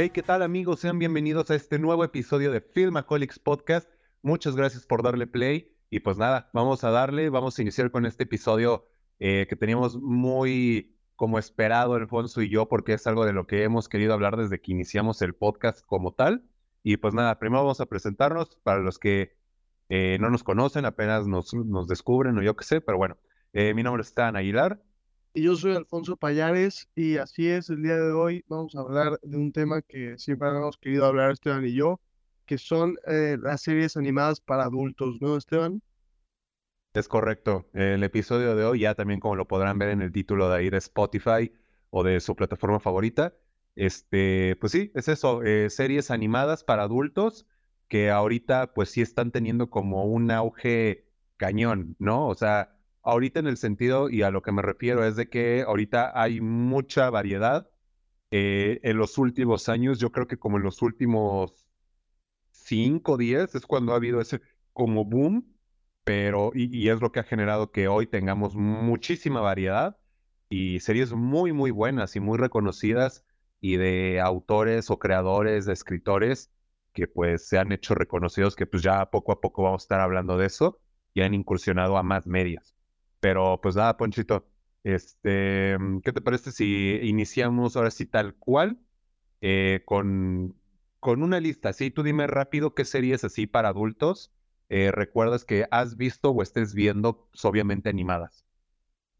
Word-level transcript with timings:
Hey, 0.00 0.10
¿qué 0.10 0.22
tal 0.22 0.42
amigos? 0.42 0.78
Sean 0.78 1.00
bienvenidos 1.00 1.50
a 1.50 1.56
este 1.56 1.78
nuevo 1.78 2.04
episodio 2.04 2.52
de 2.52 2.60
Filmaholics 2.60 3.40
Podcast. 3.40 3.90
Muchas 4.22 4.54
gracias 4.54 4.86
por 4.86 5.02
darle 5.02 5.26
play. 5.26 5.74
Y 5.90 5.98
pues 5.98 6.18
nada, 6.18 6.50
vamos 6.52 6.84
a 6.84 6.90
darle, 6.90 7.30
vamos 7.30 7.58
a 7.58 7.62
iniciar 7.62 7.90
con 7.90 8.06
este 8.06 8.22
episodio 8.22 8.86
eh, 9.18 9.46
que 9.48 9.56
teníamos 9.56 9.96
muy 9.96 10.94
como 11.16 11.38
esperado 11.38 11.94
Alfonso 11.94 12.42
y 12.42 12.48
yo, 12.48 12.68
porque 12.68 12.92
es 12.92 13.08
algo 13.08 13.24
de 13.24 13.32
lo 13.32 13.48
que 13.48 13.64
hemos 13.64 13.88
querido 13.88 14.14
hablar 14.14 14.36
desde 14.36 14.60
que 14.60 14.70
iniciamos 14.70 15.20
el 15.20 15.34
podcast 15.34 15.84
como 15.84 16.12
tal. 16.12 16.44
Y 16.84 16.98
pues 16.98 17.12
nada, 17.12 17.40
primero 17.40 17.62
vamos 17.62 17.80
a 17.80 17.86
presentarnos 17.86 18.60
para 18.62 18.78
los 18.78 19.00
que 19.00 19.36
eh, 19.88 20.18
no 20.20 20.30
nos 20.30 20.44
conocen, 20.44 20.84
apenas 20.84 21.26
nos 21.26 21.88
descubren 21.88 22.38
o 22.38 22.42
yo 22.42 22.54
qué 22.54 22.64
sé, 22.64 22.80
pero 22.80 22.98
bueno, 22.98 23.16
eh, 23.52 23.74
mi 23.74 23.82
nombre 23.82 24.02
es 24.02 24.08
Stan 24.08 24.36
Aguilar. 24.36 24.82
Y 25.34 25.42
yo 25.42 25.56
soy 25.56 25.76
Alfonso 25.76 26.16
Payares 26.16 26.88
y 26.94 27.16
así 27.16 27.48
es, 27.48 27.70
el 27.70 27.82
día 27.82 27.96
de 27.96 28.12
hoy 28.12 28.44
vamos 28.48 28.74
a 28.74 28.80
hablar 28.80 29.18
de 29.22 29.36
un 29.36 29.52
tema 29.52 29.82
que 29.82 30.18
siempre 30.18 30.48
hemos 30.48 30.78
querido 30.78 31.06
hablar 31.06 31.30
Esteban 31.30 31.64
y 31.64 31.74
yo, 31.74 32.00
que 32.46 32.58
son 32.58 32.96
eh, 33.06 33.36
las 33.40 33.62
series 33.62 33.96
animadas 33.96 34.40
para 34.40 34.64
adultos, 34.64 35.20
¿no, 35.20 35.36
Esteban? 35.36 35.82
Es 36.94 37.06
correcto. 37.06 37.68
El 37.74 38.02
episodio 38.02 38.56
de 38.56 38.64
hoy, 38.64 38.80
ya 38.80 38.94
también 38.94 39.20
como 39.20 39.36
lo 39.36 39.46
podrán 39.46 39.78
ver 39.78 39.90
en 39.90 40.02
el 40.02 40.10
título 40.10 40.48
de 40.48 40.56
ahí 40.56 40.70
de 40.70 40.78
Spotify 40.78 41.52
o 41.90 42.02
de 42.02 42.20
su 42.20 42.34
plataforma 42.34 42.80
favorita, 42.80 43.34
este, 43.76 44.56
pues 44.56 44.72
sí, 44.72 44.90
es 44.94 45.08
eso, 45.08 45.40
series 45.68 46.10
animadas 46.10 46.64
para 46.64 46.82
adultos 46.82 47.46
que 47.88 48.10
ahorita 48.10 48.74
pues 48.74 48.90
sí 48.90 49.00
están 49.00 49.30
teniendo 49.32 49.70
como 49.70 50.04
un 50.04 50.30
auge 50.30 51.06
cañón, 51.36 51.96
¿no? 51.98 52.28
O 52.28 52.34
sea, 52.34 52.77
ahorita 53.08 53.40
en 53.40 53.46
el 53.46 53.56
sentido 53.56 54.10
y 54.10 54.22
a 54.22 54.30
lo 54.30 54.42
que 54.42 54.52
me 54.52 54.62
refiero 54.62 55.04
es 55.04 55.16
de 55.16 55.28
que 55.28 55.62
ahorita 55.62 56.12
hay 56.20 56.40
mucha 56.40 57.10
variedad. 57.10 57.68
Eh, 58.30 58.80
en 58.82 58.98
los 58.98 59.18
últimos 59.18 59.68
años, 59.70 59.98
yo 59.98 60.12
creo 60.12 60.26
que 60.28 60.38
como 60.38 60.58
en 60.58 60.64
los 60.64 60.82
últimos 60.82 61.66
5, 62.52 63.16
10 63.16 63.54
es 63.54 63.66
cuando 63.66 63.92
ha 63.92 63.96
habido 63.96 64.20
ese 64.20 64.40
como 64.72 65.04
boom, 65.04 65.54
pero 66.04 66.52
y, 66.54 66.88
es 66.88 67.00
lo 67.00 67.12
que 67.12 67.20
ha 67.20 67.24
generado 67.24 67.72
que 67.72 67.88
hoy 67.88 68.06
tengamos 68.06 68.54
muchísima 68.56 69.40
variedad 69.40 69.98
y 70.50 70.80
series 70.80 71.12
muy, 71.12 71.52
muy 71.52 71.70
buenas 71.70 72.16
y 72.16 72.20
muy 72.20 72.38
reconocidas 72.38 73.24
y 73.60 73.76
de 73.76 74.20
autores 74.20 74.90
o 74.90 74.98
creadores, 74.98 75.68
escritores 75.68 76.50
que 76.92 77.08
pues 77.08 77.48
se 77.48 77.58
han 77.58 77.72
hecho 77.72 77.94
reconocidos, 77.94 78.56
que 78.56 78.66
pues 78.66 78.82
ya 78.82 79.10
poco 79.10 79.32
a 79.32 79.40
poco 79.40 79.62
vamos 79.64 79.82
a 79.82 79.84
estar 79.84 80.00
hablando 80.00 80.36
de 80.38 80.46
eso 80.46 80.80
y 81.14 81.22
han 81.22 81.34
incursionado 81.34 81.98
a 81.98 82.02
más 82.02 82.26
medios. 82.26 82.77
Pero 83.20 83.60
pues 83.60 83.76
nada, 83.76 83.96
Ponchito, 83.96 84.46
este, 84.84 85.76
¿qué 86.04 86.12
te 86.12 86.20
parece 86.20 86.52
si 86.52 86.98
iniciamos 87.02 87.76
ahora 87.76 87.90
sí 87.90 88.06
tal 88.06 88.36
cual 88.36 88.78
eh, 89.40 89.82
con, 89.86 90.56
con 91.00 91.22
una 91.22 91.40
lista? 91.40 91.72
Sí, 91.72 91.90
tú 91.90 92.02
dime 92.02 92.26
rápido 92.26 92.74
qué 92.74 92.84
series 92.84 93.24
así 93.24 93.46
para 93.46 93.68
adultos 93.70 94.32
eh, 94.68 94.92
recuerdas 94.92 95.44
que 95.44 95.66
has 95.70 95.96
visto 95.96 96.30
o 96.30 96.42
estés 96.42 96.74
viendo, 96.74 97.28
pues, 97.30 97.44
obviamente 97.44 97.88
animadas. 97.90 98.44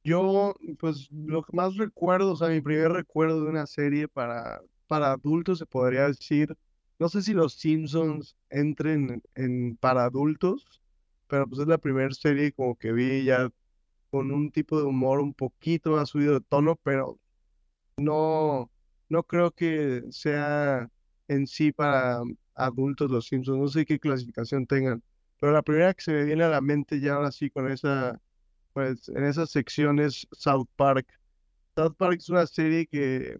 Yo, 0.04 0.54
pues 0.78 1.08
lo 1.12 1.42
que 1.42 1.54
más 1.56 1.76
recuerdo, 1.76 2.32
o 2.32 2.36
sea, 2.36 2.48
mi 2.48 2.60
primer 2.60 2.92
recuerdo 2.92 3.42
de 3.44 3.50
una 3.50 3.66
serie 3.66 4.08
para, 4.08 4.60
para 4.86 5.12
adultos 5.12 5.58
se 5.58 5.66
podría 5.66 6.06
decir, 6.08 6.56
no 6.98 7.08
sé 7.08 7.22
si 7.22 7.34
los 7.34 7.54
Simpsons 7.54 8.36
entren 8.48 9.22
en 9.34 9.76
para 9.76 10.04
adultos, 10.04 10.80
pero 11.26 11.46
pues 11.48 11.60
es 11.60 11.66
la 11.68 11.78
primera 11.78 12.10
serie 12.14 12.52
como 12.52 12.76
que 12.76 12.92
vi 12.92 13.24
ya 13.24 13.50
con 14.10 14.30
un 14.32 14.50
tipo 14.50 14.78
de 14.78 14.84
humor 14.84 15.20
un 15.20 15.34
poquito 15.34 15.92
más 15.92 16.10
subido 16.10 16.34
de 16.34 16.40
tono, 16.40 16.76
pero 16.82 17.18
no, 17.98 18.70
no 19.08 19.22
creo 19.24 19.50
que 19.50 20.02
sea 20.10 20.90
en 21.28 21.46
sí 21.46 21.72
para 21.72 22.20
adultos 22.54 23.10
los 23.10 23.26
Simpsons, 23.26 23.58
no 23.58 23.68
sé 23.68 23.84
qué 23.84 23.98
clasificación 23.98 24.66
tengan, 24.66 25.02
pero 25.40 25.52
la 25.52 25.62
primera 25.62 25.94
que 25.94 26.02
se 26.02 26.12
me 26.12 26.24
viene 26.24 26.44
a 26.44 26.48
la 26.48 26.60
mente 26.60 27.00
ya 27.00 27.14
ahora 27.14 27.30
sí 27.30 27.50
con 27.50 27.70
esa, 27.70 28.20
pues 28.72 29.08
en 29.08 29.24
esas 29.24 29.50
secciones 29.50 30.26
South 30.32 30.68
Park. 30.76 31.06
South 31.76 31.94
Park 31.96 32.18
es 32.18 32.28
una 32.28 32.46
serie 32.46 32.86
que 32.86 33.38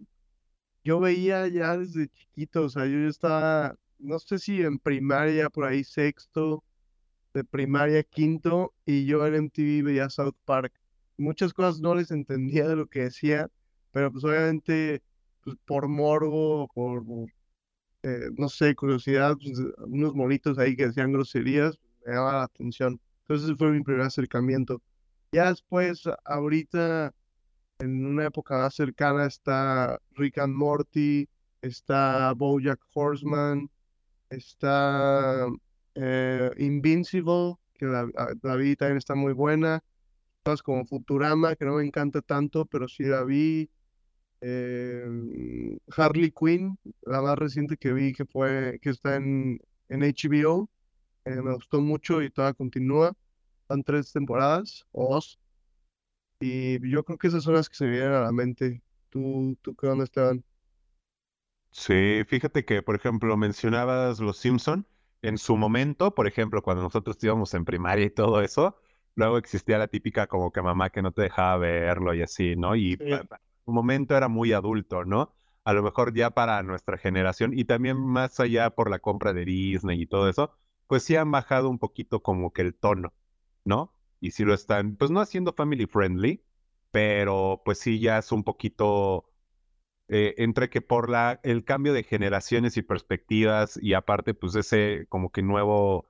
yo 0.83 0.99
veía 0.99 1.47
ya 1.47 1.77
desde 1.77 2.09
chiquito, 2.09 2.63
o 2.63 2.69
sea, 2.69 2.85
yo 2.85 2.99
estaba, 3.07 3.75
no 3.97 4.19
sé 4.19 4.39
si 4.39 4.61
en 4.61 4.79
primaria, 4.79 5.49
por 5.49 5.65
ahí 5.65 5.83
sexto, 5.83 6.63
de 7.33 7.43
primaria 7.43 8.03
quinto, 8.03 8.73
y 8.85 9.05
yo 9.05 9.25
en 9.25 9.35
MTV 9.45 9.83
veía 9.83 10.09
South 10.09 10.35
Park. 10.45 10.73
Muchas 11.17 11.53
cosas 11.53 11.81
no 11.81 11.95
les 11.95 12.11
entendía 12.11 12.67
de 12.67 12.75
lo 12.75 12.87
que 12.87 13.01
decía, 13.01 13.49
pero 13.91 14.11
pues 14.11 14.23
obviamente 14.23 15.01
pues, 15.43 15.57
por 15.65 15.87
morbo, 15.87 16.67
por, 16.73 17.03
eh, 18.03 18.29
no 18.37 18.49
sé, 18.49 18.75
curiosidad, 18.75 19.35
pues, 19.41 19.59
unos 19.79 20.15
monitos 20.15 20.57
ahí 20.57 20.75
que 20.75 20.87
decían 20.87 21.11
groserías, 21.11 21.77
me 22.05 22.13
llamaba 22.13 22.39
la 22.39 22.43
atención. 22.43 22.99
Entonces 23.27 23.55
fue 23.57 23.71
mi 23.71 23.83
primer 23.83 24.01
acercamiento. 24.01 24.81
Ya 25.31 25.49
después, 25.49 26.03
ahorita 26.25 27.13
en 27.79 28.05
una 28.05 28.25
época 28.25 28.57
más 28.57 28.75
cercana 28.75 29.25
está 29.25 29.99
Rick 30.15 30.39
and 30.39 30.55
Morty, 30.55 31.27
está 31.61 32.33
Bojack 32.33 32.79
Horseman, 32.93 33.69
está 34.29 35.47
Invincible, 36.59 37.55
que 37.75 37.85
la, 37.85 38.07
la, 38.41 38.55
vi 38.55 38.75
también 38.75 38.97
está 38.97 39.15
muy 39.15 39.33
buena. 39.33 39.83
Cosas 40.43 40.61
como 40.63 40.85
Futurama, 40.85 41.55
que 41.55 41.65
no 41.65 41.75
me 41.75 41.85
encanta 41.85 42.21
tanto, 42.21 42.65
pero 42.65 42.87
sí 42.87 43.03
la 43.03 43.23
vi. 43.23 43.69
Eh, 44.41 45.05
Harley 45.95 46.31
Quinn, 46.31 46.77
la 47.01 47.21
más 47.21 47.37
reciente 47.37 47.77
que 47.77 47.93
vi, 47.93 48.13
que 48.13 48.25
fue, 48.25 48.79
que 48.81 48.89
está 48.89 49.15
en, 49.15 49.59
en 49.89 50.01
HBO. 50.01 50.69
Eh, 51.25 51.41
me 51.41 51.53
gustó 51.53 51.81
mucho 51.81 52.21
y 52.21 52.29
todavía 52.29 52.53
continúa. 52.53 53.13
Son 53.67 53.83
tres 53.83 54.11
temporadas 54.11 54.85
o 54.91 55.13
dos. 55.13 55.39
Y 56.41 56.79
yo 56.89 57.03
creo 57.03 57.17
que 57.17 57.27
esas 57.27 57.43
son 57.43 57.55
las 57.55 57.69
que 57.69 57.75
se 57.75 57.87
vienen 57.87 58.13
a 58.13 58.21
la 58.21 58.31
mente. 58.31 58.81
¿Tú, 59.09 59.57
tú 59.61 59.75
qué 59.75 59.87
onda, 59.87 60.05
Esteban? 60.05 60.43
Sí, 61.71 62.23
fíjate 62.27 62.65
que, 62.65 62.81
por 62.81 62.95
ejemplo, 62.95 63.35
mencionabas 63.37 64.19
Los 64.19 64.37
Simpson. 64.37 64.85
En 65.21 65.37
su 65.37 65.57
momento, 65.57 66.15
por 66.15 66.27
ejemplo, 66.27 66.61
cuando 66.61 66.83
nosotros 66.83 67.17
íbamos 67.23 67.53
en 67.53 67.65
primaria 67.65 68.05
y 68.05 68.09
todo 68.09 68.41
eso, 68.41 68.77
luego 69.15 69.37
existía 69.37 69.77
la 69.77 69.87
típica 69.87 70.27
como 70.27 70.51
que 70.51 70.61
mamá 70.61 70.89
que 70.89 71.01
no 71.01 71.11
te 71.11 71.23
dejaba 71.23 71.57
verlo 71.57 72.13
y 72.13 72.21
así, 72.21 72.55
¿no? 72.55 72.75
Y 72.75 72.97
sí. 72.97 73.11
un 73.65 73.75
momento 73.75 74.15
era 74.15 74.27
muy 74.29 74.53
adulto, 74.53 75.03
¿no? 75.05 75.35
A 75.65 75.73
lo 75.73 75.83
mejor 75.83 76.13
ya 76.13 76.31
para 76.31 76.63
nuestra 76.63 76.97
generación 76.97 77.51
y 77.57 77.65
también 77.65 77.97
más 77.97 78.39
allá 78.39 78.69
por 78.71 78.89
la 78.89 78.99
compra 78.99 79.33
de 79.33 79.45
Disney 79.45 80.01
y 80.01 80.07
todo 80.07 80.29
eso, 80.29 80.53
pues 80.87 81.03
sí 81.03 81.15
han 81.15 81.31
bajado 81.31 81.69
un 81.69 81.79
poquito 81.79 82.21
como 82.21 82.51
que 82.53 82.61
el 82.61 82.75
tono, 82.75 83.13
¿no? 83.65 83.93
y 84.19 84.31
sí 84.31 84.43
lo 84.43 84.53
están, 84.53 84.95
pues 84.95 85.11
no 85.11 85.21
haciendo 85.21 85.53
family 85.53 85.85
friendly, 85.85 86.43
pero 86.91 87.61
pues 87.65 87.79
sí 87.79 87.99
ya 87.99 88.17
es 88.19 88.31
un 88.31 88.43
poquito 88.43 89.29
eh, 90.09 90.35
entre 90.37 90.69
que 90.69 90.81
por 90.81 91.09
la, 91.09 91.39
el 91.43 91.63
cambio 91.65 91.93
de 91.93 92.03
generaciones 92.03 92.77
y 92.77 92.81
perspectivas 92.81 93.79
y 93.81 93.93
aparte 93.93 94.33
pues 94.33 94.55
ese 94.55 95.05
como 95.09 95.31
que 95.31 95.41
nuevo 95.43 96.09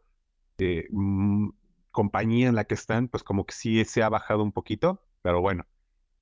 eh, 0.60 0.88
mm, 0.92 1.50
compañía 1.92 2.48
en 2.50 2.56
la 2.56 2.66
que 2.66 2.76
están, 2.76 3.08
pues 3.10 3.24
como 3.24 3.46
que 3.46 3.54
sí 3.54 3.84
se 3.86 4.04
ha 4.04 4.10
bajado 4.10 4.44
un 4.44 4.52
poquito, 4.54 5.04
pero 5.22 5.42
bueno. 5.42 5.66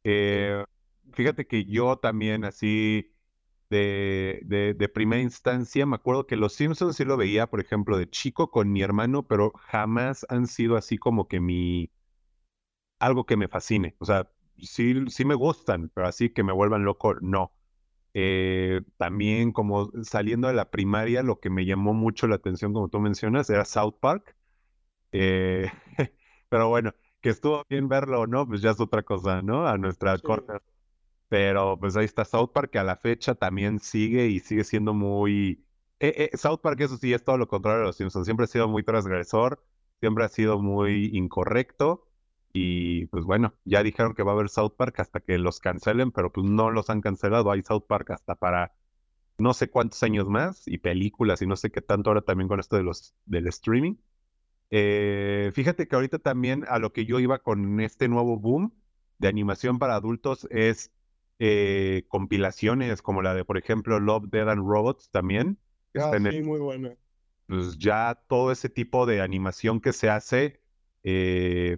Eh, 0.03 0.63
fíjate 1.13 1.47
que 1.47 1.65
yo 1.65 1.97
también 1.99 2.45
así 2.45 3.13
de, 3.69 4.41
de, 4.45 4.73
de, 4.75 4.89
primera 4.89 5.21
instancia. 5.21 5.85
Me 5.85 5.95
acuerdo 5.95 6.27
que 6.27 6.38
Los 6.38 6.53
Simpsons 6.53 6.95
sí 6.97 7.05
lo 7.05 7.17
veía, 7.17 7.47
por 7.49 7.59
ejemplo, 7.61 7.97
de 7.97 8.09
chico 8.09 8.51
con 8.51 8.71
mi 8.71 8.81
hermano, 8.81 9.27
pero 9.27 9.51
jamás 9.57 10.25
han 10.29 10.47
sido 10.47 10.77
así 10.77 10.97
como 10.97 11.27
que 11.27 11.39
mi... 11.39 11.91
algo 13.00 13.25
que 13.25 13.38
me 13.38 13.47
fascine. 13.47 13.95
O 14.00 14.06
sea, 14.06 14.30
sí, 14.57 14.94
sí 15.09 15.25
me 15.25 15.35
gustan, 15.35 15.89
pero 15.94 16.07
así 16.07 16.30
que 16.30 16.44
me 16.44 16.53
vuelvan 16.53 16.83
loco, 16.85 17.15
no. 17.21 17.53
Eh, 18.19 18.81
también 18.98 19.52
como 19.52 19.92
saliendo 20.04 20.48
de 20.48 20.56
la 20.56 20.72
primaria, 20.72 21.22
lo 21.24 21.40
que 21.40 21.52
me 21.52 21.66
llamó 21.66 21.94
mucho 21.94 22.28
la 22.28 22.36
atención, 22.36 22.74
como 22.74 22.90
tú 22.90 23.00
mencionas, 23.00 23.50
era 23.50 23.64
South 23.66 23.96
Park. 24.00 24.36
Eh, 25.12 25.72
pero 26.50 26.69
bueno, 26.69 26.94
que 27.22 27.30
estuvo 27.30 27.64
bien 27.69 27.88
verlo 27.90 28.22
o 28.22 28.28
no, 28.28 28.48
pues 28.48 28.62
ya 28.62 28.72
es 28.72 28.80
otra 28.80 29.04
cosa, 29.04 29.42
¿no? 29.44 29.68
A 29.68 29.78
nuestra 29.78 30.16
sí. 30.18 30.24
corta 30.24 30.62
pero 31.30 31.78
pues 31.80 31.96
ahí 31.98 32.06
está 32.06 32.25
South 32.25 32.52
Park, 32.54 32.72
que 32.72 32.80
a 32.80 32.84
la 32.84 32.96
fecha 32.96 33.36
también 33.36 33.80
sigue 33.80 34.28
y 34.28 34.40
sigue 34.40 34.64
siendo 34.64 34.94
muy... 34.94 35.66
Eh, 36.00 36.30
eh, 36.34 36.38
South 36.38 36.60
Park, 36.62 36.80
eso 36.81 36.98
sí, 36.98 37.14
es 37.14 37.24
todo 37.24 37.38
lo 37.38 37.48
contrario 37.48 37.80
de 37.80 37.86
los 37.88 37.98
Simpsons. 37.98 38.25
Siempre 38.25 38.46
ha 38.46 38.48
sido 38.48 38.68
muy 38.68 38.84
transgresor, 38.84 39.64
siempre 40.00 40.24
ha 40.25 40.30
sido 40.30 40.60
muy 40.60 41.12
incorrecto. 41.14 42.06
Y 42.53 43.05
pues 43.07 43.25
bueno, 43.25 43.53
ya 43.65 43.83
dijeron 43.83 44.13
que 44.13 44.23
va 44.23 44.31
a 44.31 44.35
haber 44.35 44.49
South 44.49 44.73
Park 44.77 44.99
hasta 44.99 45.19
que 45.19 45.38
los 45.38 45.59
cancelen, 45.59 46.11
pero 46.11 46.31
pues 46.31 46.45
no 46.49 46.71
los 46.71 46.89
han 46.89 47.01
cancelado. 47.01 47.51
Hay 47.51 47.61
South 47.63 47.85
Park 47.88 48.11
hasta 48.11 48.35
para 48.35 48.73
no 49.38 49.53
sé 49.53 49.69
cuántos 49.69 50.01
años 50.03 50.27
más 50.27 50.67
y 50.67 50.79
películas 50.79 51.41
y 51.41 51.47
no 51.47 51.55
sé 51.55 51.69
qué 51.69 51.81
tanto 51.81 52.09
ahora 52.09 52.21
también 52.21 52.47
con 52.47 52.59
esto 52.59 52.75
de 52.75 52.83
los 52.83 53.15
del 53.25 53.47
streaming. 53.47 53.95
Eh, 54.69 55.51
fíjate 55.53 55.88
que 55.88 55.95
ahorita 55.95 56.19
también 56.19 56.65
a 56.67 56.79
lo 56.79 56.91
que 56.91 57.05
yo 57.05 57.19
iba 57.19 57.39
con 57.39 57.79
este 57.79 58.07
nuevo 58.07 58.38
boom 58.38 58.73
de 59.19 59.27
animación 59.27 59.79
para 59.79 59.95
adultos 59.95 60.47
es 60.51 60.91
eh, 61.39 62.05
compilaciones 62.07 63.01
como 63.01 63.21
la 63.21 63.33
de, 63.33 63.45
por 63.45 63.57
ejemplo, 63.57 63.99
Love, 63.99 64.29
Dead 64.29 64.49
and 64.49 64.67
Robots 64.67 65.09
también. 65.11 65.59
Ah, 65.95 66.11
sí, 66.31 66.41
muy 66.41 66.59
buena. 66.59 66.95
Pues 67.47 67.77
ya 67.77 68.21
todo 68.27 68.51
ese 68.51 68.69
tipo 68.69 69.05
de 69.05 69.21
animación 69.21 69.79
que 69.79 69.94
se 69.94 70.09
hace 70.09 70.59
eh, 71.03 71.77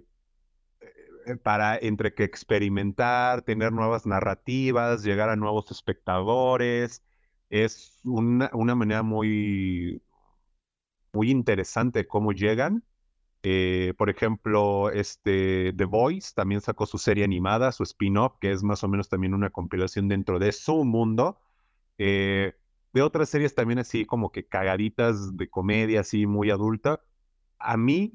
para 1.42 1.78
entre 1.78 2.14
que 2.14 2.24
experimentar, 2.24 3.42
tener 3.42 3.72
nuevas 3.72 4.06
narrativas, 4.06 5.02
llegar 5.04 5.28
a 5.28 5.36
nuevos 5.36 5.70
espectadores, 5.70 7.02
es 7.50 8.00
una, 8.04 8.50
una 8.52 8.74
manera 8.74 9.02
muy, 9.02 10.02
muy 11.12 11.30
interesante 11.30 12.06
cómo 12.06 12.32
llegan. 12.32 12.84
Eh, 13.42 13.94
por 13.96 14.10
ejemplo, 14.10 14.90
este, 14.90 15.72
The 15.76 15.84
Voice 15.86 16.32
también 16.34 16.60
sacó 16.60 16.86
su 16.86 16.98
serie 16.98 17.24
animada, 17.24 17.72
su 17.72 17.82
spin-off, 17.84 18.34
que 18.40 18.52
es 18.52 18.62
más 18.62 18.84
o 18.84 18.88
menos 18.88 19.08
también 19.08 19.34
una 19.34 19.50
compilación 19.50 20.08
dentro 20.08 20.38
de 20.38 20.52
su 20.52 20.84
mundo. 20.84 21.40
Eh, 21.98 22.54
de 22.92 23.02
otras 23.02 23.28
series 23.28 23.54
también 23.54 23.78
así 23.78 24.04
como 24.04 24.32
que 24.32 24.46
cagaditas 24.46 25.36
de 25.36 25.48
comedia, 25.48 26.00
así 26.00 26.26
muy 26.26 26.50
adulta. 26.50 27.02
A 27.58 27.76
mí 27.76 28.12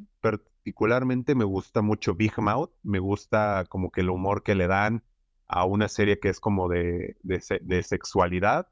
particularmente 0.65 1.35
me 1.35 1.43
gusta 1.45 1.83
mucho 1.83 2.15
Big 2.15 2.33
Mouth, 2.39 2.71
me 2.81 2.97
gusta 2.97 3.65
como 3.69 3.91
que 3.91 4.01
el 4.01 4.09
humor 4.09 4.41
que 4.41 4.55
le 4.55 4.65
dan 4.65 5.03
a 5.47 5.63
una 5.63 5.87
serie 5.87 6.19
que 6.19 6.29
es 6.29 6.39
como 6.39 6.67
de, 6.69 7.17
de, 7.21 7.83
sexualidad. 7.83 8.67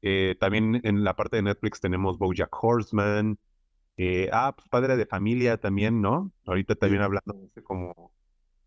Eh, 0.00 0.36
también 0.40 0.80
en 0.84 1.04
la 1.04 1.16
parte 1.16 1.36
de 1.36 1.42
Netflix 1.42 1.82
tenemos 1.82 2.18
Bojack 2.18 2.48
Horseman, 2.64 3.38
eh, 3.98 4.30
ah, 4.32 4.54
pues 4.56 4.68
padre 4.70 4.96
de 4.96 5.04
familia 5.04 5.58
también, 5.58 6.00
¿no? 6.00 6.32
Ahorita 6.46 6.76
también 6.76 7.02
hablando 7.02 7.50
de 7.54 7.62
como 7.62 8.10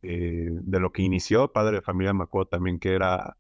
eh, 0.04 0.50
de 0.52 0.80
lo 0.80 0.92
que 0.92 1.02
inició, 1.02 1.52
padre 1.52 1.78
de 1.78 1.82
familia 1.82 2.14
me 2.14 2.26
acuerdo 2.26 2.50
también 2.50 2.80
que 2.80 2.94
era 2.94 3.38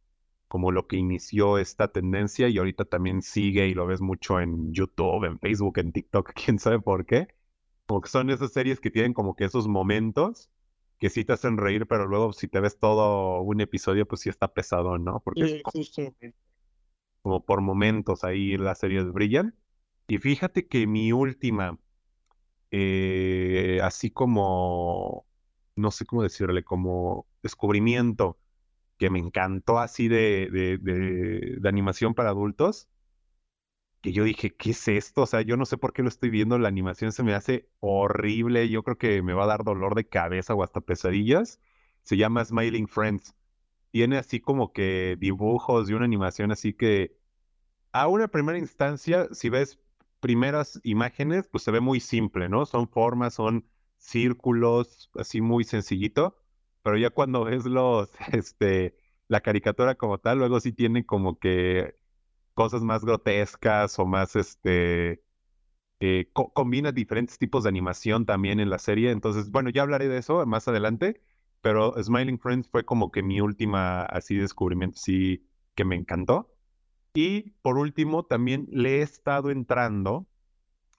como 0.47 0.71
lo 0.71 0.87
que 0.87 0.97
inició 0.97 1.59
esta 1.59 1.89
tendencia 1.91 2.49
y 2.49 2.57
ahorita 2.57 2.85
también 2.85 3.21
sigue 3.21 3.67
y 3.67 3.75
lo 3.75 3.85
ves 3.85 4.01
mucho 4.01 4.39
en 4.39 4.73
YouTube, 4.73 5.25
en 5.25 5.37
Facebook, 5.39 5.77
en 5.77 5.91
TikTok, 5.91 6.33
quién 6.33 6.57
sabe 6.57 6.79
por 6.79 7.05
qué. 7.05 7.27
Como 7.91 7.99
que 7.99 8.07
son 8.07 8.29
esas 8.29 8.53
series 8.53 8.79
que 8.79 8.89
tienen 8.89 9.13
como 9.13 9.35
que 9.35 9.43
esos 9.43 9.67
momentos 9.67 10.49
que 10.97 11.09
sí 11.09 11.25
te 11.25 11.33
hacen 11.33 11.57
reír, 11.57 11.87
pero 11.87 12.07
luego 12.07 12.31
si 12.31 12.47
te 12.47 12.61
ves 12.61 12.79
todo 12.79 13.41
un 13.41 13.59
episodio, 13.59 14.07
pues 14.07 14.21
sí 14.21 14.29
está 14.29 14.47
pesado, 14.53 14.97
¿no? 14.97 15.19
Porque 15.19 15.61
como 17.21 17.43
por 17.43 17.59
momentos 17.59 18.23
ahí 18.23 18.55
las 18.55 18.79
series 18.79 19.11
brillan. 19.11 19.57
Y 20.07 20.19
fíjate 20.19 20.67
que 20.67 20.87
mi 20.87 21.11
última, 21.11 21.77
eh, 22.71 23.81
así 23.83 24.09
como, 24.09 25.25
no 25.75 25.91
sé 25.91 26.05
cómo 26.05 26.23
decirle, 26.23 26.63
como 26.63 27.27
descubrimiento 27.43 28.39
que 28.97 29.09
me 29.09 29.19
encantó 29.19 29.79
así 29.79 30.07
de, 30.07 30.47
de, 30.49 31.67
animación 31.67 32.13
para 32.13 32.29
adultos, 32.29 32.87
que 34.01 34.13
yo 34.13 34.23
dije, 34.23 34.55
¿qué 34.55 34.71
es 34.71 34.87
esto? 34.87 35.23
O 35.23 35.25
sea, 35.27 35.41
yo 35.41 35.57
no 35.57 35.65
sé 35.65 35.77
por 35.77 35.93
qué 35.93 36.03
lo 36.03 36.09
estoy 36.09 36.29
viendo, 36.29 36.57
la 36.59 36.67
animación 36.67 37.11
se 37.11 37.23
me 37.23 37.33
hace 37.33 37.69
horrible, 37.79 38.69
yo 38.69 38.83
creo 38.83 38.97
que 38.97 39.21
me 39.21 39.33
va 39.33 39.43
a 39.45 39.47
dar 39.47 39.63
dolor 39.63 39.95
de 39.95 40.07
cabeza 40.07 40.53
o 40.55 40.63
hasta 40.63 40.81
pesadillas. 40.81 41.59
Se 42.03 42.17
llama 42.17 42.43
Smiling 42.45 42.87
Friends. 42.87 43.35
Tiene 43.91 44.17
así 44.17 44.39
como 44.39 44.73
que 44.73 45.17
dibujos 45.19 45.89
y 45.89 45.93
una 45.93 46.05
animación 46.05 46.51
así 46.51 46.73
que 46.73 47.17
a 47.91 48.07
una 48.07 48.27
primera 48.29 48.57
instancia, 48.57 49.27
si 49.33 49.49
ves 49.49 49.79
primeras 50.19 50.79
imágenes, 50.83 51.47
pues 51.49 51.63
se 51.63 51.71
ve 51.71 51.81
muy 51.81 51.99
simple, 51.99 52.49
¿no? 52.49 52.65
Son 52.65 52.87
formas, 52.89 53.33
son 53.35 53.67
círculos, 53.97 55.11
así 55.15 55.41
muy 55.41 55.63
sencillito, 55.63 56.37
pero 56.83 56.97
ya 56.97 57.09
cuando 57.11 57.43
ves 57.45 57.65
los, 57.65 58.09
este, 58.33 58.95
la 59.27 59.41
caricatura 59.41 59.95
como 59.95 60.19
tal, 60.19 60.39
luego 60.39 60.59
sí 60.59 60.73
tiene 60.73 61.05
como 61.05 61.39
que 61.39 61.95
cosas 62.61 62.83
más 62.83 63.03
grotescas 63.03 63.97
o 63.97 64.05
más, 64.05 64.35
este, 64.35 65.23
eh, 65.99 66.29
combina 66.33 66.91
diferentes 66.91 67.39
tipos 67.39 67.63
de 67.63 67.69
animación 67.69 68.25
también 68.27 68.59
en 68.59 68.69
la 68.69 68.77
serie. 68.79 69.11
Entonces, 69.11 69.49
bueno, 69.51 69.71
ya 69.71 69.81
hablaré 69.83 70.07
de 70.07 70.19
eso 70.19 70.45
más 70.45 70.67
adelante, 70.67 71.23
pero 71.61 71.95
Smiling 72.01 72.39
Friends 72.39 72.69
fue 72.69 72.85
como 72.85 73.11
que 73.11 73.23
mi 73.23 73.41
última 73.41 74.03
así 74.03 74.35
descubrimiento, 74.37 74.99
sí, 74.99 75.47
que 75.75 75.85
me 75.85 75.95
encantó. 75.95 76.53
Y 77.15 77.51
por 77.63 77.77
último, 77.79 78.25
también 78.25 78.67
le 78.71 78.99
he 78.99 79.01
estado 79.01 79.49
entrando, 79.51 80.27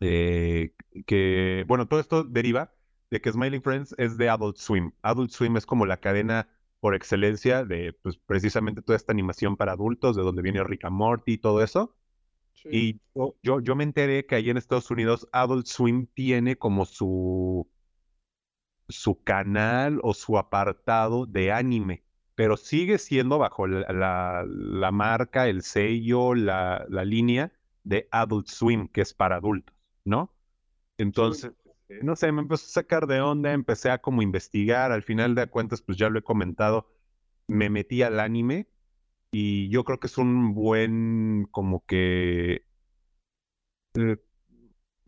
eh, 0.01 0.75
que, 1.07 1.65
bueno, 1.69 1.87
todo 1.89 2.01
esto 2.01 2.25
deriva 2.25 2.75
de 3.11 3.21
que 3.21 3.31
Smiling 3.33 3.63
Friends 3.63 3.95
es 3.99 4.17
de 4.19 4.29
Adult 4.29 4.57
Swim. 4.57 4.93
Adult 5.03 5.31
Swim 5.31 5.57
es 5.57 5.67
como 5.67 5.87
la 5.87 5.99
cadena 5.99 6.49
por 6.83 6.97
excelencia 6.97 7.65
de, 7.65 7.93
pues, 7.93 8.17
precisamente 8.19 8.83
toda 8.83 8.97
esta 8.97 9.13
animación 9.13 9.57
para 9.57 9.71
adultos, 9.73 10.17
de 10.17 10.23
donde 10.25 10.43
viene 10.43 10.65
Rick 10.65 10.85
and 10.85 10.97
Morty 10.97 11.35
y 11.35 11.39
todo 11.39 11.63
eso. 11.63 11.95
Y 12.65 13.01
yo, 13.15 13.61
yo 13.61 13.77
me 13.77 13.85
enteré 13.85 14.27
que 14.27 14.35
ahí 14.35 14.51
en 14.51 14.57
Estados 14.57 14.91
Unidos 14.91 15.29
Adult 15.31 15.67
Swim 15.67 16.09
tiene 16.13 16.57
como 16.57 16.85
su, 16.85 17.69
su 18.89 19.23
canal 19.23 20.01
o 20.03 20.13
su 20.13 20.39
apartado 20.39 21.27
de 21.27 21.53
anime 21.53 22.03
pero 22.35 22.57
sigue 22.57 22.99
siendo 22.99 23.39
bajo 23.39 23.69
la, 23.69 24.91
marca, 24.93 25.47
el 25.47 25.63
sello, 25.63 26.35
la, 26.35 26.85
línea 27.05 27.53
de 27.85 28.09
Adult 28.11 28.49
Swim, 28.49 28.89
que 28.89 29.03
es 29.03 29.15
para 29.15 29.37
adultos, 29.37 29.77
¿no? 30.05 30.35
Entonces, 30.99 31.53
no 32.03 32.17
sé, 32.17 32.33
me 32.33 32.43
empezó 32.43 32.65
a 32.67 32.83
sacar 32.83 33.07
de 33.07 33.21
onda, 33.21 33.53
empecé 33.53 33.91
a 33.91 33.99
como 33.99 34.23
investigar, 34.23 34.93
al 34.93 35.03
final 35.03 35.35
de 35.35 35.47
cuentas, 35.49 35.83
pues 35.83 35.99
ya 35.99 36.09
lo 36.09 36.19
he 36.19 36.23
comentado, 36.23 36.91
me 37.49 37.71
metí 37.71 38.03
al 38.03 38.21
anime 38.21 38.69
y 39.33 39.69
yo 39.71 39.85
creo 39.85 40.01
que 40.01 40.09
es 40.09 40.19
un 40.19 40.55
buen, 40.55 41.49
como 41.51 41.85
que, 41.87 42.67
eh, 43.95 44.17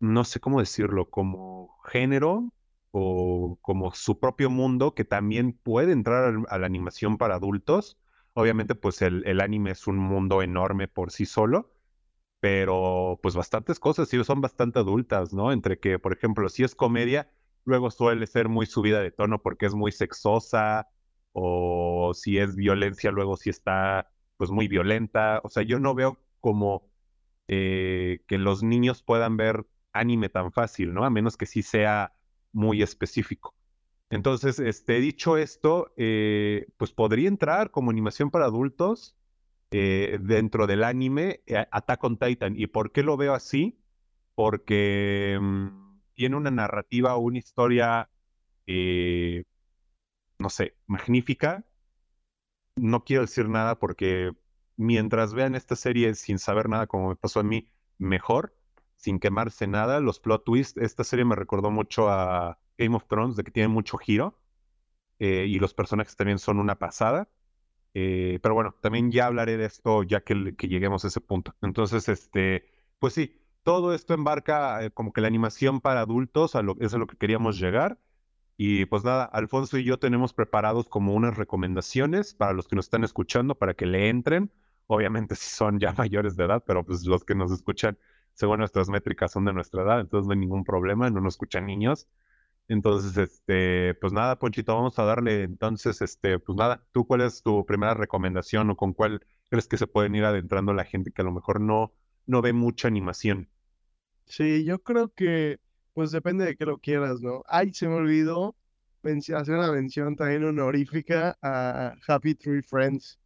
no 0.01 0.25
sé 0.25 0.41
cómo 0.41 0.61
decirlo, 0.61 1.11
como 1.11 1.79
género 1.85 2.53
o 2.91 3.59
como 3.63 3.93
su 3.93 4.21
propio 4.21 4.51
mundo 4.51 4.95
que 4.95 5.05
también 5.05 5.53
puede 5.53 5.93
entrar 5.93 6.35
a 6.49 6.59
la 6.59 6.67
animación 6.67 7.19
para 7.19 7.37
adultos. 7.37 7.99
Obviamente, 8.35 8.75
pues 8.75 9.03
el, 9.03 9.27
el, 9.27 9.41
anime 9.41 9.73
es 9.73 9.87
un 9.87 9.99
mundo 9.99 10.43
enorme 10.43 10.89
por 10.89 11.11
sí 11.13 11.27
solo, 11.27 11.74
pero 12.45 13.19
pues 13.23 13.35
bastantes 13.35 13.81
cosas 13.81 14.07
sí 14.11 14.23
son 14.23 14.43
bastante 14.43 14.79
adultas, 14.79 15.33
¿no? 15.33 15.51
Entre 15.51 15.79
que, 15.79 15.99
por 15.99 16.13
ejemplo, 16.13 16.51
si 16.51 16.63
es 16.63 16.75
comedia, 16.75 17.31
luego 17.65 17.91
suele 17.91 18.27
ser 18.27 18.51
muy 18.51 18.67
subida 18.67 19.01
de 19.01 19.11
tono 19.11 19.41
porque 19.41 19.65
es 19.65 19.73
muy 19.73 19.93
sexosa, 19.93 20.91
o 21.33 22.13
si 22.13 22.37
es 22.37 22.55
violencia, 22.55 23.11
luego 23.13 23.39
sí 23.39 23.49
está 23.49 24.11
pues 24.37 24.51
muy 24.51 24.69
violenta. 24.69 25.41
O 25.43 25.49
sea, 25.49 25.63
yo 25.63 25.81
no 25.81 25.95
veo 25.95 26.19
como 26.41 26.91
eh, 27.49 28.21
que 28.29 28.37
los 28.37 28.63
niños 28.63 29.03
puedan 29.03 29.39
ver 29.39 29.67
anime 29.95 30.29
tan 30.29 30.53
fácil, 30.53 30.93
¿no? 30.93 31.07
A 31.07 31.11
menos 31.11 31.39
que 31.39 31.47
sí 31.47 31.63
sea 31.63 32.13
muy 32.53 32.83
específico. 32.83 33.55
Entonces, 34.11 34.59
este, 34.59 35.01
dicho 35.01 35.39
esto, 35.39 35.95
eh, 35.97 36.67
pues 36.77 36.93
podría 36.93 37.29
entrar 37.29 37.71
como 37.71 37.91
animación 37.91 38.31
para 38.31 38.45
adultos 38.45 39.17
eh, 39.77 40.19
dentro 40.21 40.67
del 40.69 40.85
anime 40.85 41.43
eh, 41.47 41.67
Attack 41.71 42.05
on 42.05 42.19
Titan. 42.19 42.55
¿Y 42.57 42.69
por 42.69 42.93
qué 42.93 43.03
lo 43.03 43.17
veo 43.17 43.35
así? 43.35 43.79
Porque 44.37 45.39
mm, 45.41 46.01
tiene 46.15 46.37
una 46.37 46.51
narrativa, 46.53 47.17
una 47.17 47.39
historia, 47.39 48.09
no 50.39 50.49
sé, 50.51 50.77
magnífica. 50.87 51.65
No 52.77 53.05
quiero 53.05 53.23
decir 53.23 53.49
nada 53.49 53.79
porque 53.79 54.33
mientras 54.77 55.35
vean 55.35 55.55
esta 55.55 55.77
serie 55.77 56.15
sin 56.15 56.39
saber 56.39 56.69
nada 56.69 56.87
como 56.87 57.09
me 57.09 57.17
pasó 57.17 57.41
a 57.41 57.43
mí, 57.45 57.69
mejor 57.99 58.55
sin 58.97 59.19
quemarse 59.19 59.67
nada, 59.67 60.01
los 60.01 60.21
plot 60.21 60.45
twists. 60.45 60.81
Esta 60.81 61.05
serie 61.05 61.25
me 61.25 61.37
recordó 61.37 61.71
mucho 61.71 62.09
a 62.09 62.59
Game 62.79 62.97
of 62.97 63.07
Thrones, 63.07 63.37
de 63.37 63.45
que 63.45 63.51
tiene 63.51 63.69
mucho 63.69 63.99
giro. 63.99 64.39
Eh, 65.19 65.47
y 65.49 65.59
los 65.59 65.75
personajes 65.75 66.17
también 66.17 66.39
son 66.39 66.59
una 66.59 66.79
pasada. 66.79 67.29
Eh, 67.95 68.41
pero 68.43 68.55
bueno, 68.55 68.75
también 68.81 69.11
ya 69.13 69.27
hablaré 69.27 69.57
de 69.57 69.67
esto 69.67 70.03
ya 70.03 70.21
que, 70.21 70.35
lleguemos 70.69 71.05
a 71.05 71.09
ese 71.09 71.21
punto. 71.21 71.55
Entonces, 71.63 72.09
este, 72.09 72.67
pues 72.99 73.15
sí, 73.15 73.41
todo 73.63 73.95
esto 73.95 74.15
embarca 74.15 74.85
eh, 74.85 74.91
como 74.91 75.13
que 75.13 75.21
la 75.21 75.29
animación 75.29 75.81
para 75.81 76.01
adultos, 76.01 76.55
a 76.57 76.63
lo, 76.63 76.77
es 76.81 76.95
a 76.95 76.99
lo 76.99 77.07
que 77.07 77.17
queríamos 77.17 77.59
llegar. 77.59 77.99
Y 78.57 78.87
pues 78.87 79.05
nada, 79.05 79.25
Alfonso 79.25 79.79
y 79.79 79.85
yo 79.85 79.99
tenemos 79.99 80.33
preparados 80.33 80.89
como 80.89 81.15
unas 81.15 81.37
recomendaciones 81.37 82.35
para 82.35 82.53
los 82.53 82.69
que 82.69 82.77
nos 82.77 82.87
están 82.87 83.05
escuchando, 83.05 83.57
para 83.57 83.75
que 83.75 83.87
le 83.87 84.09
entren. 84.09 84.53
Obviamente 84.87 85.35
si 85.37 85.49
son 85.49 85.81
ya 85.81 85.93
mayores 85.99 86.37
de 86.37 86.45
edad, 86.45 86.63
pero 86.67 86.85
pues 86.85 87.05
los 87.07 87.25
que 87.25 87.35
nos 87.35 87.51
escuchan 87.53 87.99
según 88.35 88.59
nuestras 88.59 88.89
métricas 88.89 89.33
son 89.33 89.45
de 89.45 89.53
nuestra 89.53 89.83
edad, 89.83 90.01
entonces 90.01 90.27
no 90.27 90.33
hay 90.33 90.39
ningún 90.41 90.65
problema, 90.65 91.09
no 91.11 91.21
nos 91.21 91.35
escuchan 91.35 91.67
niños. 91.67 92.09
Entonces, 92.69 93.17
este, 93.17 93.95
pues 93.97 94.13
nada, 94.13 94.39
Ponchito, 94.39 94.75
vamos 94.75 94.99
a 94.99 95.05
darle 95.05 95.43
entonces, 95.43 96.01
este, 96.01 96.39
pues 96.39 96.57
nada, 96.57 96.83
¿tú 96.93 97.07
cuál 97.07 97.21
es 97.21 97.43
tu 97.43 97.65
primera 97.67 97.95
recomendación 97.95 98.71
o 98.71 98.77
con 98.77 98.95
cuál 98.95 99.21
crees 99.51 99.69
que 99.69 99.77
se 99.77 99.87
pueden 99.87 100.15
ir 100.15 100.25
adentrando 100.25 100.73
la 100.73 100.85
gente 100.85 101.11
que 101.13 101.23
a 101.23 101.25
lo 101.25 101.33
mejor 101.33 101.61
no, 101.61 101.93
no 102.27 102.41
ve 102.43 102.53
mucha 102.53 102.89
animación? 102.89 103.49
Sí, 104.27 104.65
yo 104.65 104.79
creo 104.79 105.13
que, 105.13 105.59
pues 105.93 106.11
depende 106.11 106.47
de 106.47 106.57
qué 106.57 106.65
lo 106.65 106.79
quieras, 106.79 107.21
¿no? 107.21 107.43
Ay, 107.47 107.75
se 107.75 107.87
me 107.87 107.95
olvidó 107.95 108.57
hacer 109.37 109.55
una 109.55 109.71
mención 109.71 110.17
también 110.17 110.45
honorífica 110.45 111.37
a 111.43 111.95
Happy 112.09 112.35
Tree 112.35 112.63
Friends. 112.63 113.19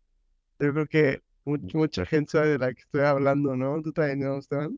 Yo 0.59 0.73
creo 0.73 0.87
que 0.87 1.23
mucha 1.45 2.05
gente 2.05 2.33
sabe 2.33 2.49
de 2.49 2.59
la 2.59 2.75
que 2.75 2.81
estoy 2.81 3.03
hablando, 3.03 3.57
¿no? 3.57 3.81
¿Tú 3.83 3.93
también, 3.93 4.21
no, 4.21 4.39
Esteban? 4.39 4.77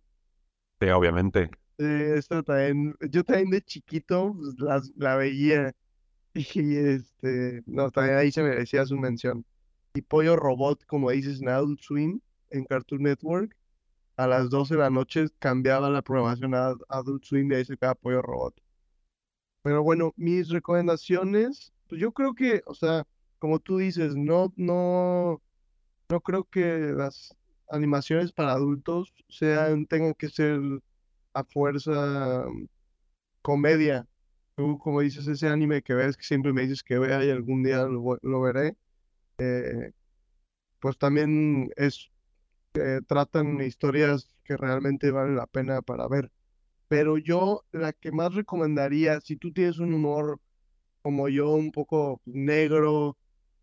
Sí, 0.81 0.89
obviamente. 0.89 1.51
Esto 1.81 2.43
también, 2.43 2.95
yo 3.11 3.25
también 3.25 3.51
de 3.51 3.63
chiquito 3.63 4.35
pues, 4.35 4.93
la 4.97 5.17
veía 5.17 5.75
y 6.35 6.77
este, 6.77 7.63
no, 7.67 7.91
también 7.91 8.19
ahí 8.19 8.31
se 8.31 8.43
merecía 8.43 8.85
su 8.87 8.97
mención. 8.97 9.45
Y 9.95 10.03
Pollo 10.03 10.37
Robot, 10.37 10.85
como 10.87 11.11
dices, 11.11 11.41
en 11.41 11.49
Adult 11.49 11.81
Swim, 11.81 12.21
en 12.51 12.65
Cartoon 12.65 13.03
Network, 13.03 13.57
a 14.17 14.27
las 14.27 14.51
12 14.51 14.75
de 14.75 14.81
la 14.81 14.91
noche 14.91 15.27
cambiaba 15.39 15.91
la 15.91 16.03
programación 16.03 16.55
a 16.55 16.75
Adult 16.89 17.25
Swim 17.25 17.51
y 17.51 17.57
ahí 17.57 17.65
se 17.65 17.77
quedaba 17.77 17.95
Pollo 17.95 18.23
Robot. 18.23 18.55
Pero 19.63 19.83
bueno, 19.83 20.13
mis 20.17 20.49
recomendaciones, 20.51 21.73
pues 21.89 22.01
yo 22.01 22.13
creo 22.13 22.35
que, 22.35 22.63
o 22.67 22.75
sea, 22.75 23.07
como 23.39 23.59
tú 23.59 23.79
dices, 23.79 24.15
no, 24.15 24.53
no, 24.57 25.43
no 26.09 26.21
creo 26.21 26.45
que 26.45 26.93
las 26.95 27.37
animaciones 27.71 28.33
para 28.33 28.53
adultos 28.53 29.13
sean, 29.29 29.87
tengan 29.87 30.15
que 30.15 30.29
ser 30.29 30.61
a 31.33 31.45
fuerza 31.45 32.45
comedia. 33.43 34.07
Tú, 34.57 34.79
como 34.79 35.01
dices, 35.01 35.27
ese 35.27 35.49
anime 35.49 35.83
que 35.83 35.95
ves, 35.95 36.17
que 36.17 36.25
siempre 36.25 36.53
me 36.53 36.63
dices 36.63 36.83
que 36.83 36.99
vea 36.99 37.25
y 37.25 37.31
algún 37.31 37.63
día 37.63 37.85
lo, 37.85 38.41
veré, 38.43 38.77
eh, 39.39 39.93
pues 40.81 40.99
también 40.99 41.71
es, 41.77 42.11
eh, 42.75 43.01
tratan 43.07 43.61
historias 43.63 44.29
que 44.45 44.57
realmente 44.57 45.11
valen 45.11 45.37
la 45.37 45.47
pena 45.47 45.83
para 45.83 46.09
ver. 46.09 46.31
Pero 46.89 47.19
yo 47.19 47.65
la 47.73 47.93
que 47.93 48.13
más 48.13 48.35
recomendaría, 48.35 49.21
si 49.21 49.37
tú 49.37 49.53
tienes 49.53 49.79
un 49.79 49.95
humor 49.95 50.41
como 51.03 51.29
yo, 51.29 51.51
un 51.51 51.73
poco 51.73 52.21
negro, 52.27 53.17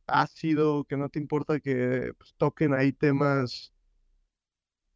ácido, 0.07 0.85
que 0.85 0.97
no 0.97 1.09
te 1.09 1.19
importa 1.19 1.59
que 1.59 2.13
pues, 2.17 2.33
toquen 2.37 2.73
ahí 2.73 2.93
temas 2.93 3.73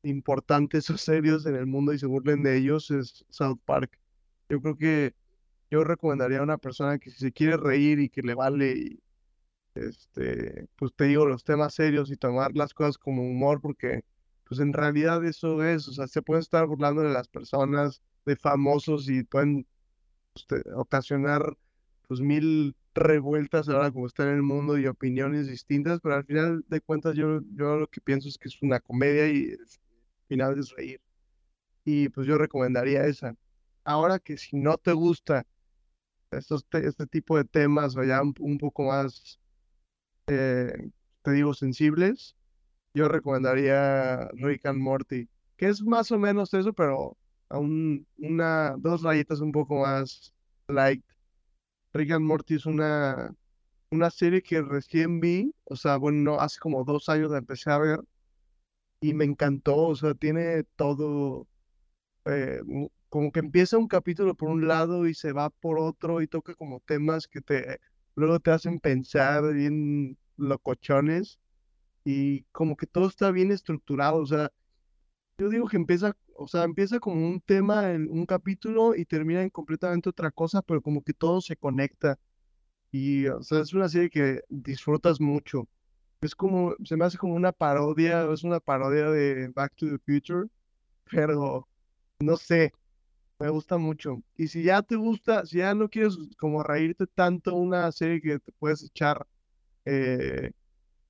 importantes 0.04 0.90
o 0.90 0.98
serios 0.98 1.46
en 1.46 1.56
el 1.56 1.66
mundo 1.66 1.94
y 1.94 2.00
se 2.00 2.08
burlen 2.08 2.44
de 2.44 2.58
ellos, 2.58 2.92
es 2.92 3.26
South 3.30 3.60
Park. 3.66 3.98
Yo 4.50 4.62
creo 4.62 4.76
que 4.76 5.16
yo 5.70 5.84
recomendaría 5.84 6.40
a 6.40 6.44
una 6.44 6.58
persona 6.58 7.00
que 7.00 7.12
si 7.12 7.18
se 7.18 7.32
quiere 7.32 7.58
reír 7.58 8.00
y 8.00 8.10
que 8.10 8.22
le 8.22 8.36
vale, 8.36 9.00
este, 9.76 10.68
pues 10.78 10.94
te 10.96 11.06
digo, 11.06 11.26
los 11.26 11.44
temas 11.44 11.74
serios 11.74 12.12
y 12.12 12.18
tomar 12.18 12.52
las 12.56 12.74
cosas 12.74 12.98
como 12.98 13.24
humor, 13.24 13.62
porque 13.62 14.04
pues 14.46 14.60
en 14.60 14.74
realidad 14.74 15.24
eso 15.26 15.64
es, 15.64 15.88
o 15.88 15.94
sea, 15.94 16.08
se 16.08 16.22
puede 16.22 16.42
estar 16.42 16.68
burlando 16.68 17.02
de 17.02 17.14
las 17.14 17.30
personas, 17.30 18.02
de 18.26 18.36
famosos 18.36 19.10
y 19.10 19.24
pueden 19.24 19.66
este, 20.36 20.62
ocasionar 20.76 21.58
pues 22.08 22.20
mil 22.20 22.76
revueltas 22.94 23.70
ahora 23.70 23.92
como 23.92 24.08
está 24.08 24.24
en 24.24 24.36
el 24.36 24.42
mundo 24.42 24.78
y 24.78 24.88
opiniones 24.88 25.48
distintas, 25.48 26.02
pero 26.02 26.16
al 26.16 26.26
final 26.26 26.66
de 26.68 26.82
cuentas 26.82 27.16
yo, 27.16 27.40
yo 27.56 27.78
lo 27.78 27.88
que 27.88 28.02
pienso 28.02 28.28
es 28.28 28.38
que 28.38 28.50
es 28.50 28.62
una 28.62 28.80
comedia 28.82 29.30
y 29.30 29.52
al 29.52 29.68
final 30.32 30.58
es 30.58 30.74
reír. 30.78 31.02
Y 31.84 32.08
pues 32.10 32.26
yo 32.26 32.38
recomendaría 32.38 33.06
esa. 33.06 33.36
Ahora 33.84 34.18
que 34.20 34.38
si 34.38 34.56
no 34.56 34.78
te 34.78 34.94
gusta 34.94 35.46
estos 36.32 36.66
este 36.72 37.06
tipo 37.08 37.36
de 37.36 37.44
temas 37.44 37.98
o 37.98 38.04
ya 38.04 38.22
un, 38.22 38.58
poco 38.58 38.84
más, 38.86 39.40
eh, 40.28 40.90
te 41.24 41.32
digo, 41.32 41.54
sensibles, 41.54 42.38
yo 42.94 43.10
recomendaría 43.10 44.30
Rick 44.34 44.66
and 44.68 44.80
Morty, 44.80 45.28
que 45.58 45.68
es 45.68 45.82
más 45.84 46.12
o 46.12 46.18
menos 46.18 46.54
eso, 46.54 46.72
pero 46.72 47.18
a 47.50 47.58
un, 47.58 48.08
una, 48.18 48.76
dos 48.78 49.04
rayitas 49.04 49.42
un 49.42 49.52
poco 49.52 49.82
más 49.82 50.34
light. 50.70 51.04
Rick 51.94 52.12
and 52.12 52.26
Morty 52.26 52.56
es 52.56 52.66
una, 52.66 53.36
una 53.90 54.10
serie 54.10 54.42
que 54.42 54.62
recién 54.62 55.20
vi, 55.20 55.54
o 55.66 55.76
sea, 55.76 55.98
bueno, 55.98 56.40
hace 56.40 56.58
como 56.60 56.86
dos 56.86 57.10
años 57.10 57.32
la 57.32 57.40
empecé 57.40 57.70
a 57.70 57.78
ver 57.80 58.00
y 59.02 59.14
me 59.16 59.26
encantó, 59.26 59.78
o 59.78 59.96
sea, 59.98 60.16
tiene 60.16 60.64
todo, 60.78 61.48
eh, 62.26 62.62
como 63.10 63.32
que 63.32 63.40
empieza 63.42 63.78
un 63.78 63.88
capítulo 63.88 64.36
por 64.36 64.50
un 64.50 64.68
lado 64.68 65.08
y 65.08 65.14
se 65.16 65.34
va 65.34 65.50
por 65.52 65.80
otro 65.80 66.22
y 66.22 66.28
toca 66.28 66.56
como 66.56 66.82
temas 66.82 67.28
que 67.28 67.42
te, 67.42 67.80
luego 68.16 68.40
te 68.40 68.52
hacen 68.52 68.80
pensar 68.80 69.54
bien 69.54 70.18
locochones 70.38 71.40
y 72.06 72.44
como 72.54 72.78
que 72.78 72.88
todo 72.88 73.08
está 73.08 73.32
bien 73.32 73.52
estructurado, 73.52 74.18
o 74.20 74.26
sea, 74.26 74.52
yo 75.38 75.50
digo 75.50 75.68
que 75.68 75.78
empieza, 75.78 76.16
o 76.36 76.48
sea, 76.48 76.64
empieza 76.64 77.00
como 77.00 77.28
un 77.28 77.42
tema 77.42 77.92
en 77.92 78.10
un 78.12 78.26
capítulo 78.26 78.96
y 78.96 79.06
termina 79.06 79.42
en 79.44 79.50
completamente 79.50 80.10
otra 80.10 80.32
cosa, 80.32 80.62
pero 80.62 80.82
como 80.82 81.04
que 81.04 81.14
todo 81.14 81.42
se 81.42 81.56
conecta. 81.58 82.20
Y, 82.92 83.28
o 83.28 83.44
sea, 83.44 83.62
es 83.62 83.74
una 83.74 83.90
serie 83.90 84.10
que 84.10 84.42
disfrutas 84.50 85.22
mucho. 85.22 85.68
Es 86.22 86.36
como, 86.36 86.76
se 86.84 86.96
me 86.98 87.06
hace 87.06 87.18
como 87.18 87.34
una 87.36 87.52
parodia, 87.52 88.32
es 88.32 88.44
una 88.44 88.60
parodia 88.60 89.10
de 89.10 89.48
Back 89.50 89.76
to 89.76 89.88
the 89.88 89.98
Future, 90.00 90.48
pero 91.12 91.68
no 92.20 92.38
sé, 92.38 92.74
me 93.40 93.50
gusta 93.50 93.78
mucho. 93.78 94.22
Y 94.38 94.48
si 94.48 94.64
ya 94.64 94.84
te 94.84 94.96
gusta, 94.96 95.46
si 95.46 95.60
ya 95.60 95.74
no 95.76 95.90
quieres 95.90 96.18
como 96.38 96.64
reírte 96.64 97.08
tanto 97.08 97.56
una 97.56 97.92
serie 97.92 98.22
que 98.22 98.40
te 98.40 98.52
puedes 98.54 98.84
echar, 98.84 99.28
eh, 99.86 100.52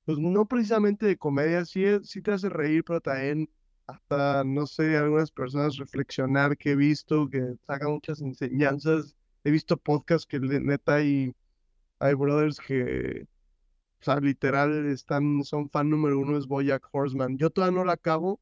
pues 0.04 0.18
no 0.18 0.46
precisamente 0.46 1.06
de 1.06 1.18
comedia, 1.18 1.64
sí, 1.64 1.84
sí 2.04 2.22
te 2.22 2.32
hace 2.32 2.48
reír, 2.48 2.84
pero 2.84 3.00
también 3.00 3.50
hasta, 3.86 4.44
no 4.44 4.66
sé, 4.66 4.96
algunas 4.96 5.30
personas 5.30 5.76
reflexionar 5.76 6.56
que 6.56 6.72
he 6.72 6.76
visto, 6.76 7.28
que 7.28 7.54
sacan 7.66 7.92
muchas 7.92 8.20
enseñanzas. 8.22 9.16
He 9.44 9.50
visto 9.50 9.76
podcasts 9.76 10.26
que 10.26 10.40
neta 10.40 10.96
hay, 10.96 11.34
hay 12.00 12.14
brothers 12.14 12.58
que, 12.60 13.26
o 14.02 14.04
sea, 14.04 14.20
literal, 14.20 14.86
están, 14.86 15.44
son 15.44 15.70
fan 15.70 15.88
número 15.90 16.18
uno, 16.18 16.36
es 16.36 16.46
Boyack 16.46 16.88
Horseman. 16.92 17.38
Yo 17.38 17.50
todavía 17.50 17.78
no 17.78 17.84
la 17.84 17.92
acabo, 17.94 18.40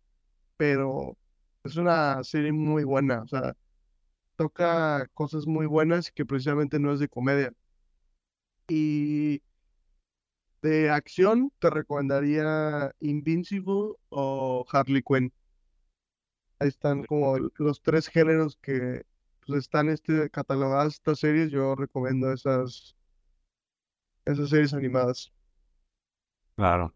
pero 0.57 1.17
es 1.64 1.76
una 1.76 2.25
serie 2.25 2.52
muy 2.52 2.85
buena, 2.85 3.23
o 3.23 3.29
sea, 3.29 3.57
toca 4.37 5.07
cosas 5.14 5.47
muy 5.47 5.67
buenas 5.67 6.11
que 6.12 6.25
precisamente 6.26 6.79
no 6.79 6.93
es 6.93 7.00
de 7.00 7.09
comedia. 7.09 7.52
Y 8.69 9.43
de 10.62 10.90
acción, 10.90 11.52
te 11.59 11.71
recomendaría 11.71 12.95
Invincible 13.00 13.97
o 14.11 14.64
Harley 14.73 15.02
Quinn. 15.02 15.33
Ahí 16.59 16.69
están 16.69 17.05
como 17.05 17.37
los 17.38 17.83
tres 17.83 18.09
géneros 18.09 18.57
que 18.62 19.05
pues, 19.47 19.61
están 19.61 19.88
este, 19.90 20.31
catalogadas 20.31 20.95
estas 20.95 21.19
series. 21.21 21.50
Yo 21.50 21.75
recomiendo 21.75 22.33
esas, 22.33 22.97
esas 24.25 24.49
series 24.50 24.75
animadas. 24.75 25.33
Claro. 26.61 26.95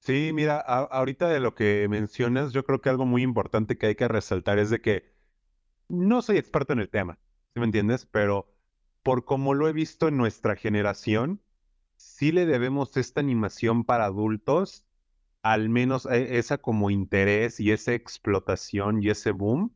Sí, 0.00 0.32
mira, 0.34 0.58
ahorita 0.60 1.28
de 1.28 1.38
lo 1.40 1.54
que 1.54 1.86
mencionas, 1.88 2.52
yo 2.52 2.64
creo 2.64 2.80
que 2.80 2.88
algo 2.90 3.06
muy 3.06 3.22
importante 3.22 3.78
que 3.78 3.86
hay 3.86 3.94
que 3.94 4.08
resaltar 4.08 4.58
es 4.58 4.70
de 4.70 4.80
que 4.80 5.14
no 5.88 6.22
soy 6.22 6.38
experto 6.38 6.72
en 6.74 6.80
el 6.80 6.90
tema, 6.90 7.18
¿sí 7.54 7.60
me 7.60 7.66
entiendes? 7.66 8.06
Pero 8.06 8.52
por 9.04 9.24
como 9.24 9.54
lo 9.54 9.68
he 9.68 9.72
visto 9.74 10.08
en 10.08 10.16
nuestra 10.18 10.56
generación, 10.56 11.42
sí 11.96 12.32
le 12.32 12.46
debemos 12.46 12.96
esta 12.98 13.20
animación 13.20 13.84
para 13.84 14.06
adultos, 14.06 14.86
al 15.42 15.68
menos 15.70 16.06
e, 16.06 16.38
esa 16.38 16.58
como 16.58 16.90
interés 16.90 17.60
y 17.60 17.72
esa 17.72 17.94
explotación 17.94 19.02
y 19.02 19.10
ese 19.10 19.32
boom, 19.32 19.74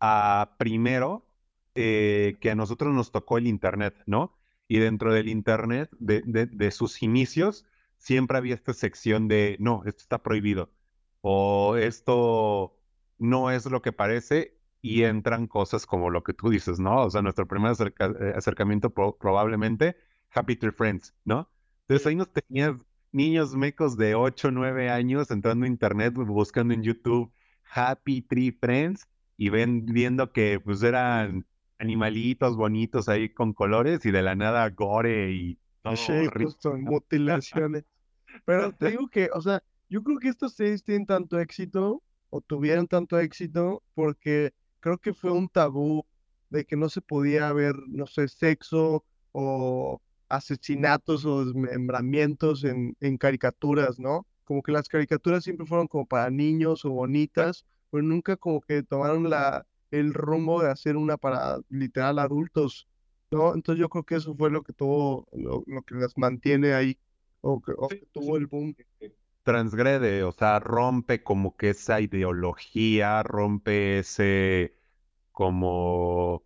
a 0.00 0.56
primero 0.58 1.26
eh, 1.74 2.36
que 2.40 2.50
a 2.50 2.54
nosotros 2.54 2.94
nos 2.94 3.12
tocó 3.12 3.38
el 3.38 3.46
Internet, 3.46 3.94
¿no? 4.06 4.38
Y 4.68 4.78
dentro 4.78 5.12
del 5.12 5.28
Internet, 5.28 5.90
de, 5.98 6.22
de, 6.24 6.70
sus 6.70 7.02
inicios, 7.02 7.66
siempre 8.00 8.38
había 8.38 8.54
esta 8.54 8.74
sección 8.74 9.28
de, 9.28 9.56
no, 9.60 9.82
esto 9.86 10.02
está 10.02 10.22
prohibido, 10.22 10.72
o 11.20 11.76
esto 11.76 12.76
no 13.18 13.50
es 13.50 13.66
lo 13.66 13.82
que 13.82 13.92
parece, 13.92 14.58
y 14.82 15.02
entran 15.04 15.46
cosas 15.46 15.86
como 15.86 16.10
lo 16.10 16.22
que 16.24 16.34
tú 16.34 16.50
dices, 16.50 16.80
¿no? 16.80 17.02
O 17.04 17.10
sea, 17.10 17.22
nuestro 17.22 17.46
primer 17.46 17.74
eh, 17.78 18.32
acercamiento 18.34 18.90
probablemente 18.92 19.96
Happy 20.30 20.56
Tree 20.56 20.72
Friends, 20.72 21.14
¿no? 21.24 21.50
Entonces 21.82 22.06
ahí 22.06 22.16
nos 22.16 22.32
tenías 22.32 22.76
niños 23.12 23.54
mecos 23.54 23.96
de 23.96 24.14
8, 24.14 24.50
9 24.50 24.90
años 24.90 25.30
entrando 25.30 25.66
a 25.66 25.68
internet, 25.68 26.14
buscando 26.14 26.74
en 26.74 26.82
YouTube 26.82 27.32
Happy 27.74 28.22
Tree 28.22 28.52
Friends 28.52 29.08
y 29.36 29.50
ven, 29.50 29.86
viendo 29.86 30.32
que 30.32 30.60
pues 30.60 30.82
eran 30.82 31.46
animalitos 31.78 32.56
bonitos 32.56 33.08
ahí 33.08 33.30
con 33.30 33.52
colores 33.54 34.04
y 34.06 34.10
de 34.10 34.22
la 34.22 34.34
nada 34.36 34.68
gore 34.70 35.32
y 35.32 35.58
sí, 35.96 36.12
mutilaciones. 36.78 37.84
Pero 38.44 38.72
te 38.72 38.90
digo 38.90 39.08
que, 39.08 39.28
o 39.32 39.40
sea, 39.40 39.62
yo 39.88 40.02
creo 40.02 40.18
que 40.18 40.28
estos 40.28 40.54
series 40.54 40.84
tienen 40.84 41.06
tanto 41.06 41.38
éxito 41.38 42.02
o 42.30 42.40
tuvieron 42.40 42.86
tanto 42.86 43.18
éxito 43.18 43.82
porque 43.94 44.52
creo 44.80 44.98
que 44.98 45.12
fue 45.12 45.32
un 45.32 45.48
tabú 45.48 46.04
de 46.48 46.64
que 46.64 46.76
no 46.76 46.88
se 46.88 47.00
podía 47.00 47.52
ver, 47.52 47.74
no 47.88 48.06
sé, 48.06 48.28
sexo 48.28 49.04
o 49.32 50.00
asesinatos 50.28 51.24
o 51.24 51.44
desmembramientos 51.44 52.64
en, 52.64 52.96
en 53.00 53.18
caricaturas, 53.18 53.98
¿no? 53.98 54.26
Como 54.44 54.62
que 54.62 54.72
las 54.72 54.88
caricaturas 54.88 55.44
siempre 55.44 55.66
fueron 55.66 55.86
como 55.88 56.06
para 56.06 56.30
niños 56.30 56.84
o 56.84 56.90
bonitas, 56.90 57.64
pero 57.90 58.02
nunca 58.02 58.36
como 58.36 58.60
que 58.60 58.82
tomaron 58.82 59.28
la, 59.28 59.66
el 59.90 60.14
rumbo 60.14 60.62
de 60.62 60.70
hacer 60.70 60.96
una 60.96 61.16
para 61.16 61.58
literal 61.68 62.18
adultos. 62.18 62.88
¿No? 63.30 63.54
Entonces 63.54 63.80
yo 63.80 63.88
creo 63.88 64.04
que 64.04 64.16
eso 64.16 64.34
fue 64.36 64.50
lo 64.50 64.62
que 64.62 64.72
tuvo, 64.72 65.26
lo, 65.32 65.62
lo 65.66 65.82
que 65.82 65.94
las 65.94 66.16
mantiene 66.16 66.74
ahí, 66.74 66.98
o 67.40 67.60
que, 67.60 67.72
o 67.76 67.88
que 67.88 68.06
tuvo 68.12 68.36
el 68.36 68.46
boom. 68.46 68.74
transgrede, 69.42 70.22
o 70.24 70.32
sea, 70.32 70.58
rompe 70.60 71.22
como 71.22 71.56
que 71.56 71.70
esa 71.70 72.00
ideología, 72.00 73.22
rompe 73.22 73.98
ese 74.00 74.76
como 75.32 76.44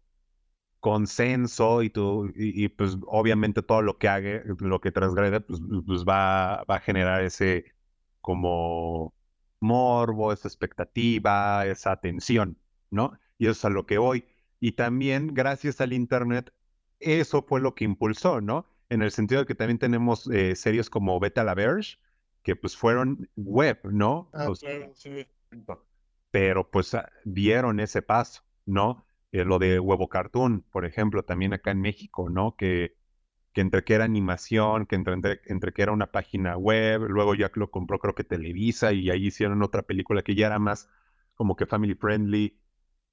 consenso 0.80 1.82
y, 1.82 1.90
tú, 1.90 2.30
y, 2.36 2.68
pues 2.68 2.98
obviamente 3.06 3.62
todo 3.62 3.82
lo 3.82 3.98
que 3.98 4.08
haga, 4.08 4.42
lo 4.60 4.80
que 4.80 4.92
transgrede, 4.92 5.40
pues, 5.40 5.60
pues 5.86 6.04
va, 6.04 6.64
va 6.64 6.76
a 6.76 6.80
generar 6.80 7.22
ese 7.24 7.74
como 8.20 9.14
morbo, 9.60 10.32
esa 10.32 10.48
expectativa, 10.48 11.66
esa 11.66 11.92
atención, 11.92 12.58
¿no? 12.90 13.18
Y 13.38 13.46
eso 13.46 13.52
es 13.52 13.64
a 13.66 13.70
lo 13.70 13.86
que 13.86 13.98
voy. 13.98 14.26
Y 14.60 14.72
también 14.72 15.34
gracias 15.34 15.80
al 15.80 15.92
Internet, 15.92 16.52
eso 17.00 17.42
fue 17.42 17.60
lo 17.60 17.74
que 17.74 17.84
impulsó, 17.84 18.40
¿no? 18.40 18.66
En 18.88 19.02
el 19.02 19.10
sentido 19.10 19.40
de 19.40 19.46
que 19.46 19.54
también 19.54 19.78
tenemos 19.78 20.26
eh, 20.28 20.54
series 20.56 20.90
como 20.90 21.18
Beta 21.20 21.44
la 21.44 21.54
Verge, 21.54 21.98
que 22.42 22.56
pues 22.56 22.76
fueron 22.76 23.28
web, 23.36 23.80
¿no? 23.84 24.30
Ah, 24.32 24.50
claro, 24.58 24.92
sí. 24.94 25.26
Pero 26.30 26.70
pues 26.70 26.96
dieron 27.24 27.80
ese 27.80 28.02
paso, 28.02 28.42
¿no? 28.66 29.06
Eh, 29.32 29.44
lo 29.44 29.58
de 29.58 29.80
Huevo 29.80 30.08
Cartoon, 30.08 30.62
por 30.70 30.84
ejemplo, 30.84 31.24
también 31.24 31.54
acá 31.54 31.70
en 31.70 31.80
México, 31.80 32.28
¿no? 32.30 32.56
Que, 32.56 32.96
que 33.52 33.60
entre 33.60 33.84
que 33.84 33.94
era 33.94 34.04
animación, 34.04 34.86
que 34.86 34.96
entre, 34.96 35.40
entre, 35.46 35.72
que 35.72 35.82
era 35.82 35.92
una 35.92 36.10
página 36.12 36.56
web, 36.56 37.02
luego 37.08 37.34
ya 37.34 37.50
lo 37.54 37.70
compró 37.70 37.98
creo 37.98 38.14
que 38.14 38.24
Televisa 38.24 38.92
y 38.92 39.10
ahí 39.10 39.26
hicieron 39.26 39.62
otra 39.62 39.82
película 39.82 40.22
que 40.22 40.34
ya 40.34 40.46
era 40.46 40.58
más 40.58 40.88
como 41.34 41.56
que 41.56 41.66
family 41.66 41.94
friendly, 41.94 42.58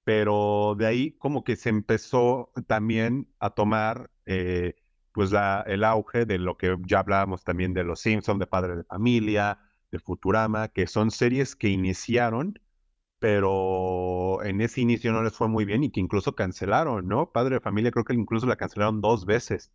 pero 0.03 0.75
de 0.77 0.88
ahí 0.88 1.12
como 1.17 1.43
que 1.43 1.55
se 1.55 1.70
empezó 1.70 2.51
también 2.67 3.27
a 3.39 3.51
tomar 3.51 4.12
eh, 4.25 4.75
pues 5.13 5.31
la, 5.31 5.63
el 5.67 5.84
auge 5.84 6.25
de 6.25 6.38
lo 6.39 6.58
que 6.58 6.77
ya 6.88 7.00
hablábamos 7.00 7.43
también 7.43 7.74
de 7.74 7.84
Los 7.84 8.01
Simpsons, 8.01 8.39
de 8.39 8.48
Padre 8.48 8.77
de 8.77 8.84
Familia, 8.84 9.60
de 9.91 10.00
Futurama, 10.00 10.70
que 10.70 10.88
son 10.88 11.12
series 11.12 11.55
que 11.55 11.70
iniciaron 11.70 12.60
pero 13.20 14.43
en 14.43 14.62
ese 14.62 14.81
inicio 14.81 15.12
no 15.12 15.24
les 15.24 15.34
fue 15.34 15.48
muy 15.48 15.65
bien 15.65 15.84
y 15.84 15.91
que 15.91 16.00
incluso 16.00 16.36
cancelaron, 16.36 17.08
¿no? 17.08 17.31
Padre 17.31 17.55
de 17.55 17.62
Familia 17.62 17.91
creo 17.91 18.03
que 18.05 18.13
incluso 18.15 18.48
la 18.48 18.55
cancelaron 18.58 19.01
dos 19.01 19.25
veces. 19.25 19.72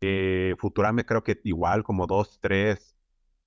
Eh, 0.00 0.54
Futurame 0.58 1.04
creo 1.06 1.22
que 1.24 1.40
igual, 1.44 1.82
como 1.84 2.06
dos, 2.06 2.38
tres. 2.40 2.96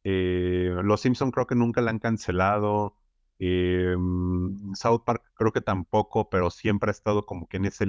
Eh, 0.04 0.72
Los 0.84 1.02
Simpson 1.02 1.32
creo 1.32 1.48
que 1.48 1.56
nunca 1.56 1.82
la 1.82 1.92
han 1.92 2.00
cancelado. 2.00 2.98
Eh, 3.44 3.96
mm, 3.98 4.76
South 4.76 5.02
Park 5.04 5.32
creo 5.34 5.52
que 5.52 5.62
tampoco, 5.62 6.30
pero 6.30 6.52
siempre 6.52 6.90
ha 6.90 6.92
estado 6.92 7.26
como 7.26 7.48
que 7.48 7.58
en 7.58 7.66
ese... 7.66 7.86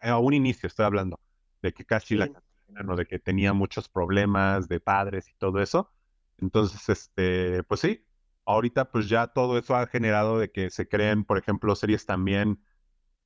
A 0.00 0.18
un 0.18 0.32
inicio 0.32 0.66
estoy 0.66 0.86
hablando, 0.86 1.20
de 1.62 1.74
que 1.74 1.84
casi 1.84 2.16
la 2.16 2.28
cancelaron, 2.28 2.96
de 2.96 3.06
que 3.06 3.18
tenía 3.18 3.52
muchos 3.52 3.88
problemas 3.90 4.68
de 4.68 4.80
padres 4.80 5.28
y 5.28 5.34
todo 5.34 5.60
eso. 5.60 5.92
Entonces, 6.38 6.88
este, 6.88 7.62
pues 7.64 7.80
sí, 7.80 8.06
ahorita 8.46 8.90
pues 8.90 9.08
ya 9.08 9.26
todo 9.28 9.58
eso 9.58 9.76
ha 9.76 9.86
generado 9.86 10.38
de 10.38 10.50
que 10.50 10.70
se 10.70 10.88
creen, 10.88 11.24
por 11.24 11.36
ejemplo, 11.38 11.76
series 11.76 12.06
también 12.06 12.64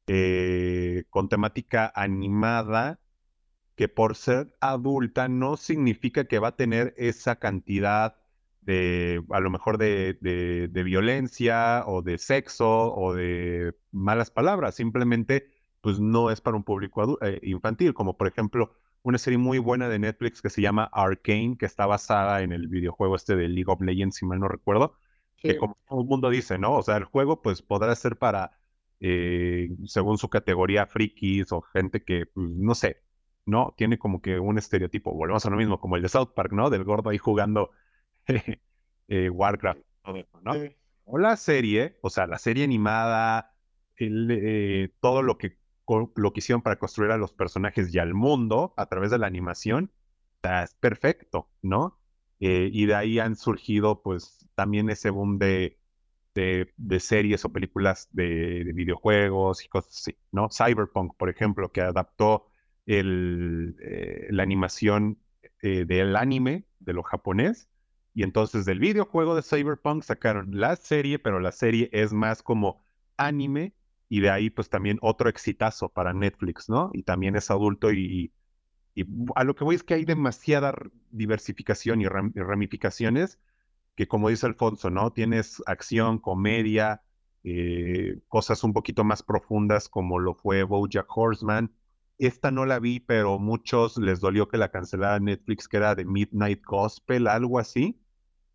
eh, 0.09 1.05
con 1.11 1.29
temática 1.29 1.93
animada, 1.95 3.01
que 3.77 3.89
por 3.89 4.17
ser 4.17 4.57
adulta 4.61 5.29
no 5.29 5.57
significa 5.57 6.25
que 6.27 6.41
va 6.41 6.49
a 6.49 6.57
tener 6.57 6.95
esa 6.99 7.37
cantidad 7.39 8.20
de, 8.71 9.25
a 9.31 9.41
lo 9.41 9.51
mejor 9.51 9.79
de, 9.79 10.17
de, 10.21 10.83
violencia 10.85 11.83
o 11.87 12.03
de 12.03 12.19
sexo 12.19 12.95
o 12.95 13.15
de 13.15 13.75
malas 13.91 14.31
palabras, 14.31 14.77
simplemente 14.77 15.49
pues 15.81 15.99
no 15.99 16.31
es 16.31 16.41
para 16.41 16.57
un 16.57 16.63
público 16.63 17.19
eh, 17.21 17.41
infantil, 17.43 17.95
como 17.95 18.17
por 18.17 18.29
ejemplo 18.29 18.73
una 19.03 19.19
serie 19.19 19.39
muy 19.39 19.59
buena 19.59 19.89
de 19.89 19.99
Netflix 19.99 20.41
que 20.41 20.51
se 20.51 20.63
llama 20.63 20.89
Arcane, 20.93 21.57
que 21.59 21.67
está 21.67 21.87
basada 21.87 22.43
en 22.43 22.53
el 22.53 22.69
videojuego 22.69 23.17
este 23.17 23.35
de 23.35 23.49
League 23.49 23.71
of 23.73 23.81
Legends, 23.81 24.17
si 24.17 24.27
mal 24.27 24.39
no 24.39 24.47
recuerdo, 24.47 24.95
que 25.37 25.57
como 25.57 25.77
todo 25.89 26.03
el 26.03 26.07
mundo 26.07 26.31
dice, 26.31 26.59
¿no? 26.59 26.77
O 26.77 26.83
sea, 26.83 26.97
el 26.97 27.05
juego 27.05 27.43
pues 27.43 27.63
podrá 27.63 27.95
ser 27.97 28.19
para, 28.19 28.53
eh, 29.01 29.71
según 29.87 30.19
su 30.19 30.29
categoría, 30.29 30.87
frikis 30.87 31.51
o 31.51 31.63
gente 31.63 32.05
que, 32.05 32.27
pues, 32.27 32.51
no 32.51 32.75
sé, 32.75 33.03
¿no? 33.47 33.75
Tiene 33.77 33.99
como 33.99 34.21
que 34.21 34.39
un 34.39 34.59
estereotipo, 34.59 35.13
volvemos 35.15 35.45
a 35.47 35.51
lo 35.51 35.57
mismo, 35.57 35.81
como 35.81 35.97
el 35.97 36.03
de 36.03 36.09
South 36.09 36.35
Park, 36.37 36.53
¿no? 36.53 36.71
Del 36.71 36.85
gordo 36.85 37.11
ahí 37.11 37.19
jugando 37.19 37.71
eh, 39.09 39.31
Warcraft, 39.31 39.81
¿no? 40.43 40.53
O 41.05 41.19
la 41.19 41.37
serie, 41.37 41.99
o 42.03 42.11
sea, 42.11 42.27
la 42.27 42.39
serie 42.39 42.65
animada, 42.65 43.53
eh, 43.99 44.91
todo 45.01 45.23
lo 45.23 45.39
que, 45.39 45.59
lo 46.15 46.33
que 46.33 46.39
hicieron 46.39 46.63
para 46.63 46.79
construir 46.79 47.11
a 47.11 47.17
los 47.17 47.33
personajes 47.33 47.93
y 47.93 47.99
al 47.99 48.15
mundo 48.15 48.75
a 48.77 48.87
través 48.87 49.11
de 49.11 49.19
la 49.19 49.27
animación, 49.27 49.91
es 50.43 50.75
perfecto, 50.75 51.51
¿no? 51.63 51.99
y 52.43 52.87
de 52.87 52.95
ahí 52.95 53.19
han 53.19 53.37
surgido, 53.37 54.01
pues, 54.01 54.49
también 54.55 54.89
ese 54.89 55.11
boom 55.11 55.39
de, 55.39 55.79
de, 56.35 57.01
series 57.01 57.45
o 57.45 57.53
películas 57.53 58.09
de, 58.13 58.73
videojuegos 58.75 59.65
y 59.65 59.69
cosas 59.69 59.97
así, 59.97 60.17
¿no? 60.33 60.49
Cyberpunk, 60.51 61.17
por 61.17 61.29
ejemplo, 61.29 61.73
que 61.73 61.81
adaptó 61.81 62.47
el, 62.87 63.77
eh, 63.81 64.29
la 64.31 64.43
animación 64.43 65.19
eh, 65.63 65.85
del 65.85 66.17
anime, 66.17 66.65
de 66.79 66.93
lo 66.93 67.03
japonés, 67.03 67.69
y 68.15 68.23
entonces 68.23 68.65
del 68.65 68.81
videojuego 68.81 69.35
de 69.35 69.43
Cyberpunk 69.43 70.03
sacaron 70.03 70.59
la 70.59 70.77
serie, 70.77 71.19
pero 71.19 71.41
la 71.41 71.53
serie 71.53 71.89
es 71.93 72.13
más 72.13 72.43
como 72.43 72.83
anime, 73.17 73.75
y 74.09 74.21
de 74.21 74.31
ahí 74.31 74.51
pues 74.51 74.69
también 74.69 74.99
otro 75.03 75.29
exitazo 75.29 75.89
para 75.89 76.13
Netflix, 76.13 76.69
¿no? 76.69 76.91
Y 76.95 77.05
también 77.05 77.37
es 77.37 77.51
adulto 77.51 77.93
y, 77.93 78.33
y 78.95 79.05
a 79.37 79.45
lo 79.45 79.55
que 79.55 79.65
voy 79.65 79.77
es 79.77 79.85
que 79.85 79.95
hay 79.95 80.05
demasiada 80.05 80.75
diversificación 81.11 82.01
y 82.01 82.07
ramificaciones 82.09 83.39
que 84.01 84.09
como 84.09 84.31
dice 84.31 84.47
Alfonso, 84.47 84.91
¿no? 84.91 85.13
Tienes 85.13 85.63
acción, 85.67 86.19
comedia, 86.19 87.03
eh, 87.45 88.19
cosas 88.29 88.65
un 88.65 88.73
poquito 88.73 89.05
más 89.05 89.23
profundas 89.23 89.89
como 89.91 90.19
lo 90.19 90.35
fue 90.35 90.63
Bojack 90.63 91.07
Horseman. 91.15 91.71
Esta 92.21 92.51
no 92.51 92.67
la 92.67 92.79
vi, 92.81 93.01
pero 93.01 93.39
muchos 93.39 93.97
les 93.97 94.21
dolió 94.21 94.49
que 94.49 94.59
la 94.59 94.71
cancelara 94.71 95.19
Netflix, 95.21 95.69
que 95.69 95.79
era 95.79 95.95
de 95.95 96.05
Midnight 96.05 96.63
Gospel, 96.65 97.27
algo 97.29 97.59
así, 97.59 97.99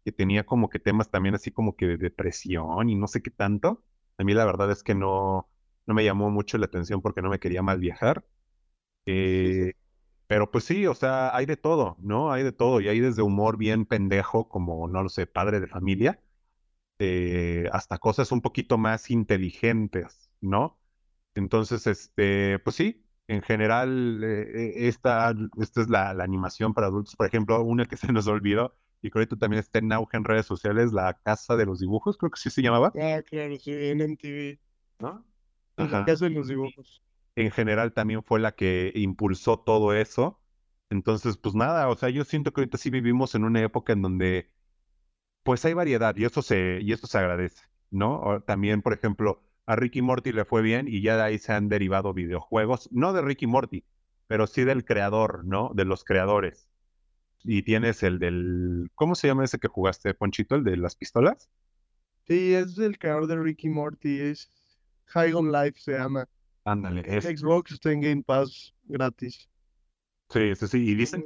que 0.05 0.11
tenía 0.11 0.45
como 0.45 0.69
que 0.69 0.79
temas 0.79 1.09
también 1.11 1.35
así 1.35 1.51
como 1.51 1.75
que 1.75 1.87
de 1.87 1.97
depresión 1.97 2.89
y 2.89 2.95
no 2.95 3.07
sé 3.07 3.23
qué 3.23 3.31
tanto. 3.31 3.83
A 4.17 4.23
mí 4.23 4.33
la 4.35 4.45
verdad 4.45 4.71
es 4.71 4.83
que 4.83 4.95
no, 4.95 5.49
no 5.87 5.93
me 5.95 6.03
llamó 6.05 6.29
mucho 6.31 6.57
la 6.59 6.67
atención 6.67 7.01
porque 7.01 7.21
no 7.23 7.29
me 7.29 7.39
quería 7.39 7.61
mal 7.63 7.79
viajar. 7.79 8.25
Eh, 9.05 9.73
pero 10.27 10.51
pues 10.51 10.65
sí, 10.65 10.87
o 10.87 10.95
sea, 10.95 11.35
hay 11.35 11.45
de 11.47 11.57
todo, 11.57 11.97
¿no? 12.01 12.31
Hay 12.33 12.43
de 12.43 12.51
todo. 12.53 12.81
Y 12.81 12.89
hay 12.89 12.99
desde 13.01 13.21
humor 13.23 13.57
bien 13.57 13.85
pendejo, 13.85 14.49
como, 14.49 14.87
no 14.89 15.03
lo 15.03 15.09
sé, 15.09 15.27
padre 15.27 15.59
de 15.61 15.67
familia, 15.67 16.21
eh, 16.99 17.69
hasta 17.71 17.97
cosas 17.97 18.31
un 18.31 18.41
poquito 18.41 18.77
más 18.77 19.11
inteligentes, 19.11 20.29
¿no? 20.41 20.79
Entonces, 21.35 21.87
este, 21.87 22.59
pues 22.59 22.75
sí, 22.77 23.04
en 23.27 23.41
general, 23.41 24.21
eh, 24.23 24.87
esta, 24.87 25.33
esta 25.59 25.81
es 25.81 25.89
la, 25.89 26.11
animación 26.11 26.73
para 26.73 26.87
adultos. 26.87 27.15
Por 27.15 27.27
ejemplo, 27.27 27.61
una 27.63 27.85
que 27.85 27.97
se 27.97 28.11
nos 28.11 28.27
olvidó 28.27 28.75
y 29.01 29.09
creo 29.09 29.27
que 29.27 29.35
también 29.35 29.59
está 29.59 29.79
en 29.79 29.91
auge 29.91 30.17
en 30.17 30.23
redes 30.23 30.45
sociales, 30.45 30.93
La 30.93 31.13
Casa 31.23 31.55
de 31.55 31.65
los 31.65 31.79
Dibujos, 31.79 32.17
creo 32.17 32.31
que 32.31 32.39
sí 32.39 32.49
se 32.49 32.61
llamaba. 32.61 32.91
Ah, 32.99 33.21
claro, 33.23 33.55
sí, 33.57 33.71
en 33.71 34.01
MTV. 34.01 34.59
¿No? 34.99 35.25
La 35.77 36.05
Casa 36.05 36.25
de 36.25 36.31
los 36.31 36.47
Dibujos 36.47 37.01
en 37.35 37.51
general 37.51 37.93
también 37.93 38.23
fue 38.23 38.39
la 38.39 38.53
que 38.53 38.91
impulsó 38.95 39.59
todo 39.59 39.93
eso. 39.93 40.39
Entonces, 40.89 41.37
pues 41.37 41.55
nada, 41.55 41.89
o 41.89 41.95
sea, 41.95 42.09
yo 42.09 42.23
siento 42.23 42.53
que 42.53 42.61
ahorita 42.61 42.77
sí 42.77 42.89
vivimos 42.89 43.35
en 43.35 43.43
una 43.43 43.61
época 43.61 43.93
en 43.93 44.01
donde 44.01 44.51
pues 45.43 45.63
hay 45.65 45.73
variedad 45.73 46.15
y 46.17 46.25
eso 46.25 46.41
se, 46.41 46.79
y 46.81 46.91
eso 46.93 47.07
se 47.07 47.17
agradece, 47.17 47.63
¿no? 47.91 48.41
también, 48.47 48.81
por 48.81 48.93
ejemplo, 48.93 49.43
a 49.65 49.75
Ricky 49.75 50.01
Morty 50.01 50.31
le 50.31 50.45
fue 50.45 50.61
bien 50.61 50.87
y 50.87 51.01
ya 51.01 51.17
de 51.17 51.23
ahí 51.23 51.39
se 51.39 51.53
han 51.53 51.69
derivado 51.69 52.13
videojuegos, 52.13 52.89
no 52.91 53.13
de 53.13 53.21
Ricky 53.21 53.47
Morty, 53.47 53.83
pero 54.27 54.47
sí 54.47 54.63
del 54.63 54.85
creador, 54.85 55.45
¿no? 55.45 55.71
De 55.73 55.85
los 55.85 56.03
creadores. 56.03 56.69
Y 57.43 57.63
tienes 57.63 58.03
el 58.03 58.19
del, 58.19 58.89
¿cómo 58.95 59.15
se 59.15 59.27
llama 59.27 59.43
ese 59.43 59.59
que 59.59 59.67
jugaste, 59.67 60.13
Ponchito? 60.13 60.55
El 60.55 60.63
de 60.63 60.77
las 60.77 60.95
pistolas. 60.95 61.49
Sí, 62.27 62.53
es 62.53 62.77
el 62.79 62.97
creador 62.97 63.27
de 63.27 63.37
Ricky 63.37 63.69
Morty, 63.69 64.19
es 64.19 64.49
High 65.07 65.33
on 65.33 65.51
Life 65.51 65.79
se 65.79 65.93
llama. 65.93 66.27
Ándale. 66.63 67.03
Es... 67.05 67.25
Xbox 67.25 67.71
está 67.71 67.91
en 67.91 68.01
Game 68.01 68.23
Pass 68.23 68.73
gratis. 68.85 69.47
Sí, 70.29 70.55
sí, 70.55 70.67
sí. 70.67 70.89
Y 70.89 70.95
dicen. 70.95 71.23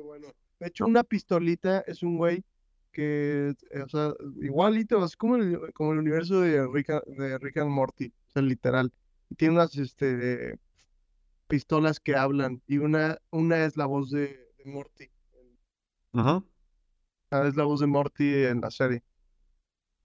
De 0.59 0.67
hecho, 0.67 0.85
una 0.85 1.05
pistolita 1.05 1.79
es 1.87 2.03
un 2.03 2.17
güey 2.17 2.43
que, 2.91 3.55
eh, 3.71 3.81
o 3.81 3.87
sea, 3.87 4.13
igualito, 4.41 5.03
es 5.05 5.15
como 5.15 5.37
el, 5.37 5.71
como 5.73 5.93
el 5.93 5.99
universo 5.99 6.41
de 6.41 6.67
Rick, 6.67 6.89
de 7.05 7.37
Rick 7.37 7.57
and 7.57 7.71
Morty, 7.71 8.13
o 8.29 8.31
sea, 8.33 8.41
literal. 8.41 8.93
Y 9.29 9.35
tiene 9.35 9.55
unas 9.55 9.75
este, 9.75 10.59
pistolas 11.47 11.99
que 11.99 12.15
hablan 12.15 12.61
y 12.67 12.77
una, 12.77 13.17
una 13.31 13.65
es 13.65 13.75
la 13.75 13.85
voz 13.85 14.11
de, 14.11 14.47
Morty. 14.65 15.09
Ajá. 16.13 16.43
Ah, 17.31 17.47
es 17.47 17.55
la 17.55 17.63
voz 17.63 17.79
de 17.79 17.87
Morty 17.87 18.45
en 18.45 18.61
la 18.61 18.71
serie. 18.71 19.03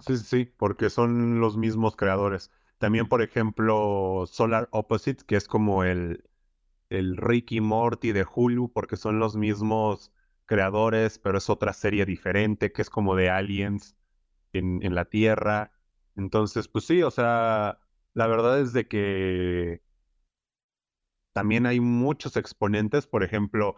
Sí, 0.00 0.16
sí, 0.16 0.24
sí, 0.24 0.44
porque 0.44 0.90
son 0.90 1.40
los 1.40 1.56
mismos 1.56 1.96
creadores. 1.96 2.50
También, 2.78 3.08
por 3.08 3.22
ejemplo, 3.22 4.24
Solar 4.26 4.68
Opposites, 4.72 5.24
que 5.24 5.36
es 5.36 5.48
como 5.48 5.84
el, 5.84 6.24
el 6.90 7.16
Ricky 7.16 7.60
Morty 7.60 8.12
de 8.12 8.26
Hulu, 8.32 8.72
porque 8.72 8.96
son 8.96 9.18
los 9.18 9.36
mismos 9.36 10.12
creadores, 10.46 11.18
pero 11.18 11.38
es 11.38 11.48
otra 11.48 11.72
serie 11.72 12.04
diferente, 12.04 12.72
que 12.72 12.82
es 12.82 12.90
como 12.90 13.16
de 13.16 13.30
aliens 13.30 13.96
en, 14.52 14.82
en 14.82 14.94
la 14.94 15.06
Tierra. 15.06 15.72
Entonces, 16.16 16.68
pues 16.68 16.86
sí, 16.86 17.02
o 17.02 17.10
sea, 17.10 17.80
la 18.14 18.26
verdad 18.26 18.60
es 18.60 18.72
de 18.72 18.86
que 18.88 19.82
también 21.32 21.66
hay 21.66 21.80
muchos 21.80 22.36
exponentes, 22.36 23.06
por 23.06 23.24
ejemplo, 23.24 23.76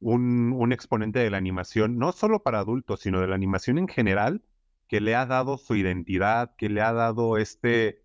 un, 0.00 0.72
exponente 0.72 1.20
de 1.20 1.30
la 1.30 1.38
animación, 1.38 1.98
no 1.98 2.12
solo 2.12 2.42
para 2.42 2.58
adultos, 2.60 3.00
sino 3.00 3.20
de 3.20 3.28
la 3.28 3.34
animación 3.36 3.78
en 3.78 3.88
general, 3.88 4.42
que 4.88 5.00
le 5.00 5.14
ha 5.14 5.26
dado 5.26 5.58
su 5.58 5.76
identidad, 5.76 6.54
que 6.56 6.68
le 6.68 6.80
ha 6.82 6.92
dado 6.92 7.38
este, 7.38 8.02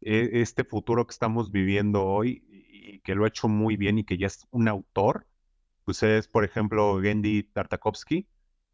e, 0.00 0.40
este 0.40 0.64
futuro 0.64 1.06
que 1.06 1.12
estamos 1.12 1.50
viviendo 1.52 2.04
hoy 2.04 2.44
y 2.50 3.00
que 3.00 3.14
lo 3.14 3.24
ha 3.24 3.28
hecho 3.28 3.48
muy 3.48 3.76
bien 3.76 3.98
y 3.98 4.04
que 4.04 4.18
ya 4.18 4.26
es 4.28 4.46
un 4.50 4.68
autor, 4.68 5.26
pues 5.84 6.02
es, 6.02 6.28
por 6.28 6.44
ejemplo, 6.44 7.00
Gendy 7.00 7.44
Tartakovsky, 7.44 8.28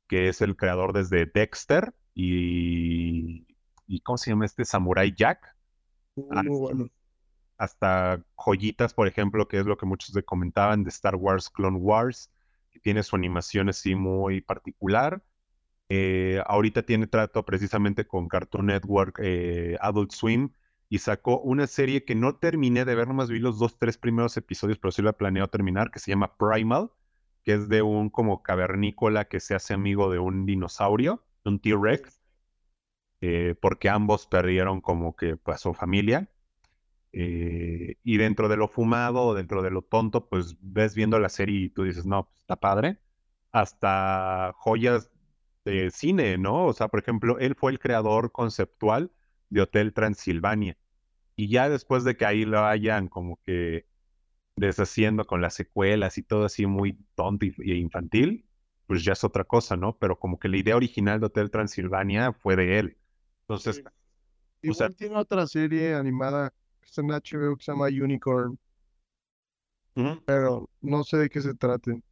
que 0.09 0.29
es 0.29 0.41
el 0.43 0.57
creador 0.57 0.93
desde 0.93 1.27
Dexter 1.27 1.95
y, 2.15 3.47
y 3.87 4.01
¿cómo 4.01 4.19
se 4.19 4.31
llama 4.31 4.47
este? 4.47 4.65
Samurai 4.65 5.15
Jack. 5.17 5.54
Muy 6.17 6.59
bueno 6.59 6.89
hasta 7.59 8.25
joyitas, 8.37 8.95
por 8.95 9.09
ejemplo, 9.09 9.49
que 9.49 9.59
es 9.59 9.67
lo 9.67 9.77
que 9.77 9.87
muchos 9.87 10.15
le 10.15 10.25
comentaban 10.25 10.85
de 10.85 10.91
Star 10.91 11.17
Wars 11.17 11.51
Clone 11.51 11.79
Wars, 11.79 12.31
que 12.71 12.81
tiene 12.81 13.03
su 13.03 13.17
animación 13.17 13.69
así 13.69 13.95
muy 13.95 14.41
particular. 14.41 15.23
Eh, 15.89 16.43
ahorita 16.47 16.83
tiene 16.83 17.07
trato 17.07 17.45
precisamente 17.45 18.07
con 18.07 18.29
Cartoon 18.29 18.67
Network, 18.67 19.19
eh, 19.23 19.77
Adult 19.81 20.13
Swim, 20.13 20.51
y 20.89 20.99
sacó 20.99 21.41
una 21.41 21.67
serie 21.67 22.05
que 22.05 22.15
no 22.15 22.37
terminé 22.37 22.85
de 22.85 22.95
ver, 22.95 23.09
nomás 23.09 23.31
vi 23.31 23.39
los 23.39 23.59
dos, 23.59 23.79
tres 23.79 23.99
primeros 23.99 24.37
episodios, 24.37 24.79
pero 24.79 24.93
sí 24.93 25.03
la 25.03 25.13
planeo 25.13 25.49
terminar, 25.49 25.91
que 25.91 25.99
se 25.99 26.11
llama 26.11 26.37
Primal, 26.37 26.91
que 27.43 27.55
es 27.55 27.69
de 27.69 27.83
un 27.83 28.11
como 28.11 28.43
cavernícola 28.43 29.27
que 29.27 29.41
se 29.41 29.55
hace 29.55 29.75
amigo 29.75 30.11
de 30.11 30.19
un 30.19 30.47
dinosaurio, 30.47 31.25
un 31.45 31.61
T-Rex, 31.61 32.21
eh, 33.27 33.55
porque 33.59 33.89
ambos 33.89 34.27
perdieron 34.27 34.83
como 34.83 35.17
que 35.17 35.37
pues, 35.39 35.61
su 35.63 35.73
familia. 35.73 36.29
Eh, 37.13 37.97
y 38.03 38.17
dentro 38.19 38.49
de 38.49 38.57
lo 38.59 38.69
fumado 38.69 39.35
dentro 39.35 39.63
de 39.63 39.71
lo 39.71 39.83
tonto, 39.83 40.29
pues 40.29 40.57
ves 40.61 40.95
viendo 40.95 41.19
la 41.19 41.31
serie 41.31 41.61
y 41.61 41.71
tú 41.71 41.85
dices, 41.85 42.05
no, 42.07 42.27
pues, 42.27 42.41
está 42.41 42.57
padre. 42.57 42.99
Hasta 43.53 44.53
joyas 44.57 45.11
de 45.65 45.91
cine, 45.91 46.37
¿no? 46.39 46.67
O 46.67 46.73
sea, 46.75 46.89
por 46.89 47.01
ejemplo, 47.01 47.39
él 47.39 47.55
fue 47.57 47.73
el 47.73 47.79
creador 47.79 48.33
conceptual 48.33 49.11
de 49.49 49.63
Hotel 49.63 49.95
Transilvania. 49.95 50.77
Y 51.37 51.49
ya 51.49 51.69
después 51.71 52.05
de 52.05 52.17
que 52.17 52.27
ahí 52.27 52.45
lo 52.45 52.65
hayan 52.67 53.09
como 53.09 53.41
que 53.45 53.87
deshaciendo 54.57 55.27
con 55.27 55.41
las 55.43 55.55
secuelas 55.55 56.19
y 56.19 56.23
todo 56.25 56.47
así 56.47 56.67
muy 56.67 56.99
tonto 57.15 57.47
e 57.47 57.75
infantil, 57.77 58.47
pues 58.87 59.05
ya 59.05 59.13
es 59.15 59.25
otra 59.25 59.45
cosa, 59.45 59.77
¿no? 59.77 59.99
Pero 59.99 60.19
como 60.19 60.39
que 60.39 60.49
la 60.49 60.59
idea 60.59 60.77
original 60.77 61.21
de 61.21 61.27
Hotel 61.27 61.51
Transilvania 61.51 62.33
fue 62.35 62.57
de 62.57 62.79
él. 62.81 62.99
Entonces, 63.49 63.83
o 64.69 64.75
sea, 64.75 64.91
tiene 64.91 65.17
otra 65.17 65.47
serie 65.47 65.95
animada 65.95 66.53
está 66.95 67.01
en 67.03 67.11
HBO 67.11 67.57
que 67.57 67.65
se 67.65 67.73
llama 67.73 67.87
Unicorn. 67.87 68.59
Pero 70.25 70.69
no 70.81 71.05
sé 71.05 71.19
de 71.19 71.31
qué 71.31 71.41
se 71.41 71.55
trate. 71.55 72.03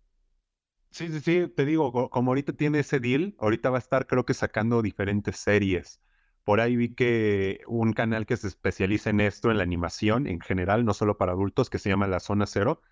Sí, 0.91 1.09
sí, 1.09 1.21
sí, 1.21 1.49
te 1.49 1.65
digo, 1.65 2.11
como 2.11 2.31
ahorita 2.31 2.53
tiene 2.53 2.81
ese 2.81 3.01
deal, 3.01 3.35
ahorita 3.39 3.71
va 3.71 3.79
a 3.79 3.81
estar 3.81 4.07
creo 4.07 4.25
que 4.27 4.35
sacando 4.35 4.83
diferentes 4.83 5.37
series. 5.37 6.01
Por 6.45 6.61
ahí 6.61 6.77
vi 6.77 6.95
que 6.95 7.61
un 7.67 7.93
canal 7.93 8.27
que 8.27 8.37
se 8.37 8.49
especializa 8.49 9.11
en 9.11 9.21
esto, 9.21 9.51
en 9.51 9.57
la 9.59 9.63
animación 9.63 10.27
en 10.27 10.41
general, 10.41 10.85
no 10.85 10.93
solo 10.93 11.17
para 11.17 11.33
adultos, 11.33 11.71
que 11.71 11.79
se 11.79 11.89
llama 11.89 12.09
La 12.09 12.21
Zona 12.21 12.47
Cero. 12.47 12.83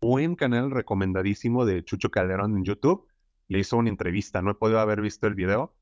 Buen 0.00 0.36
canal 0.36 0.70
recomendadísimo 0.70 1.64
de 1.64 1.82
Chucho 1.84 2.10
Calderón 2.10 2.56
en 2.56 2.64
YouTube. 2.64 3.08
Le 3.48 3.58
hizo 3.58 3.76
una 3.76 3.90
entrevista, 3.90 4.40
no 4.40 4.52
he 4.52 4.54
podido 4.54 4.80
haber 4.80 5.00
visto 5.00 5.26
el 5.26 5.34
video, 5.34 5.74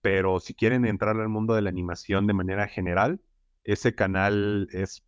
pero 0.00 0.40
si 0.40 0.54
quieren 0.54 0.86
entrar 0.86 1.18
al 1.20 1.28
mundo 1.28 1.54
de 1.54 1.62
la 1.62 1.70
animación 1.70 2.26
de 2.26 2.34
manera 2.34 2.68
general, 2.68 3.20
ese 3.64 3.94
canal 3.94 4.68
es 4.72 5.04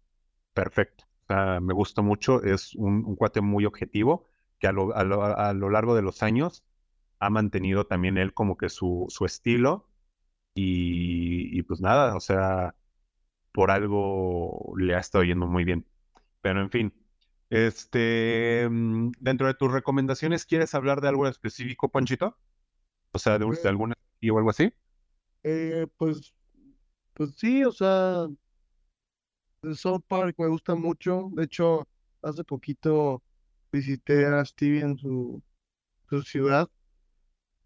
perfecto. 0.55 1.05
O 1.24 1.35
sea, 1.35 1.61
me 1.61 1.74
gusta 1.74 2.03
mucho, 2.03 2.42
es 2.42 2.74
un, 2.74 3.16
cuate 3.16 3.40
muy 3.40 3.64
objetivo 3.66 4.29
que 4.59 4.66
a 4.66 4.72
lo, 4.72 4.94
a, 4.96 5.05
lo, 5.55 5.70
largo 5.70 5.94
de 5.94 6.03
los 6.03 6.22
años 6.22 6.64
ha 7.20 7.31
mantenido 7.31 7.87
también 7.87 8.18
él 8.18 8.35
como 8.35 8.57
que 8.57 8.68
su, 8.68 9.07
su 9.09 9.24
estilo 9.27 9.88
y, 10.55 11.62
pues 11.64 11.81
nada, 11.81 12.16
o 12.16 12.20
sea, 12.20 12.74
por 13.53 13.70
algo 13.70 14.74
le 14.79 14.94
ha 14.94 15.01
estado 15.01 15.24
yendo 15.24 15.46
muy 15.46 15.64
bien. 15.64 15.87
Pero 16.40 16.61
en 16.61 16.70
fin, 16.70 16.94
este, 17.51 18.68
mm, 18.70 19.12
dentro 19.20 19.46
de 19.48 19.55
tus 19.55 19.72
recomendaciones, 19.72 20.46
¿quieres 20.46 20.74
hablar 20.74 21.01
de 21.01 21.09
algo 21.09 21.29
específico, 21.29 21.90
Panchito? 21.90 22.37
O 23.12 23.18
sea, 23.18 23.38
de, 23.38 23.46
de 23.46 23.53
eh 23.53 23.68
alguna 23.68 23.94
o 24.23 24.39
algo 24.39 24.51
así. 24.51 24.73
Eh, 25.43 25.87
pues, 25.97 26.35
pues 27.15 27.35
sí, 27.37 27.65
o 27.65 27.73
sea, 27.73 28.27
el 29.63 29.77
South 29.77 30.03
Park 30.07 30.37
me 30.39 30.49
gusta 30.49 30.75
mucho. 30.75 31.31
De 31.33 31.45
hecho, 31.45 31.87
hace 32.23 32.45
poquito 32.45 33.23
visité 33.73 34.27
a 34.27 34.45
Stevie 34.45 34.81
en 34.81 34.99
su, 34.99 35.43
su 36.09 36.23
ciudad 36.23 36.69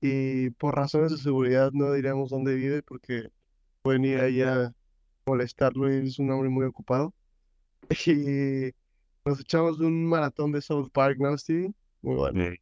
y 0.00 0.50
por 0.50 0.74
razones 0.74 1.12
de 1.12 1.18
seguridad 1.18 1.70
no 1.72 1.92
diremos 1.92 2.30
dónde 2.30 2.56
vive 2.56 2.82
porque 2.82 3.28
pueden 3.82 4.04
ir 4.04 4.18
ahí 4.18 4.42
a 4.42 4.74
molestarlo 5.26 5.92
y 5.92 6.08
es 6.08 6.18
un 6.18 6.30
hombre 6.30 6.50
muy 6.50 6.66
ocupado. 6.66 7.14
Y 8.06 8.72
nos 9.24 9.40
echamos 9.40 9.78
un 9.80 10.06
maratón 10.06 10.50
de 10.52 10.60
South 10.60 10.90
Park, 10.92 11.18
¿no, 11.18 11.36
Stevie? 11.38 11.72
Muy 12.00 12.16
bueno. 12.16 12.56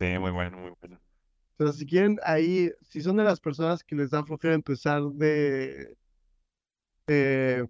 Sí, 0.00 0.18
muy 0.18 0.30
bueno, 0.30 0.58
muy 0.58 0.72
bueno. 0.80 1.00
O 1.58 1.64
sea, 1.64 1.72
si 1.72 1.86
quieren 1.86 2.18
ahí, 2.22 2.70
si 2.82 3.00
son 3.00 3.16
de 3.16 3.24
las 3.24 3.40
personas 3.40 3.82
que 3.82 3.96
les 3.96 4.10
da 4.10 4.24
flojera 4.24 4.54
empezar 4.54 5.02
de 5.02 5.96
eh, 7.08 7.64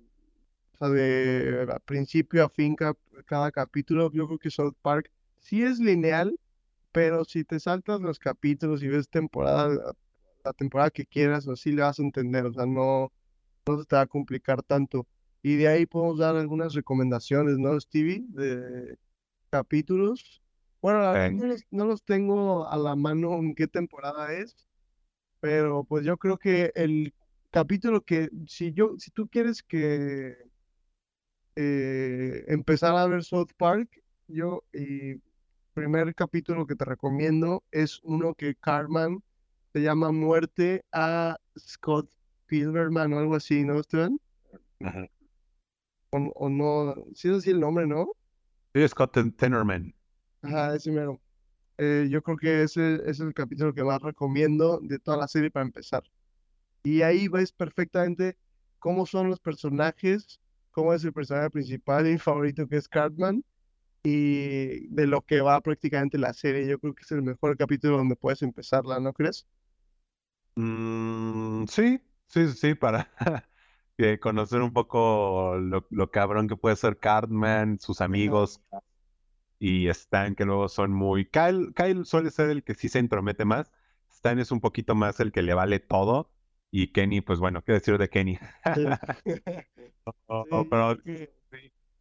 de 0.81 1.67
principio 1.85 2.45
a 2.45 2.49
fin 2.49 2.77
cada 3.27 3.51
capítulo. 3.51 4.11
Yo 4.13 4.27
creo 4.27 4.39
que 4.39 4.51
South 4.51 4.77
Park 4.83 5.11
sí 5.41 5.63
es 5.63 5.79
lineal, 5.79 6.39
pero 6.93 7.25
si 7.25 7.45
te 7.45 7.59
saltas 7.59 8.01
los 8.01 8.19
capítulos 8.19 8.83
y 8.83 8.89
ves 8.89 9.09
temporada, 9.09 9.95
la 10.45 10.53
temporada 10.53 10.91
que 10.91 11.07
quieras, 11.07 11.49
así 11.49 11.73
le 11.73 11.83
vas 11.83 11.99
a 11.99 12.03
entender, 12.03 12.47
o 12.47 12.53
sea, 12.53 12.67
no, 12.67 13.13
no 13.67 13.79
se 13.79 13.85
te 13.87 13.97
va 13.97 14.03
a 14.03 14.07
complicar 14.07 14.63
tanto. 14.63 15.07
Y 15.43 15.57
de 15.57 15.69
ahí 15.69 15.87
podemos 15.87 16.19
dar 16.19 16.37
algunas 16.37 16.75
recomendaciones, 16.75 17.59
¿no, 17.59 17.79
Stevie? 17.81 18.25
De 18.29 18.97
capítulos. 19.51 20.43
Bueno, 20.81 21.13
no 21.31 21.47
los, 21.47 21.65
no 21.71 21.87
los 21.87 22.05
tengo 22.05 22.69
a 22.69 22.77
la 22.77 22.95
mano 22.95 23.35
en 23.35 23.55
qué 23.55 23.67
temporada 23.67 24.33
es, 24.33 24.69
pero 25.41 25.85
pues 25.85 26.05
yo 26.05 26.17
creo 26.17 26.39
que 26.39 26.73
el 26.75 27.15
capítulo 27.51 28.03
que, 28.03 28.31
si 28.47 28.73
yo, 28.73 28.95
si 28.99 29.11
tú 29.11 29.29
quieres 29.29 29.63
que 29.63 30.37
eh, 31.57 32.45
empezar 32.47 32.97
a 32.97 33.07
ver 33.07 33.25
South 33.25 33.51
Park, 33.57 33.89
yo, 34.29 34.63
y 34.73 35.21
primer 35.75 36.15
capítulo 36.15 36.67
que 36.67 36.75
te 36.75 36.85
recomiendo 36.85 37.63
es 37.71 38.01
uno 38.03 38.35
que 38.35 38.55
Carmen 38.57 39.23
se 39.73 39.81
llama 39.81 40.11
Muerte 40.11 40.85
a 40.93 41.37
Scott 41.57 42.11
Pilberman 42.47 43.13
o 43.13 43.19
algo 43.19 43.37
así, 43.37 43.65
¿no, 43.65 43.79
Esteban? 43.79 44.19
Ajá. 44.81 45.07
O, 46.11 46.49
no, 46.49 46.95
sí 47.15 47.29
es 47.29 47.37
así 47.37 47.51
el 47.51 47.61
nombre, 47.61 47.87
¿no? 47.87 48.09
Sí, 48.75 48.89
Scott 48.89 49.17
Tenorman. 49.37 49.95
Ajá, 50.43 50.75
ese 50.75 50.91
mero. 50.91 51.21
Eh, 51.79 52.09
yo 52.11 52.23
creo 52.23 52.37
que 52.37 52.63
ese, 52.63 52.95
ese, 52.97 53.11
es 53.11 53.21
el 53.21 53.35
capítulo 53.35 53.75
que 53.75 53.85
más 53.85 54.01
recomiendo 54.03 54.81
de 54.83 54.99
toda 54.99 55.17
la 55.17 55.29
serie 55.29 55.51
para 55.51 55.67
empezar. 55.67 56.03
Y 56.83 57.03
ahí 57.03 57.29
ves 57.29 57.53
perfectamente 57.53 58.37
cómo 58.79 59.07
son 59.07 59.29
los 59.29 59.41
personajes 59.41 60.41
cómo 60.79 60.95
es 60.95 61.03
el 61.03 61.13
personaje 61.13 61.51
principal 61.51 62.07
y 62.07 62.19
favorito 62.19 62.69
que 62.69 62.77
es 62.77 62.89
Cartman 62.89 63.45
y 64.05 64.87
de 64.87 65.09
lo 65.09 65.23
que 65.23 65.41
va 65.41 65.61
prácticamente 65.61 66.19
la 66.19 66.33
serie. 66.33 66.69
Yo 66.69 66.79
creo 66.79 66.95
que 66.95 67.03
es 67.03 67.11
el 67.11 67.23
mejor 67.23 67.57
capítulo 67.57 67.97
donde 67.97 68.15
puedes 68.15 68.43
empezarla, 68.43 69.01
¿no 69.01 69.13
crees? 69.13 69.45
Mm, 70.55 71.65
sí, 71.65 72.01
sí, 72.29 72.53
sí, 72.53 72.75
para 72.77 73.11
conocer 74.21 74.61
un 74.61 74.73
poco 74.73 75.57
lo, 75.57 76.11
cabrón 76.13 76.47
que 76.47 76.57
puede 76.57 76.77
ser 76.77 76.97
Cartman, 76.97 77.81
sus 77.81 78.01
amigos 78.01 78.61
y 79.59 79.89
Stan, 79.89 80.35
que 80.35 80.45
luego 80.45 80.69
son 80.69 80.93
muy... 80.93 81.27
Kyle, 81.27 81.73
Kyle 81.75 82.05
suele 82.05 82.31
ser 82.31 82.51
el 82.51 82.63
que 82.63 82.75
sí 82.75 82.89
se 82.89 82.99
entromete 82.99 83.45
más. 83.45 83.73
Stan 84.11 84.39
es 84.39 84.51
un 84.51 84.61
poquito 84.61 84.95
más 84.95 85.21
el 85.21 85.33
que 85.33 85.43
le 85.43 85.55
vale 85.55 85.81
todo. 85.81 86.31
Y 86.71 86.89
Kenny, 86.89 87.21
pues 87.21 87.39
bueno, 87.39 87.63
¿qué 87.63 87.73
decir 87.73 87.99
de 87.99 88.09
Kenny? 88.09 88.39
pero 90.71 90.99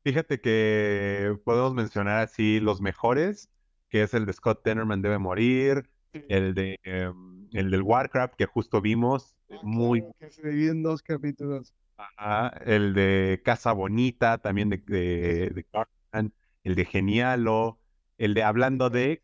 fíjate 0.04 0.42
que 0.42 1.38
podemos 1.46 1.74
mencionar 1.74 2.20
así 2.20 2.60
los 2.60 2.82
mejores, 2.82 3.50
que 3.90 4.04
es 4.04 4.14
el 4.14 4.26
de 4.26 4.34
Scott 4.34 4.64
Tenorman 4.64 5.02
debe 5.02 5.20
morir, 5.20 5.90
el 6.28 6.54
de 6.54 6.80
em, 6.84 7.48
el 7.54 7.72
del 7.72 7.82
Warcraft 7.82 8.36
que 8.36 8.46
justo 8.46 8.82
vimos, 8.82 9.36
ah, 9.50 9.56
muy 9.64 10.04
que 10.20 10.30
se 10.30 10.50
divide 10.50 10.74
dos 10.82 11.02
capítulos. 11.02 11.74
el 12.66 12.94
de 12.94 13.42
Casa 13.44 13.72
Bonita, 13.72 14.38
también 14.40 14.70
de, 14.70 14.78
de, 14.78 15.66
el 16.68 16.76
de 16.76 16.84
Genialo, 16.84 17.80
el 18.18 18.34
de 18.34 18.44
Hablando 18.44 18.90
de, 18.90 19.24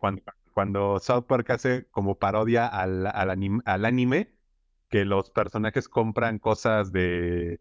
cuando, 0.00 0.22
cuando 0.52 0.98
South 0.98 1.26
Park 1.28 1.50
hace 1.50 1.86
como 1.92 2.18
parodia 2.18 2.66
al, 2.66 3.06
al, 3.06 3.84
anime, 3.84 4.32
que 4.88 5.04
los 5.04 5.30
personajes 5.30 5.88
compran 5.88 6.40
cosas 6.40 6.90
de, 6.90 7.60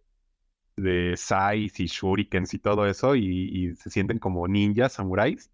de 0.75 1.13
Sais 1.17 1.79
y 1.79 1.85
Shurikens 1.85 2.55
y 2.55 2.59
todo 2.59 2.87
eso 2.87 3.15
y, 3.15 3.75
se 3.75 3.91
sienten 3.91 4.17
como 4.17 4.47
ninjas, 4.47 4.93
samuráis. 4.93 5.51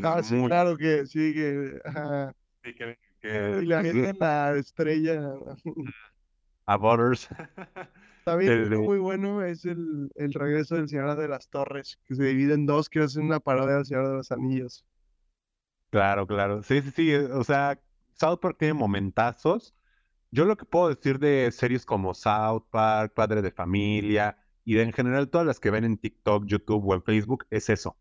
Ah, 0.00 0.22
sí, 0.22 0.40
claro 0.46 0.76
que 0.76 1.06
sí, 1.06 1.34
que, 1.34 1.80
sí, 2.62 2.74
que, 3.20 3.60
y 3.62 3.66
la 3.66 3.82
gente 3.82 4.14
la 4.14 4.54
estrella. 4.56 5.34
A 6.66 6.76
Butters. 6.76 7.28
También 8.24 8.70
muy 8.80 8.98
bueno 8.98 9.42
es 9.42 9.64
el, 9.64 10.10
el, 10.14 10.32
regreso 10.32 10.76
del 10.76 10.88
Señor 10.88 11.16
de 11.16 11.28
las 11.28 11.48
Torres, 11.48 11.98
que 12.06 12.14
se 12.14 12.24
divide 12.24 12.54
en 12.54 12.66
dos, 12.66 12.88
que 12.88 13.02
es 13.02 13.16
una 13.16 13.40
parodia 13.40 13.76
del 13.76 13.86
Señor 13.86 14.08
de 14.08 14.14
los 14.14 14.30
Anillos. 14.30 14.84
Claro, 15.90 16.26
claro. 16.26 16.62
Sí, 16.62 16.80
sí, 16.80 16.90
sí. 16.90 17.14
O 17.14 17.44
sea, 17.44 17.78
South 18.14 18.38
Park 18.40 18.56
tiene 18.58 18.74
momentazos. 18.74 19.74
Yo 20.30 20.46
lo 20.46 20.56
que 20.56 20.64
puedo 20.64 20.88
decir 20.88 21.18
de 21.18 21.50
series 21.52 21.84
como 21.84 22.14
South 22.14 22.64
Park, 22.70 23.12
Padre 23.14 23.42
de 23.42 23.50
Familia 23.50 24.38
y 24.64 24.74
de 24.74 24.82
en 24.82 24.92
general 24.92 25.28
todas 25.28 25.46
las 25.46 25.60
que 25.60 25.70
ven 25.70 25.84
en 25.84 25.98
TikTok, 25.98 26.46
YouTube 26.46 26.86
o 26.86 26.94
en 26.94 27.02
Facebook 27.02 27.44
es 27.50 27.68
eso, 27.68 27.98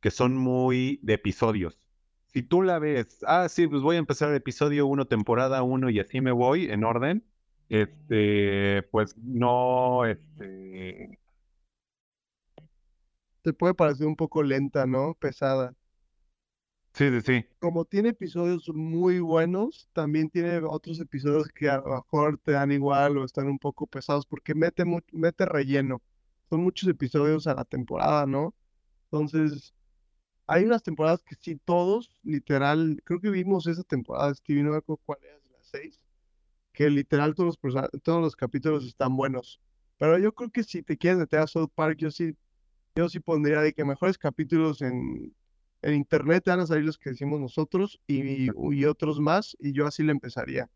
que 0.00 0.10
son 0.10 0.36
muy 0.36 1.00
de 1.02 1.14
episodios. 1.14 1.78
Si 2.26 2.42
tú 2.42 2.62
la 2.62 2.78
ves, 2.78 3.24
ah, 3.26 3.48
sí, 3.48 3.66
pues 3.66 3.80
voy 3.80 3.96
a 3.96 3.98
empezar 3.98 4.28
el 4.28 4.36
episodio 4.36 4.86
1, 4.86 5.06
temporada 5.06 5.62
1 5.62 5.88
y 5.90 6.00
así 6.00 6.20
me 6.20 6.32
voy 6.32 6.70
en 6.70 6.84
orden, 6.84 7.24
este, 7.70 8.82
pues 8.90 9.16
no, 9.16 10.04
este... 10.04 11.18
Te 13.42 13.52
puede 13.54 13.72
parecer 13.72 14.06
un 14.06 14.16
poco 14.16 14.42
lenta, 14.42 14.86
¿no? 14.86 15.14
Pesada. 15.14 15.74
Sí, 16.92 17.08
sí, 17.08 17.20
sí. 17.20 17.46
Como 17.60 17.84
tiene 17.84 18.10
episodios 18.10 18.68
muy 18.68 19.20
buenos, 19.20 19.88
también 19.92 20.28
tiene 20.28 20.58
otros 20.58 21.00
episodios 21.00 21.48
que 21.48 21.70
a 21.70 21.78
lo 21.78 21.94
mejor 21.94 22.38
te 22.38 22.52
dan 22.52 22.72
igual 22.72 23.16
o 23.16 23.24
están 23.24 23.46
un 23.46 23.58
poco 23.58 23.86
pesados 23.86 24.26
porque 24.26 24.54
mete, 24.54 24.84
mete 25.12 25.46
relleno. 25.46 26.02
Son 26.50 26.62
muchos 26.62 26.88
episodios 26.88 27.46
a 27.46 27.54
la 27.54 27.64
temporada, 27.64 28.26
¿no? 28.26 28.54
Entonces, 29.04 29.72
hay 30.48 30.64
unas 30.64 30.82
temporadas 30.82 31.22
que 31.22 31.36
sí, 31.36 31.56
todos, 31.64 32.18
literal, 32.24 33.00
creo 33.04 33.20
que 33.20 33.30
vimos 33.30 33.68
esa 33.68 33.84
temporada, 33.84 34.34
Stevie, 34.34 34.64
no 34.64 34.72
me 34.72 34.78
acuerdo 34.78 35.00
cuál 35.06 35.20
es, 35.22 35.50
la 35.50 35.58
6, 35.62 36.00
que 36.80 36.88
literal 36.88 37.34
todos 37.34 37.58
los, 37.62 38.02
todos 38.02 38.22
los 38.22 38.36
capítulos 38.36 38.86
están 38.86 39.16
buenos. 39.16 39.60
Pero 39.98 40.18
yo 40.18 40.32
creo 40.32 40.50
que 40.50 40.62
si 40.62 40.82
te 40.82 40.96
quieres 40.96 41.18
meter 41.18 41.40
a 41.40 41.46
South 41.46 41.70
Park, 41.74 41.98
yo 41.98 42.10
sí, 42.10 42.34
yo 42.94 43.08
sí 43.08 43.20
pondría 43.20 43.60
de 43.60 43.72
que 43.72 43.84
mejores 43.84 44.16
capítulos 44.16 44.80
en 44.80 45.34
en 45.82 45.94
internet 45.94 46.44
van 46.46 46.60
a 46.60 46.66
salir 46.66 46.84
los 46.84 46.98
que 46.98 47.10
decimos 47.10 47.40
nosotros 47.40 48.00
y, 48.06 48.48
y 48.74 48.84
otros 48.84 49.20
más, 49.20 49.56
y 49.58 49.72
yo 49.72 49.86
así 49.86 50.02
le 50.02 50.12
empezaría. 50.12 50.68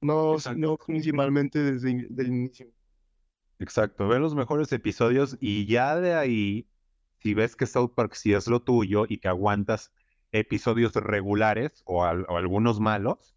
No, 0.00 0.36
no 0.56 0.76
principalmente 0.76 1.58
desde 1.58 1.90
el 1.90 2.28
inicio. 2.28 2.68
Exacto, 3.58 4.06
ve 4.06 4.20
los 4.20 4.36
mejores 4.36 4.72
episodios 4.72 5.36
y 5.40 5.66
ya 5.66 5.98
de 5.98 6.14
ahí, 6.14 6.68
si 7.18 7.34
ves 7.34 7.56
que 7.56 7.66
South 7.66 7.92
Park 7.96 8.14
sí 8.14 8.32
es 8.32 8.46
lo 8.46 8.62
tuyo 8.62 9.06
y 9.08 9.18
que 9.18 9.26
aguantas 9.26 9.92
episodios 10.30 10.94
regulares 10.94 11.82
o, 11.84 12.04
algunos 12.04 12.78
malos, 12.78 13.34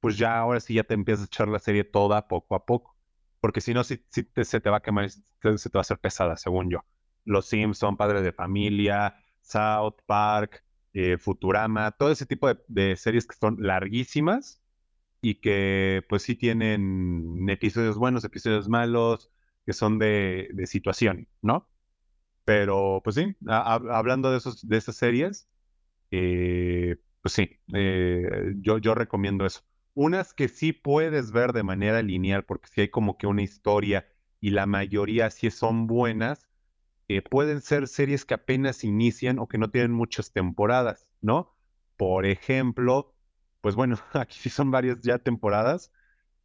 pues 0.00 0.16
ya 0.18 0.38
ahora 0.38 0.60
sí 0.60 0.74
ya 0.74 0.84
te 0.84 0.94
empiezas 0.94 1.24
a 1.24 1.26
echar 1.26 1.48
la 1.48 1.58
serie 1.58 1.84
toda 1.84 2.28
poco 2.28 2.54
a 2.54 2.64
poco. 2.66 2.96
Porque 3.40 3.60
si 3.60 3.72
no, 3.74 3.84
si, 3.84 4.04
se 4.10 4.60
te 4.60 4.70
va 4.70 4.78
a 4.78 4.82
quemar, 4.82 5.10
se, 5.10 5.20
te 5.40 5.48
va 5.50 5.80
a 5.80 5.82
hacer 5.82 5.98
pesada, 5.98 6.36
según 6.36 6.70
yo. 6.70 6.80
Los 7.24 7.46
Simpson, 7.46 7.96
Padre 7.96 8.22
de 8.22 8.32
Familia, 8.32 9.14
South 9.42 9.96
Park, 10.06 10.64
eh, 10.92 11.18
Futurama, 11.18 11.92
todo 11.92 12.10
ese 12.10 12.26
tipo 12.26 12.48
de, 12.68 12.96
series 12.96 13.26
que 13.26 13.36
son 13.36 13.56
larguísimas 13.60 14.62
y 15.22 15.36
que 15.36 16.04
pues 16.08 16.22
sí 16.22 16.34
tienen 16.34 17.48
episodios 17.48 17.96
buenos, 17.98 18.24
episodios 18.24 18.68
malos, 18.68 19.30
que 19.66 19.72
son 19.72 19.98
de, 19.98 20.50
situación, 20.66 21.28
¿no? 21.42 21.68
Pero 22.44 23.00
pues 23.04 23.16
sí, 23.16 23.36
hablando 23.46 24.30
de, 24.32 24.38
esos, 24.38 24.66
de 24.66 24.76
esas 24.78 24.96
series, 24.96 25.48
eh, 26.10 26.96
pues 27.22 27.34
sí, 27.34 27.58
eh, 27.74 28.54
yo, 28.56 28.78
yo 28.78 28.94
recomiendo 28.94 29.46
eso. 29.46 29.62
Unas 29.94 30.34
que 30.34 30.48
sí 30.48 30.72
puedes 30.72 31.32
ver 31.32 31.52
de 31.52 31.62
manera 31.62 32.02
lineal, 32.02 32.44
porque 32.44 32.68
sí 32.68 32.82
hay 32.82 32.88
como 32.90 33.18
que 33.18 33.26
una 33.26 33.42
historia 33.42 34.08
y 34.40 34.50
la 34.50 34.66
mayoría 34.66 35.30
sí 35.30 35.50
son 35.50 35.86
buenas, 35.86 36.48
pueden 37.18 37.60
ser 37.60 37.88
series 37.88 38.24
que 38.24 38.34
apenas 38.34 38.84
inician 38.84 39.38
o 39.40 39.48
que 39.48 39.58
no 39.58 39.70
tienen 39.70 39.90
muchas 39.92 40.32
temporadas, 40.32 41.10
¿no? 41.20 41.56
Por 41.96 42.24
ejemplo, 42.26 43.14
pues 43.60 43.74
bueno, 43.74 43.96
aquí 44.12 44.38
sí 44.38 44.48
son 44.50 44.70
varias 44.70 45.00
ya 45.02 45.18
temporadas, 45.18 45.92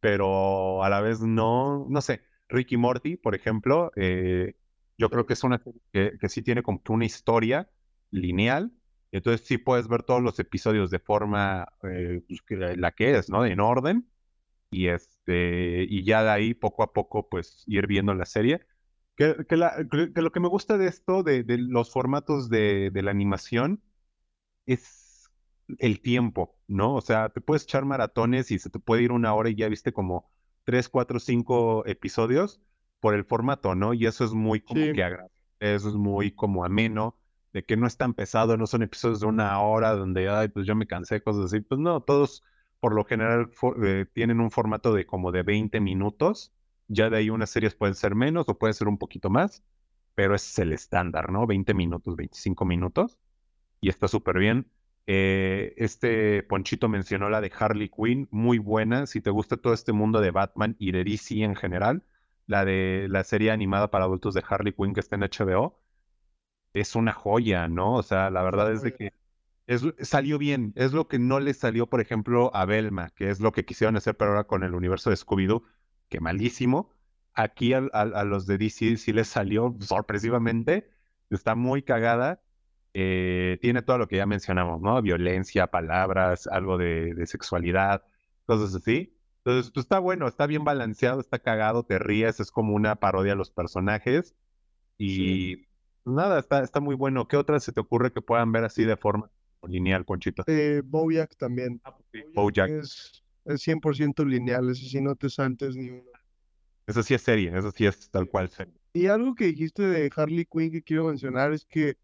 pero 0.00 0.82
a 0.82 0.90
la 0.90 1.00
vez 1.00 1.20
no, 1.20 1.86
no 1.88 2.00
sé, 2.00 2.22
Ricky 2.48 2.76
Morty, 2.76 3.16
por 3.16 3.34
ejemplo, 3.34 3.92
eh, 3.96 4.56
yo 4.98 5.08
creo 5.10 5.26
que 5.26 5.34
es 5.34 5.44
una 5.44 5.62
que, 5.92 6.18
que 6.18 6.28
sí 6.28 6.42
tiene 6.42 6.62
como 6.62 6.82
que 6.82 6.92
una 6.92 7.04
historia 7.04 7.70
lineal, 8.10 8.72
entonces 9.16 9.46
sí 9.46 9.58
puedes 9.58 9.88
ver 9.88 10.02
todos 10.02 10.22
los 10.22 10.38
episodios 10.38 10.90
de 10.90 10.98
forma, 10.98 11.68
eh, 11.82 12.22
pues, 12.28 12.76
la 12.76 12.92
que 12.92 13.16
es, 13.16 13.30
¿no? 13.30 13.44
En 13.44 13.60
orden, 13.60 14.08
y 14.70 14.88
este, 14.88 15.84
y 15.88 16.04
ya 16.04 16.22
de 16.22 16.30
ahí 16.30 16.54
poco 16.54 16.82
a 16.82 16.92
poco, 16.92 17.28
pues 17.28 17.64
ir 17.66 17.86
viendo 17.86 18.14
la 18.14 18.26
serie. 18.26 18.66
Que, 19.16 19.34
lo 20.14 20.32
que 20.32 20.40
me 20.40 20.48
gusta 20.48 20.76
de 20.76 20.88
esto, 20.88 21.22
de, 21.22 21.44
los 21.46 21.90
formatos 21.90 22.50
de, 22.50 22.90
la 22.92 23.10
animación, 23.10 23.82
es 24.66 25.30
el 25.78 26.00
tiempo, 26.00 26.58
¿no? 26.68 26.94
O 26.94 27.00
sea, 27.00 27.30
te 27.30 27.40
puedes 27.40 27.64
echar 27.64 27.84
maratones 27.84 28.50
y 28.50 28.58
se 28.58 28.70
te 28.70 28.78
puede 28.78 29.02
ir 29.02 29.12
una 29.12 29.34
hora 29.34 29.48
y 29.48 29.54
ya 29.54 29.68
viste 29.68 29.92
como 29.92 30.30
tres, 30.64 30.88
cuatro, 30.88 31.18
cinco 31.20 31.86
episodios 31.86 32.60
por 33.00 33.14
el 33.14 33.24
formato, 33.24 33.74
¿no? 33.74 33.94
Y 33.94 34.06
eso 34.06 34.24
es 34.24 34.32
muy 34.32 34.60
como 34.60 34.92
que 34.92 35.02
agradable, 35.02 35.32
eso 35.60 35.88
es 35.88 35.94
muy 35.94 36.32
como 36.32 36.64
ameno, 36.64 37.16
de 37.56 37.64
que 37.64 37.76
no 37.76 37.86
es 37.86 37.96
tan 37.96 38.14
pesado, 38.14 38.56
no 38.56 38.66
son 38.66 38.82
episodios 38.82 39.20
de 39.20 39.26
una 39.26 39.60
hora 39.60 39.92
donde, 39.94 40.28
ay, 40.28 40.48
pues 40.48 40.66
yo 40.66 40.74
me 40.76 40.86
cansé, 40.86 41.22
cosas 41.22 41.46
así. 41.46 41.60
Pues 41.60 41.80
no, 41.80 42.02
todos 42.02 42.44
por 42.80 42.94
lo 42.94 43.04
general 43.04 43.50
eh, 43.84 44.06
tienen 44.12 44.40
un 44.40 44.50
formato 44.50 44.92
de 44.94 45.06
como 45.06 45.32
de 45.32 45.42
20 45.42 45.80
minutos 45.80 46.52
ya 46.88 47.10
de 47.10 47.18
ahí 47.18 47.30
unas 47.30 47.50
series 47.50 47.74
pueden 47.74 47.94
ser 47.94 48.14
menos 48.14 48.48
o 48.48 48.58
puede 48.58 48.74
ser 48.74 48.88
un 48.88 48.98
poquito 48.98 49.30
más, 49.30 49.62
pero 50.14 50.34
ese 50.34 50.48
es 50.50 50.58
el 50.60 50.72
estándar, 50.72 51.30
¿no? 51.30 51.46
20 51.46 51.74
minutos, 51.74 52.16
25 52.16 52.64
minutos. 52.64 53.18
Y 53.80 53.88
está 53.88 54.08
súper 54.08 54.38
bien. 54.38 54.70
Eh, 55.06 55.74
este 55.76 56.42
Ponchito 56.42 56.88
mencionó 56.88 57.30
la 57.30 57.40
de 57.40 57.52
Harley 57.56 57.90
Quinn, 57.90 58.28
muy 58.30 58.58
buena. 58.58 59.06
Si 59.06 59.20
te 59.20 59.30
gusta 59.30 59.56
todo 59.56 59.72
este 59.74 59.92
mundo 59.92 60.20
de 60.20 60.30
Batman 60.30 60.76
y 60.78 60.92
de 60.92 61.04
DC 61.04 61.42
en 61.42 61.56
general, 61.56 62.04
la 62.46 62.64
de 62.64 63.06
la 63.10 63.24
serie 63.24 63.50
animada 63.50 63.90
para 63.90 64.04
adultos 64.04 64.34
de 64.34 64.44
Harley 64.48 64.72
Quinn 64.72 64.94
que 64.94 65.00
está 65.00 65.16
en 65.16 65.22
HBO, 65.22 65.80
es 66.80 66.94
una 66.94 67.12
joya, 67.12 67.68
¿no? 67.68 67.94
O 67.94 68.02
sea, 68.02 68.30
la 68.30 68.42
verdad 68.42 68.72
es 68.72 68.82
de 68.82 68.94
que 68.94 69.12
es, 69.66 69.82
salió 70.00 70.38
bien. 70.38 70.72
Es 70.76 70.92
lo 70.92 71.08
que 71.08 71.18
no 71.18 71.40
le 71.40 71.54
salió, 71.54 71.86
por 71.88 72.00
ejemplo, 72.00 72.50
a 72.54 72.64
Belma, 72.66 73.10
que 73.10 73.30
es 73.30 73.40
lo 73.40 73.52
que 73.52 73.64
quisieron 73.64 73.96
hacer, 73.96 74.16
pero 74.16 74.32
ahora 74.32 74.44
con 74.44 74.62
el 74.62 74.74
universo 74.74 75.10
de 75.10 75.16
Scooby-Doo 75.16 75.64
que 76.08 76.20
malísimo. 76.20 76.92
Aquí 77.34 77.72
a, 77.74 77.80
los 78.24 78.46
de 78.46 78.58
DC 78.58 78.96
sí 78.96 79.12
les 79.12 79.28
salió 79.28 79.76
sorpresivamente. 79.80 80.90
Está 81.30 81.54
muy 81.54 81.82
cagada. 81.82 82.42
Eh, 82.94 83.58
tiene 83.60 83.82
todo 83.82 83.98
lo 83.98 84.08
que 84.08 84.16
ya 84.16 84.26
mencionamos, 84.26 84.80
¿no? 84.80 85.00
Violencia, 85.02 85.66
palabras, 85.68 86.46
algo 86.46 86.78
de, 86.78 87.14
sexualidad, 87.26 88.04
cosas 88.46 88.74
así. 88.74 89.14
Entonces, 89.38 89.70
pues 89.72 89.84
está 89.84 89.98
bueno, 89.98 90.26
está 90.26 90.46
bien 90.46 90.64
balanceado, 90.64 91.20
está 91.20 91.38
cagado, 91.38 91.84
te 91.84 91.98
ríes, 91.98 92.40
es 92.40 92.50
como 92.50 92.74
una 92.74 92.96
parodia 92.96 93.32
a 93.32 93.36
los 93.36 93.50
personajes. 93.50 94.34
Y 94.98 95.65
nada, 96.06 96.38
está, 96.38 96.62
está 96.62 96.80
muy 96.80 96.94
bueno. 96.94 97.28
¿Qué 97.28 97.36
otras 97.36 97.64
se 97.64 97.72
te 97.72 97.80
ocurre 97.80 98.12
que 98.12 98.22
puedan 98.22 98.52
ver 98.52 98.64
así 98.64 98.84
de 98.84 98.96
forma 98.96 99.30
lineal, 99.62 100.04
Ponchito? 100.04 100.44
Eh, 100.46 100.82
Bojack 100.84 101.36
también. 101.36 101.80
Ah, 101.84 101.96
Bojack. 102.34 102.70
Es 102.70 103.22
es 103.46 103.62
100% 103.62 104.24
lineal, 104.24 104.68
eso 104.70 104.86
sí 104.86 105.00
no 105.00 105.14
te 105.14 105.30
saltes 105.30 105.76
ni 105.76 105.90
uno. 105.90 106.10
Eso 106.86 107.02
sí 107.02 107.14
es 107.14 107.22
serie, 107.22 107.56
eso 107.56 107.70
sí 107.70 107.86
es 107.86 108.10
tal 108.10 108.28
cual 108.28 108.48
serie. 108.48 108.74
Y 108.92 109.06
algo 109.06 109.34
que 109.34 109.46
dijiste 109.46 109.82
de 109.82 110.10
Harley 110.14 110.46
Quinn 110.46 110.70
que 110.70 110.82
quiero 110.82 111.06
mencionar 111.06 111.52
es 111.52 111.64
que 111.64 111.96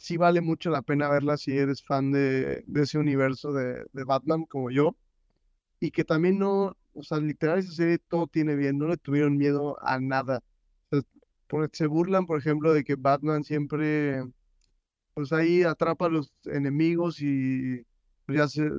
sí 0.00 0.16
vale 0.16 0.40
mucho 0.40 0.70
la 0.70 0.82
pena 0.82 1.08
verla 1.08 1.36
si 1.36 1.56
eres 1.56 1.82
fan 1.82 2.10
de, 2.10 2.64
ese 2.74 2.98
universo 2.98 3.52
de, 3.52 3.84
Batman 3.92 4.44
como 4.44 4.70
yo. 4.70 4.96
Y 5.80 5.90
que 5.90 6.04
también 6.04 6.38
no, 6.38 6.76
o 6.94 7.02
sea, 7.02 7.18
literal 7.18 7.58
esa 7.58 7.72
serie 7.72 7.98
todo 7.98 8.26
tiene 8.26 8.56
bien, 8.56 8.78
no 8.78 8.88
le 8.88 8.96
tuvieron 8.96 9.36
miedo 9.36 9.76
a 9.80 10.00
nada. 10.00 10.42
Se 11.72 11.86
burlan, 11.86 12.26
por 12.26 12.38
ejemplo, 12.38 12.72
de 12.72 12.84
que 12.84 12.96
Batman 12.96 13.44
siempre, 13.44 14.24
pues 15.14 15.32
ahí 15.32 15.62
atrapa 15.62 16.06
a 16.06 16.08
los 16.10 16.32
enemigos 16.46 17.20
y 17.20 17.82
pues, 18.26 18.38
ya 18.38 18.48
se, 18.48 18.70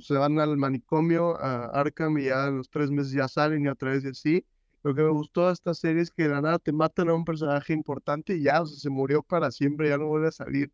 se, 0.00 0.14
van 0.14 0.38
al 0.40 0.56
manicomio, 0.56 1.36
a 1.40 1.66
Arkham, 1.66 2.18
y 2.18 2.24
ya 2.24 2.46
a 2.46 2.50
los 2.50 2.70
tres 2.70 2.90
meses 2.90 3.12
ya 3.12 3.28
salen 3.28 3.64
y 3.64 3.68
otra 3.68 3.92
vez 3.92 4.04
y 4.04 4.08
así. 4.08 4.46
lo 4.82 4.94
que 4.94 5.02
me 5.02 5.10
gustó 5.10 5.46
de 5.48 5.52
esta 5.54 5.74
serie 5.74 6.02
es 6.02 6.10
que 6.10 6.24
de 6.24 6.30
la 6.30 6.40
nada 6.40 6.58
te 6.58 6.72
matan 6.72 7.08
a 7.10 7.14
un 7.14 7.24
personaje 7.24 7.72
importante 7.72 8.36
y 8.36 8.42
ya, 8.44 8.62
o 8.62 8.66
sea, 8.66 8.78
se 8.78 8.90
murió 8.90 9.22
para 9.22 9.50
siempre, 9.50 9.88
ya 9.88 9.98
no 9.98 10.06
vuelve 10.06 10.28
a 10.28 10.32
salir. 10.32 10.72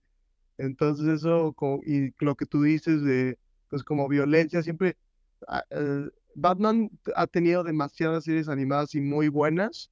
Entonces 0.58 1.06
eso, 1.06 1.54
y 1.86 2.12
lo 2.24 2.36
que 2.36 2.46
tú 2.46 2.62
dices 2.62 3.02
de, 3.02 3.38
pues 3.68 3.82
como 3.84 4.08
violencia, 4.08 4.62
siempre, 4.62 4.96
ah, 5.48 5.64
eh, 5.70 6.08
Batman 6.34 6.90
ha 7.16 7.26
tenido 7.26 7.64
demasiadas 7.64 8.24
series 8.24 8.48
animadas 8.48 8.94
y 8.94 9.00
muy 9.00 9.28
buenas, 9.28 9.90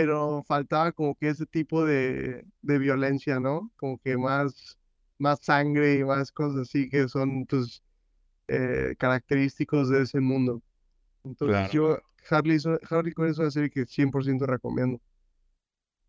pero 0.00 0.42
faltaba 0.44 0.92
como 0.92 1.14
que 1.14 1.28
ese 1.28 1.44
tipo 1.44 1.84
de, 1.84 2.46
de 2.62 2.78
violencia, 2.78 3.38
¿no? 3.38 3.70
Como 3.76 3.98
que 3.98 4.16
más, 4.16 4.78
más 5.18 5.40
sangre 5.42 5.96
y 5.96 6.04
más 6.04 6.32
cosas 6.32 6.62
así 6.62 6.88
que 6.88 7.06
son, 7.06 7.44
pues, 7.44 7.82
eh, 8.48 8.94
característicos 8.98 9.90
de 9.90 10.02
ese 10.02 10.20
mundo. 10.20 10.62
Entonces 11.22 11.70
yo, 11.70 11.98
Harley, 12.30 12.58
Harley 12.88 13.12
Quinn 13.12 13.26
es 13.26 13.38
una 13.38 13.50
serie 13.50 13.68
que 13.68 13.86
100% 13.86 14.46
recomiendo. 14.46 14.98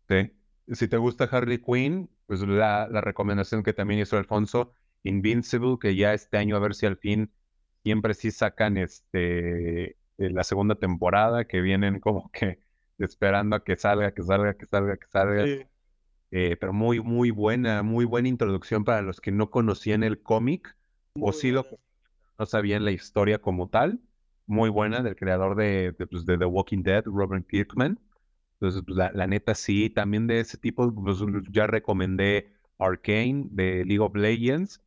Sí. 0.08 0.32
Si 0.68 0.88
te 0.88 0.96
gusta 0.96 1.24
Harley 1.24 1.58
Quinn, 1.58 2.08
pues 2.26 2.40
la, 2.40 2.88
la 2.88 3.02
recomendación 3.02 3.62
que 3.62 3.74
también 3.74 4.00
hizo 4.00 4.16
Alfonso, 4.16 4.72
Invincible, 5.02 5.76
que 5.78 5.96
ya 5.96 6.14
este 6.14 6.38
año 6.38 6.56
a 6.56 6.60
ver 6.60 6.74
si 6.74 6.86
al 6.86 6.96
fin 6.96 7.30
siempre 7.82 8.14
sí 8.14 8.30
sacan 8.30 8.78
este 8.78 9.98
la 10.16 10.44
segunda 10.44 10.76
temporada, 10.76 11.44
que 11.46 11.60
vienen 11.60 12.00
como 12.00 12.30
que 12.30 12.60
esperando 12.98 13.56
a 13.56 13.64
que 13.64 13.76
salga, 13.76 14.12
que 14.12 14.22
salga, 14.22 14.54
que 14.54 14.66
salga, 14.66 14.96
que 14.96 15.06
salga. 15.08 15.44
Eh, 16.30 16.56
pero 16.58 16.72
muy, 16.72 17.00
muy 17.00 17.30
buena, 17.30 17.82
muy 17.82 18.04
buena 18.04 18.28
introducción 18.28 18.84
para 18.84 19.02
los 19.02 19.20
que 19.20 19.30
no 19.30 19.50
conocían 19.50 20.02
el 20.02 20.22
cómic 20.22 20.76
o 21.20 21.32
sí 21.32 21.50
lo 21.50 21.66
no 22.38 22.46
sabían 22.46 22.84
la 22.84 22.90
historia 22.90 23.38
como 23.38 23.68
tal. 23.68 24.00
Muy 24.46 24.70
buena 24.70 25.02
del 25.02 25.14
creador 25.14 25.56
de, 25.56 25.94
pues, 26.10 26.26
de, 26.26 26.38
The 26.38 26.46
Walking 26.46 26.82
Dead, 26.82 27.04
Robert 27.04 27.46
Kirkman. 27.46 28.00
Entonces, 28.54 28.82
pues, 28.84 28.96
la, 28.96 29.26
neta 29.26 29.54
sí, 29.54 29.90
también 29.90 30.26
de 30.26 30.40
ese 30.40 30.56
tipo, 30.56 30.92
pues, 30.94 31.18
ya 31.50 31.66
recomendé 31.66 32.52
Arcane 32.78 33.46
de 33.50 33.84
League 33.84 34.00
of 34.00 34.14
Legends. 34.16 34.80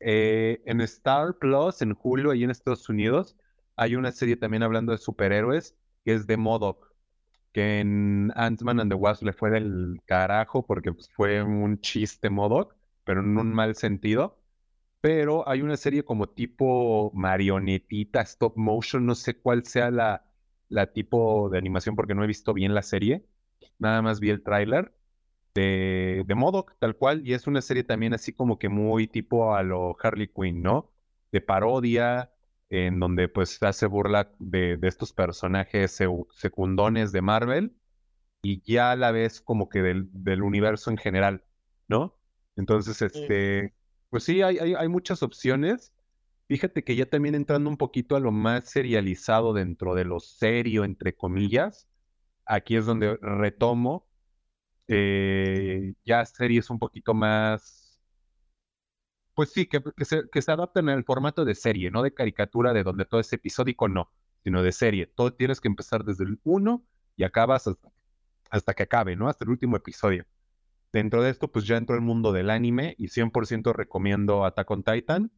Eh, 0.00 0.62
en 0.66 0.80
Star 0.82 1.36
Plus, 1.38 1.82
en 1.82 1.94
julio, 1.94 2.30
ahí 2.30 2.44
en 2.44 2.50
Estados 2.50 2.88
Unidos, 2.88 3.36
hay 3.76 3.96
una 3.96 4.12
serie 4.12 4.36
también 4.36 4.62
hablando 4.62 4.92
de 4.92 4.98
superhéroes 4.98 5.76
que 6.04 6.14
es 6.14 6.26
de 6.26 6.36
Modoc, 6.36 6.89
que 7.52 7.80
en 7.80 8.32
Ant-Man 8.36 8.80
and 8.80 8.90
the 8.92 8.96
Wasp 8.96 9.22
le 9.24 9.32
fue 9.32 9.50
del 9.50 10.00
carajo 10.06 10.66
porque 10.66 10.92
pues, 10.92 11.10
fue 11.12 11.42
un 11.42 11.80
chiste 11.80 12.30
Modoc, 12.30 12.76
pero 13.04 13.20
en 13.20 13.36
un 13.38 13.52
mal 13.52 13.74
sentido 13.76 14.38
pero 15.00 15.48
hay 15.48 15.62
una 15.62 15.76
serie 15.76 16.04
como 16.04 16.28
tipo 16.28 17.10
marionetita, 17.14 18.20
stop 18.22 18.56
motion, 18.56 19.06
no 19.06 19.14
sé 19.14 19.38
cuál 19.40 19.64
sea 19.64 19.90
la, 19.90 20.26
la 20.68 20.92
tipo 20.92 21.48
de 21.50 21.58
animación 21.58 21.96
porque 21.96 22.14
no 22.14 22.22
he 22.24 22.26
visto 22.26 22.52
bien 22.54 22.74
la 22.74 22.82
serie, 22.82 23.24
nada 23.78 24.02
más 24.02 24.20
vi 24.20 24.30
el 24.30 24.42
tráiler 24.42 24.94
de, 25.54 26.24
de 26.26 26.34
Modoc, 26.34 26.76
tal 26.78 26.96
cual, 26.96 27.26
y 27.26 27.34
es 27.34 27.46
una 27.46 27.62
serie 27.62 27.84
también 27.84 28.14
así 28.14 28.32
como 28.32 28.58
que 28.58 28.68
muy 28.68 29.08
tipo 29.08 29.54
a 29.54 29.62
lo 29.62 29.96
Harley 30.02 30.28
Quinn, 30.28 30.62
¿no? 30.62 30.92
De 31.32 31.40
parodia, 31.40 32.32
en 32.70 33.00
donde 33.00 33.28
pues 33.28 33.62
hace 33.62 33.86
burla 33.86 34.32
de, 34.38 34.76
de 34.76 34.88
estos 34.88 35.12
personajes 35.12 35.98
secundones 36.30 37.12
de 37.12 37.20
Marvel 37.20 37.76
y 38.42 38.62
ya 38.62 38.92
a 38.92 38.96
la 38.96 39.12
vez 39.12 39.40
como 39.40 39.68
que 39.68 39.82
del, 39.82 40.08
del 40.12 40.42
universo 40.42 40.90
en 40.90 40.96
general, 40.96 41.44
¿no? 41.88 42.16
Entonces, 42.56 43.02
este, 43.02 43.74
pues 44.08 44.24
sí, 44.24 44.42
hay, 44.42 44.58
hay, 44.58 44.88
muchas 44.88 45.22
opciones. 45.22 45.92
Fíjate 46.48 46.84
que 46.84 46.96
ya 46.96 47.06
también 47.06 47.34
entrando 47.34 47.70
un 47.70 47.76
poquito 47.76 48.16
a 48.16 48.20
lo 48.20 48.32
más 48.32 48.64
serializado 48.70 49.52
dentro 49.52 49.94
de 49.94 50.04
lo 50.04 50.20
serio, 50.20 50.84
entre 50.84 51.14
comillas, 51.14 51.88
aquí 52.44 52.76
es 52.76 52.86
donde 52.86 53.16
retomo 53.22 54.08
eh, 54.88 55.94
ya 56.04 56.24
series 56.24 56.68
un 56.68 56.80
poquito 56.80 57.14
más, 57.14 57.79
pues 59.40 59.54
sí, 59.54 59.64
que, 59.64 59.82
se, 60.04 60.28
que 60.28 60.40
adapten 60.48 60.90
al 60.90 61.02
formato 61.02 61.46
de 61.46 61.54
serie, 61.54 61.90
no 61.90 62.02
de 62.02 62.12
caricatura 62.12 62.74
de 62.74 62.82
donde 62.82 63.06
todo 63.06 63.22
es 63.22 63.32
episódico, 63.32 63.88
no, 63.88 64.12
sino 64.44 64.62
de 64.62 64.70
serie. 64.70 65.06
Todo 65.06 65.32
tienes 65.32 65.62
que 65.62 65.68
empezar 65.68 66.04
desde 66.04 66.24
el 66.24 66.38
1 66.44 66.84
y 67.16 67.24
acabas 67.24 67.66
hasta, 68.50 68.74
que 68.74 68.82
acabe, 68.82 69.16
¿no? 69.16 69.30
Hasta 69.30 69.46
el 69.46 69.50
último 69.50 69.78
episodio. 69.78 70.26
Dentro 70.92 71.22
de 71.22 71.30
esto, 71.30 71.50
pues 71.50 71.64
ya 71.64 71.78
entró 71.78 71.94
el 71.94 72.02
mundo 72.02 72.32
del 72.32 72.50
anime 72.50 72.94
y 72.98 73.08
100% 73.08 73.72
recomiendo 73.72 74.44
Attack 74.44 74.70
on 74.70 74.82
Titan, 74.82 75.32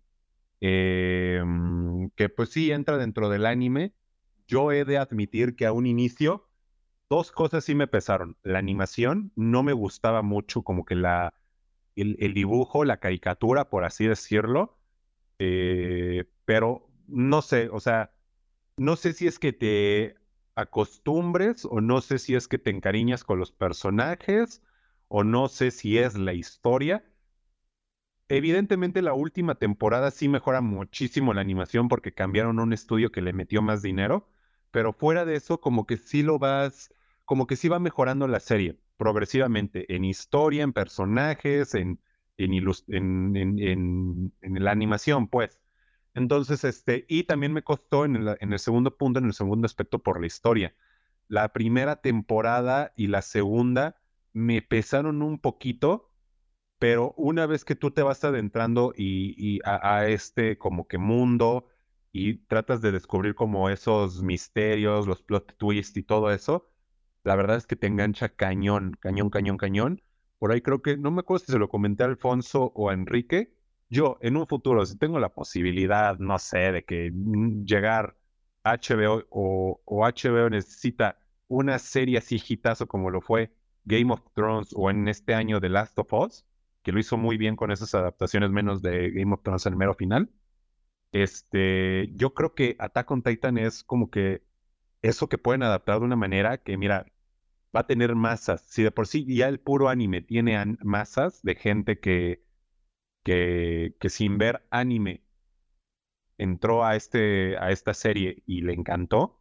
em, 0.58 2.10
que 2.16 2.28
pues 2.28 2.48
sí 2.50 2.72
entra 2.72 2.98
dentro 2.98 3.28
del 3.28 3.46
anime. 3.46 3.94
Yo 4.48 4.72
he 4.72 4.84
de 4.84 4.98
admitir 4.98 5.54
que 5.54 5.66
a 5.66 5.72
un 5.72 5.86
inicio 5.86 6.48
dos 7.08 7.30
cosas 7.30 7.62
sí 7.62 7.76
me 7.76 7.86
pesaron. 7.86 8.36
La 8.42 8.58
animación 8.58 9.30
no 9.36 9.62
me 9.62 9.72
gustaba 9.72 10.22
mucho, 10.22 10.62
como 10.62 10.84
que 10.84 10.96
la, 10.96 11.34
el, 11.96 12.34
dibujo, 12.34 12.84
la 12.84 12.98
caricatura, 12.98 13.70
por 13.70 13.84
así 13.84 14.06
decirlo. 14.06 14.78
Eh, 15.38 16.24
pero 16.44 16.88
no 17.08 17.42
sé, 17.42 17.68
o 17.70 17.80
sea, 17.80 18.12
no 18.76 18.96
sé 18.96 19.12
si 19.12 19.26
es 19.26 19.38
que 19.38 19.52
te 19.52 20.16
acostumbres 20.54 21.64
o 21.64 21.80
no 21.80 22.00
sé 22.00 22.18
si 22.18 22.34
es 22.34 22.48
que 22.48 22.58
te 22.58 22.70
encariñas 22.70 23.24
con 23.24 23.38
los 23.38 23.52
personajes 23.52 24.62
o 25.08 25.24
no 25.24 25.48
sé 25.48 25.70
si 25.70 25.98
es 25.98 26.16
la 26.16 26.34
historia. 26.34 27.04
Evidentemente 28.28 29.02
la 29.02 29.14
última 29.14 29.56
temporada 29.56 30.10
sí 30.10 30.28
mejora 30.28 30.60
muchísimo 30.60 31.34
la 31.34 31.42
animación 31.42 31.88
porque 31.88 32.14
cambiaron 32.14 32.58
un 32.60 32.72
estudio 32.72 33.12
que 33.12 33.20
le 33.20 33.32
metió 33.32 33.62
más 33.62 33.82
dinero, 33.82 34.28
pero 34.70 34.92
fuera 34.92 35.24
de 35.24 35.36
eso 35.36 35.60
como 35.60 35.86
que 35.86 35.98
sí 35.98 36.22
lo 36.22 36.38
vas, 36.38 36.94
como 37.24 37.46
que 37.46 37.56
sí 37.56 37.68
va 37.68 37.78
mejorando 37.78 38.26
la 38.28 38.40
serie 38.40 38.81
progresivamente 38.96 39.94
en 39.94 40.04
historia, 40.04 40.62
en 40.64 40.72
personajes, 40.72 41.74
en, 41.74 42.00
en, 42.36 43.36
en, 43.58 44.32
en 44.40 44.64
la 44.64 44.70
animación, 44.70 45.28
pues. 45.28 45.60
Entonces, 46.14 46.64
este, 46.64 47.06
y 47.08 47.24
también 47.24 47.52
me 47.52 47.62
costó 47.64 48.04
en 48.04 48.16
el, 48.16 48.36
en 48.40 48.52
el 48.52 48.58
segundo 48.58 48.96
punto, 48.96 49.18
en 49.18 49.26
el 49.26 49.32
segundo 49.34 49.66
aspecto 49.66 50.00
por 50.02 50.20
la 50.20 50.26
historia. 50.26 50.74
La 51.28 51.52
primera 51.52 51.96
temporada 52.00 52.92
y 52.96 53.06
la 53.08 53.22
segunda 53.22 53.96
me 54.32 54.62
pesaron 54.62 55.22
un 55.22 55.38
poquito, 55.38 56.10
pero 56.78 57.14
una 57.16 57.46
vez 57.46 57.64
que 57.64 57.76
tú 57.76 57.90
te 57.92 58.02
vas 58.02 58.24
adentrando 58.24 58.92
y, 58.96 59.60
a, 59.64 60.06
este 60.08 60.58
como 60.58 60.88
que 60.88 60.98
mundo 60.98 61.68
y 62.12 62.38
tratas 62.46 62.82
de 62.82 62.92
descubrir 62.92 63.34
como 63.34 63.70
esos 63.70 64.22
misterios, 64.22 65.06
los 65.06 65.22
plot 65.22 65.56
twists 65.58 65.96
y 65.96 66.02
todo 66.02 66.30
eso, 66.32 66.71
la 67.24 67.36
verdad 67.36 67.56
es 67.56 67.66
que 67.66 67.76
te 67.76 67.86
engancha 67.86 68.28
cañón, 68.30 68.96
cañón, 69.00 69.30
cañón, 69.30 69.56
cañón. 69.56 70.02
Por 70.38 70.52
ahí 70.52 70.60
creo 70.60 70.82
que, 70.82 70.96
no 70.96 71.10
me 71.10 71.20
acuerdo 71.20 71.44
si 71.46 71.52
se 71.52 71.58
lo 71.58 71.68
comenté 71.68 72.02
a 72.02 72.06
Alfonso 72.06 72.72
o 72.74 72.90
a 72.90 72.94
Enrique, 72.94 73.54
yo 73.88 74.18
en 74.22 74.36
un 74.36 74.46
futuro, 74.46 74.84
si 74.86 74.96
tengo 74.98 75.20
la 75.20 75.34
posibilidad, 75.34 76.18
no 76.18 76.38
sé, 76.38 76.72
de 76.72 76.84
que 76.84 77.10
mm, 77.12 77.64
llegar 77.64 78.16
HBO 78.64 79.24
o, 79.30 79.80
HBO 79.86 80.50
necesita 80.50 81.18
una 81.48 81.78
serie 81.78 82.18
así 82.18 82.40
hitazo 82.46 82.86
como 82.88 83.10
lo 83.10 83.20
fue 83.20 83.52
Game 83.84 84.12
of 84.12 84.22
Thrones 84.34 84.70
o 84.74 84.90
en 84.90 85.08
este 85.08 85.34
año 85.34 85.60
The 85.60 85.68
Last 85.68 85.98
of 85.98 86.12
Us, 86.12 86.46
que 86.82 86.92
lo 86.92 87.00
hizo 87.00 87.16
muy 87.16 87.36
bien 87.36 87.56
con 87.56 87.70
esas 87.70 87.94
adaptaciones 87.94 88.50
menos 88.50 88.82
de 88.82 89.10
Game 89.10 89.34
of 89.34 89.42
Thrones 89.42 89.66
en 89.66 89.74
el 89.74 89.78
mero 89.78 89.94
final. 89.94 90.30
Este, 91.12 92.10
yo 92.14 92.34
creo 92.34 92.54
que 92.54 92.76
Attack 92.78 93.10
on 93.10 93.22
Titan 93.22 93.58
es 93.58 93.84
como 93.84 94.10
que 94.10 94.42
eso 95.02 95.28
que 95.28 95.38
pueden 95.38 95.62
adaptar 95.62 95.98
de 96.00 96.06
una 96.06 96.16
manera 96.16 96.58
que, 96.58 96.76
mira, 96.78 97.06
va 97.74 97.80
a 97.80 97.86
tener 97.86 98.14
masas. 98.14 98.62
Si 98.68 98.82
de 98.82 98.90
por 98.92 99.06
sí 99.06 99.24
ya 99.26 99.48
el 99.48 99.60
puro 99.60 99.88
anime 99.88 100.22
tiene 100.22 100.76
masas 100.82 101.42
de 101.42 101.54
gente 101.56 102.00
que, 102.00 102.44
que, 103.24 103.96
que 104.00 104.10
sin 104.10 104.38
ver 104.38 104.66
anime 104.70 105.24
entró 106.38 106.84
a, 106.84 106.96
este, 106.96 107.56
a 107.58 107.70
esta 107.70 107.94
serie 107.94 108.42
y 108.46 108.62
le 108.62 108.72
encantó, 108.74 109.40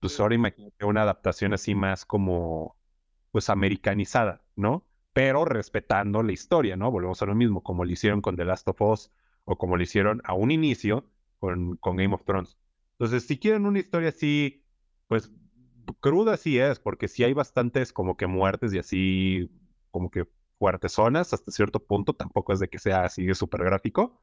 pues 0.00 0.18
ahora 0.20 0.34
imagínate 0.34 0.84
una 0.84 1.02
adaptación 1.02 1.52
así 1.54 1.74
más 1.74 2.04
como 2.04 2.76
pues 3.30 3.48
americanizada, 3.50 4.42
¿no? 4.56 4.86
Pero 5.12 5.44
respetando 5.44 6.22
la 6.22 6.32
historia, 6.32 6.76
¿no? 6.76 6.90
Volvemos 6.90 7.22
a 7.22 7.26
lo 7.26 7.34
mismo, 7.34 7.62
como 7.62 7.84
lo 7.84 7.92
hicieron 7.92 8.20
con 8.22 8.36
The 8.36 8.44
Last 8.44 8.68
of 8.68 8.80
Us 8.80 9.12
o 9.44 9.56
como 9.58 9.76
lo 9.76 9.82
hicieron 9.82 10.20
a 10.24 10.34
un 10.34 10.50
inicio 10.50 11.10
con, 11.38 11.76
con 11.76 11.96
Game 11.96 12.14
of 12.14 12.24
Thrones. 12.24 12.58
Entonces, 12.92 13.26
si 13.26 13.38
quieren 13.38 13.66
una 13.66 13.78
historia 13.78 14.10
así, 14.10 14.59
pues 15.10 15.32
cruda 15.98 16.36
sí 16.36 16.60
es, 16.60 16.78
porque 16.78 17.08
sí 17.08 17.24
hay 17.24 17.32
bastantes 17.32 17.92
como 17.92 18.16
que 18.16 18.28
muertes 18.28 18.72
y 18.72 18.78
así 18.78 19.50
como 19.90 20.08
que 20.08 20.28
fuertes 20.56 20.92
zonas 20.92 21.32
hasta 21.34 21.50
cierto 21.50 21.84
punto, 21.84 22.14
tampoco 22.14 22.52
es 22.52 22.60
de 22.60 22.68
que 22.68 22.78
sea 22.78 23.06
así 23.06 23.34
súper 23.34 23.64
gráfico. 23.64 24.22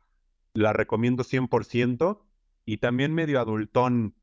La 0.53 0.71
recomiendo 0.71 1.25
100% 1.25 2.23
y 2.63 2.77
también 2.77 3.13
medio 3.13 3.41
adultón, 3.41 4.15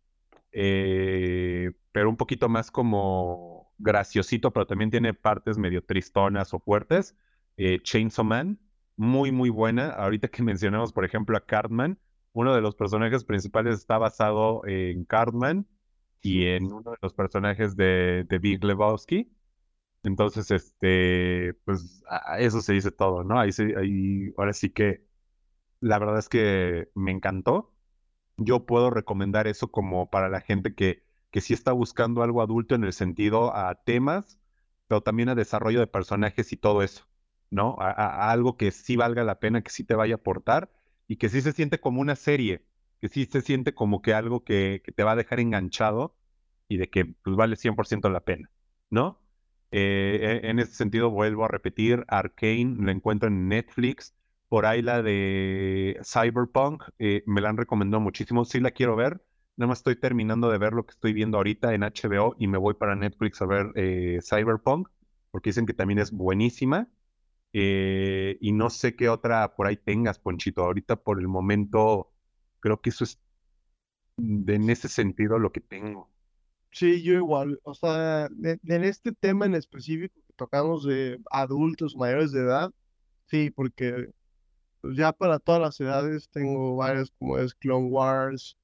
eh, 0.52 1.72
pero 1.92 2.08
un 2.08 2.16
poquito 2.16 2.48
más 2.48 2.70
como 2.70 3.74
graciosito, 3.76 4.50
pero 4.50 4.66
también 4.66 4.90
tiene 4.90 5.12
partes 5.12 5.58
medio 5.58 5.84
tristonas 5.84 6.54
o 6.54 6.60
fuertes. 6.60 7.14
Eh, 7.58 7.78
Chainsaw 7.82 8.24
Man, 8.24 8.58
muy, 8.96 9.32
muy 9.32 9.50
buena. 9.50 9.90
Ahorita 9.90 10.28
que 10.28 10.42
mencionamos, 10.42 10.94
por 10.94 11.04
ejemplo, 11.04 11.36
a 11.36 11.44
Cartman, 11.44 11.98
uno 12.32 12.54
de 12.54 12.62
los 12.62 12.74
personajes 12.74 13.22
principales 13.22 13.80
está 13.80 13.98
basado 13.98 14.66
en 14.66 15.04
Cartman. 15.04 15.66
Y 16.24 16.46
en 16.48 16.72
uno 16.72 16.92
de 16.92 16.98
los 17.02 17.14
personajes 17.14 17.76
de, 17.76 18.24
de 18.28 18.40
Big 18.40 18.64
Lebowski. 18.64 19.32
Entonces, 20.04 20.50
este, 20.50 21.54
pues 21.64 22.02
a 22.08 22.38
eso 22.40 22.60
se 22.62 22.74
dice 22.74 22.90
todo, 22.92 23.24
¿no? 23.24 23.40
Ahí, 23.40 23.50
ahí 23.78 24.34
ahora 24.38 24.52
sí 24.52 24.70
que 24.70 25.06
la 25.80 25.98
verdad 25.98 26.18
es 26.18 26.28
que 26.28 26.88
me 26.94 27.12
encantó. 27.12 27.72
Yo 28.36 28.66
puedo 28.66 28.90
recomendar 28.90 29.46
eso 29.46 29.70
como 29.70 30.10
para 30.10 30.28
la 30.28 30.40
gente 30.40 30.74
que, 30.74 31.04
que 31.30 31.40
sí 31.40 31.54
está 31.54 31.72
buscando 31.72 32.22
algo 32.22 32.42
adulto 32.42 32.74
en 32.74 32.84
el 32.84 32.92
sentido 32.92 33.54
a 33.56 33.74
temas, 33.84 34.38
pero 34.88 35.02
también 35.02 35.28
a 35.30 35.34
desarrollo 35.34 35.80
de 35.80 35.86
personajes 35.86 36.52
y 36.52 36.56
todo 36.56 36.82
eso, 36.82 37.06
¿no? 37.50 37.76
A, 37.80 38.30
algo 38.32 38.56
que 38.56 38.70
sí 38.72 38.96
valga 38.96 39.24
la 39.24 39.38
pena, 39.40 39.62
que 39.62 39.70
sí 39.70 39.84
te 39.84 39.94
vaya 39.94 40.14
a 40.14 40.18
aportar 40.18 40.72
y 41.08 41.16
que 41.16 41.28
sí 41.28 41.40
se 41.42 41.52
siente 41.52 41.80
como 41.80 42.00
una 42.00 42.16
serie, 42.16 42.64
que 43.00 43.08
sí 43.08 43.26
se 43.26 43.40
siente 43.42 43.74
como 43.74 44.02
que 44.02 44.14
algo 44.14 44.44
que, 44.44 44.82
que 44.84 44.92
te 44.92 45.02
va 45.04 45.12
a 45.12 45.16
dejar 45.16 45.40
enganchado 45.40 46.16
y 46.68 46.78
de 46.78 46.88
que 46.90 47.04
pues, 47.06 47.36
vale 47.36 47.56
100% 47.56 48.10
la 48.10 48.20
pena, 48.20 48.50
¿no? 48.90 49.20
Eh, 49.76 50.40
e, 50.44 50.50
en 50.50 50.60
ese 50.60 50.72
sentido, 50.74 51.10
vuelvo 51.10 51.44
a 51.44 51.48
repetir, 51.48 52.04
Arkane 52.08 52.76
lo 52.78 52.90
encuentro 52.92 53.28
en 53.28 53.48
Netflix. 53.48 54.14
Por 54.48 54.66
ahí 54.66 54.82
la 54.82 55.02
de 55.02 55.98
Cyberpunk, 56.04 56.84
eh, 56.98 57.24
me 57.26 57.40
la 57.40 57.48
han 57.50 57.56
recomendado 57.56 58.00
muchísimo. 58.00 58.44
Sí 58.44 58.60
la 58.60 58.70
quiero 58.70 58.94
ver. 58.94 59.20
Nada 59.56 59.68
más 59.68 59.78
estoy 59.78 59.96
terminando 59.96 60.48
de 60.50 60.58
ver 60.58 60.72
lo 60.74 60.86
que 60.86 60.92
estoy 60.92 61.12
viendo 61.12 61.38
ahorita 61.38 61.74
en 61.74 61.82
HBO 61.82 62.36
y 62.38 62.46
me 62.46 62.58
voy 62.58 62.74
para 62.74 62.94
Netflix 62.94 63.42
a 63.42 63.46
ver 63.46 63.72
eh, 63.76 64.20
Cyberpunk, 64.22 64.88
porque 65.30 65.50
dicen 65.50 65.66
que 65.66 65.74
también 65.74 65.98
es 65.98 66.12
buenísima. 66.12 66.88
y 67.52 68.52
no 68.52 68.70
sé 68.70 68.96
qué 68.96 69.08
otra 69.08 69.54
por 69.56 69.66
ahí 69.66 69.76
tengas, 69.76 70.18
Ponchito. 70.18 70.62
Ahorita 70.64 70.96
por 70.96 71.20
el 71.20 71.28
momento 71.28 72.13
creo 72.64 72.80
que 72.80 72.88
eso 72.88 73.04
es 73.04 73.20
en 74.16 74.70
ese 74.70 74.88
sentido 74.88 75.38
lo 75.38 75.52
que 75.52 75.60
tengo. 75.60 76.10
Sí, 76.72 77.02
yo 77.02 77.12
igual. 77.12 77.60
O 77.62 77.74
sea, 77.74 78.30
en 78.42 78.84
este 78.84 79.12
tema 79.12 79.44
en 79.44 79.54
específico 79.54 80.14
que 80.26 80.32
tocamos 80.32 80.86
de 80.86 81.20
adultos 81.30 81.94
mayores 81.94 82.32
de 82.32 82.40
edad, 82.40 82.70
sí, 83.26 83.50
porque 83.50 84.08
pues, 84.80 84.96
ya 84.96 85.12
para 85.12 85.38
todas 85.40 85.60
las 85.60 85.78
edades 85.78 86.30
tengo 86.30 86.76
varios 86.76 87.10
como 87.18 87.36
es 87.36 87.54
Clone 87.54 87.88
Wars, 87.88 88.56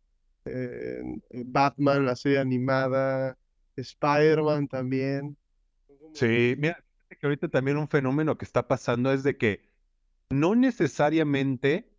eh, 0.47 1.03
Batman, 1.45 2.07
la 2.07 2.17
serie 2.17 2.39
animada, 2.39 3.37
Spider-Man 3.77 4.67
también. 4.67 5.37
Sí, 6.15 6.55
mira, 6.57 6.83
que 7.11 7.27
ahorita 7.27 7.49
también 7.49 7.77
un 7.77 7.89
fenómeno 7.89 8.39
que 8.39 8.47
está 8.47 8.67
pasando 8.67 9.13
es 9.13 9.25
de 9.25 9.37
que 9.37 9.69
no 10.31 10.55
necesariamente 10.55 11.90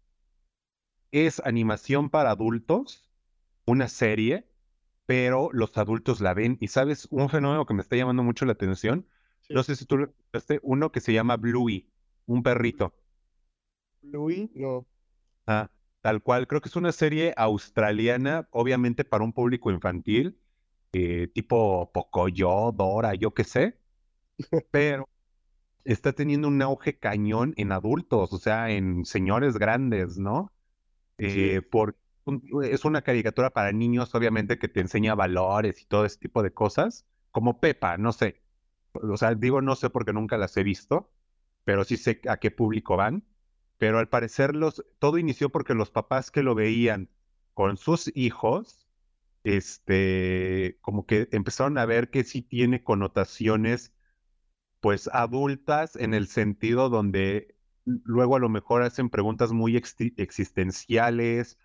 es 1.12 1.42
animación 1.46 2.10
para 2.10 2.32
adultos, 2.32 3.10
una 3.66 3.88
serie, 3.88 4.48
pero 5.06 5.50
los 5.54 5.78
adultos 5.78 6.22
la 6.22 6.34
ven. 6.34 6.58
Y 6.62 6.68
sabes, 6.70 7.08
un 7.12 7.30
fenómeno 7.30 7.66
que 7.66 7.74
me 7.74 7.82
está 7.82 7.96
llamando 7.96 8.24
mucho 8.24 8.46
la 8.46 8.54
atención, 8.54 9.08
no 9.50 9.64
sé 9.64 9.76
si 9.76 9.86
tú 9.86 9.98
lo 9.98 10.14
uno 10.64 10.92
que 10.92 11.02
se 11.02 11.14
llama 11.14 11.38
Bluey, 11.38 11.92
un 12.26 12.44
perrito. 12.44 12.94
Bluey, 14.02 14.50
no. 14.56 14.88
Ah, 15.48 15.70
tal 16.02 16.22
cual, 16.22 16.48
creo 16.48 16.62
que 16.62 16.70
es 16.70 16.76
una 16.76 16.92
serie 16.92 17.34
australiana, 17.38 18.48
obviamente 18.52 19.04
para 19.04 19.24
un 19.24 19.34
público 19.34 19.72
infantil, 19.72 20.40
eh, 20.94 21.28
tipo 21.34 21.92
Pocoyo, 21.94 22.72
Dora, 22.72 23.16
yo 23.16 23.34
qué 23.34 23.44
sé, 23.44 23.80
pero 24.72 25.10
está 25.84 26.14
teniendo 26.14 26.48
un 26.48 26.62
auge 26.62 27.00
cañón 27.00 27.54
en 27.58 27.72
adultos, 27.72 28.34
o 28.34 28.38
sea, 28.40 28.72
en 28.72 29.06
señores 29.06 29.58
grandes, 29.58 30.18
¿no? 30.18 30.54
Eh, 31.18 31.62
es 32.64 32.86
una 32.86 33.02
caricatura 33.02 33.50
para 33.52 33.72
niños, 33.72 34.14
obviamente, 34.16 34.58
que 34.60 34.68
te 34.68 34.80
enseña 34.80 35.16
valores 35.16 35.82
y 35.82 35.86
todo 35.86 36.06
ese 36.06 36.20
tipo 36.20 36.44
de 36.44 36.54
cosas, 36.54 37.06
como 37.32 37.60
Pepa, 37.60 37.98
no 37.98 38.14
sé. 38.14 38.42
O 38.94 39.18
sea, 39.18 39.36
digo 39.36 39.62
no 39.62 39.76
sé 39.76 39.90
porque 39.90 40.14
nunca 40.14 40.38
las 40.38 40.56
he 40.58 40.64
visto, 40.64 41.12
pero 41.64 41.84
sí 41.84 41.98
sé 41.98 42.22
a 42.28 42.38
qué 42.38 42.52
público 42.52 42.98
van. 42.98 43.24
Pero 43.78 44.00
al 44.00 44.10
parecer 44.10 44.56
los, 44.56 44.86
todo 45.00 45.18
inició 45.18 45.50
porque 45.50 45.74
los 45.74 45.90
papás 45.92 46.30
que 46.32 46.44
lo 46.44 46.56
veían 46.56 47.10
con 47.54 47.78
sus 47.78 48.12
hijos, 48.16 48.88
este, 49.44 50.78
como 50.82 51.06
que 51.06 51.28
empezaron 51.32 51.78
a 51.78 51.86
ver 51.86 52.10
que 52.12 52.24
sí 52.24 52.42
tiene 52.44 52.84
connotaciones, 52.84 53.94
pues 54.80 55.10
adultas 55.14 55.96
en 55.96 56.14
el 56.14 56.28
sentido 56.28 56.90
donde 56.90 57.56
luego 57.86 58.36
a 58.36 58.40
lo 58.40 58.50
mejor 58.50 58.84
hacen 58.84 59.10
preguntas 59.10 59.52
muy 59.52 59.76
existenciales 59.78 61.58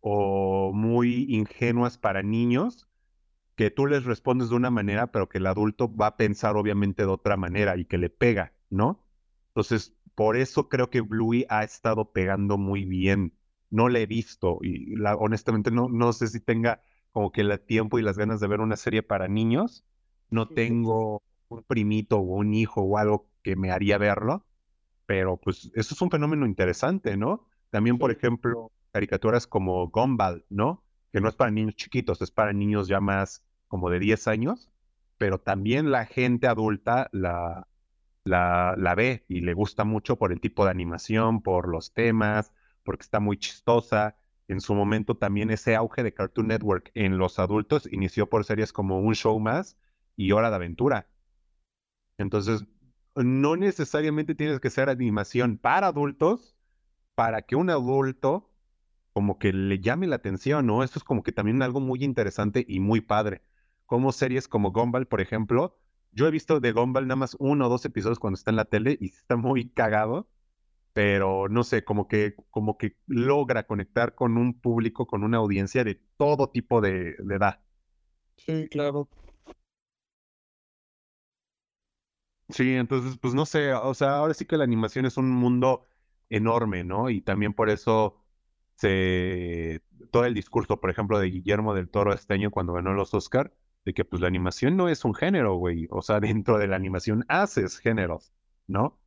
o 0.00 0.72
muy 0.74 1.26
ingenuas 1.28 1.98
para 1.98 2.22
niños 2.22 2.88
que 3.56 3.70
tú 3.70 3.86
les 3.86 4.04
respondes 4.04 4.48
de 4.50 4.56
una 4.56 4.70
manera, 4.70 5.12
pero 5.12 5.28
que 5.28 5.38
el 5.38 5.46
adulto 5.46 5.94
va 5.94 6.08
a 6.08 6.16
pensar 6.16 6.56
obviamente 6.56 7.02
de 7.02 7.08
otra 7.08 7.36
manera 7.36 7.76
y 7.76 7.84
que 7.84 7.98
le 7.98 8.10
pega, 8.10 8.54
¿no? 8.70 9.04
Entonces, 9.48 9.94
por 10.14 10.36
eso 10.36 10.68
creo 10.68 10.90
que 10.90 11.00
Bluey 11.02 11.46
ha 11.50 11.62
estado 11.64 12.12
pegando 12.12 12.56
muy 12.58 12.84
bien. 12.84 13.34
No 13.70 13.88
le 13.88 14.02
he 14.02 14.06
visto 14.06 14.58
y 14.62 14.96
la, 14.96 15.14
honestamente 15.16 15.70
no, 15.70 15.88
no 15.88 16.12
sé 16.12 16.28
si 16.28 16.40
tenga 16.40 16.82
como 17.12 17.32
que 17.32 17.42
el 17.42 17.60
tiempo 17.60 17.98
y 17.98 18.02
las 18.02 18.16
ganas 18.18 18.40
de 18.40 18.48
ver 18.48 18.60
una 18.60 18.76
serie 18.76 19.02
para 19.02 19.28
niños. 19.28 19.84
No 20.30 20.48
tengo 20.48 21.22
un 21.48 21.62
primito 21.64 22.18
o 22.18 22.22
un 22.22 22.54
hijo 22.54 22.82
o 22.82 22.98
algo 22.98 23.28
que 23.42 23.56
me 23.56 23.70
haría 23.70 23.98
verlo, 23.98 24.46
pero 25.10 25.36
pues 25.36 25.72
eso 25.74 25.92
es 25.92 26.02
un 26.02 26.08
fenómeno 26.08 26.46
interesante, 26.46 27.16
¿no? 27.16 27.44
También, 27.70 27.98
por 27.98 28.12
ejemplo, 28.12 28.70
caricaturas 28.92 29.44
como 29.44 29.88
Gumball, 29.88 30.44
¿no? 30.48 30.84
Que 31.12 31.20
no 31.20 31.28
es 31.28 31.34
para 31.34 31.50
niños 31.50 31.74
chiquitos, 31.74 32.22
es 32.22 32.30
para 32.30 32.52
niños 32.52 32.86
ya 32.86 33.00
más 33.00 33.44
como 33.66 33.90
de 33.90 33.98
10 33.98 34.28
años, 34.28 34.70
pero 35.18 35.40
también 35.40 35.90
la 35.90 36.06
gente 36.06 36.46
adulta 36.46 37.08
la, 37.10 37.66
la, 38.22 38.76
la 38.78 38.94
ve 38.94 39.24
y 39.26 39.40
le 39.40 39.52
gusta 39.52 39.82
mucho 39.82 40.14
por 40.16 40.30
el 40.30 40.40
tipo 40.40 40.64
de 40.64 40.70
animación, 40.70 41.42
por 41.42 41.66
los 41.66 41.92
temas, 41.92 42.52
porque 42.84 43.02
está 43.02 43.18
muy 43.18 43.36
chistosa. 43.36 44.16
En 44.46 44.60
su 44.60 44.76
momento 44.76 45.16
también 45.16 45.50
ese 45.50 45.74
auge 45.74 46.04
de 46.04 46.14
Cartoon 46.14 46.46
Network 46.46 46.92
en 46.94 47.18
los 47.18 47.40
adultos 47.40 47.88
inició 47.90 48.28
por 48.28 48.44
series 48.44 48.72
como 48.72 49.00
Un 49.00 49.16
Show 49.16 49.40
Más 49.40 49.76
y 50.14 50.30
Hora 50.30 50.50
de 50.50 50.54
Aventura. 50.56 51.08
Entonces, 52.16 52.64
no 53.16 53.56
necesariamente 53.56 54.34
tienes 54.34 54.60
que 54.60 54.70
ser 54.70 54.88
animación 54.88 55.58
para 55.58 55.88
adultos 55.88 56.56
para 57.14 57.42
que 57.42 57.56
un 57.56 57.70
adulto 57.70 58.50
como 59.12 59.38
que 59.38 59.52
le 59.52 59.80
llame 59.80 60.06
la 60.06 60.16
atención, 60.16 60.66
¿no? 60.66 60.82
Esto 60.84 60.98
es 60.98 61.04
como 61.04 61.22
que 61.22 61.32
también 61.32 61.62
algo 61.62 61.80
muy 61.80 62.04
interesante 62.04 62.64
y 62.68 62.80
muy 62.80 63.00
padre. 63.00 63.42
Como 63.86 64.12
series 64.12 64.48
como 64.48 64.72
Gumball, 64.72 65.06
por 65.08 65.20
ejemplo, 65.20 65.78
yo 66.12 66.26
he 66.26 66.30
visto 66.30 66.60
de 66.60 66.72
Gumball 66.72 67.06
nada 67.08 67.16
más 67.16 67.36
uno 67.40 67.66
o 67.66 67.68
dos 67.68 67.84
episodios 67.84 68.18
cuando 68.18 68.36
está 68.36 68.50
en 68.50 68.56
la 68.56 68.64
tele 68.66 68.96
y 69.00 69.06
está 69.08 69.36
muy 69.36 69.70
cagado, 69.70 70.30
pero 70.92 71.48
no 71.48 71.64
sé, 71.64 71.84
como 71.84 72.08
que, 72.08 72.36
como 72.50 72.78
que 72.78 72.96
logra 73.06 73.66
conectar 73.66 74.14
con 74.14 74.36
un 74.38 74.60
público, 74.60 75.06
con 75.06 75.24
una 75.24 75.38
audiencia 75.38 75.84
de 75.84 75.96
todo 76.16 76.50
tipo 76.50 76.80
de, 76.80 77.16
de 77.18 77.34
edad. 77.36 77.60
Sí, 78.36 78.68
claro. 78.68 79.08
Sí, 82.50 82.74
entonces, 82.74 83.16
pues 83.18 83.34
no 83.34 83.46
sé, 83.46 83.72
o 83.74 83.94
sea, 83.94 84.16
ahora 84.16 84.34
sí 84.34 84.44
que 84.44 84.56
la 84.56 84.64
animación 84.64 85.06
es 85.06 85.16
un 85.16 85.30
mundo 85.30 85.86
enorme, 86.28 86.84
¿no? 86.84 87.08
Y 87.10 87.20
también 87.20 87.54
por 87.54 87.70
eso 87.70 88.16
todo 90.10 90.24
el 90.24 90.34
discurso, 90.34 90.80
por 90.80 90.90
ejemplo, 90.90 91.18
de 91.18 91.28
Guillermo 91.30 91.74
del 91.74 91.88
Toro 91.90 92.12
este 92.12 92.34
año 92.34 92.50
cuando 92.50 92.72
ganó 92.72 92.92
los 92.94 93.14
Oscar, 93.14 93.54
de 93.84 93.94
que 93.94 94.04
pues 94.04 94.20
la 94.22 94.28
animación 94.28 94.76
no 94.76 94.88
es 94.88 95.04
un 95.04 95.14
género, 95.14 95.54
güey. 95.56 95.86
O 95.90 96.02
sea, 96.02 96.20
dentro 96.20 96.58
de 96.58 96.68
la 96.68 96.76
animación 96.76 97.24
haces 97.28 97.78
géneros, 97.78 98.32
¿no? 98.66 99.00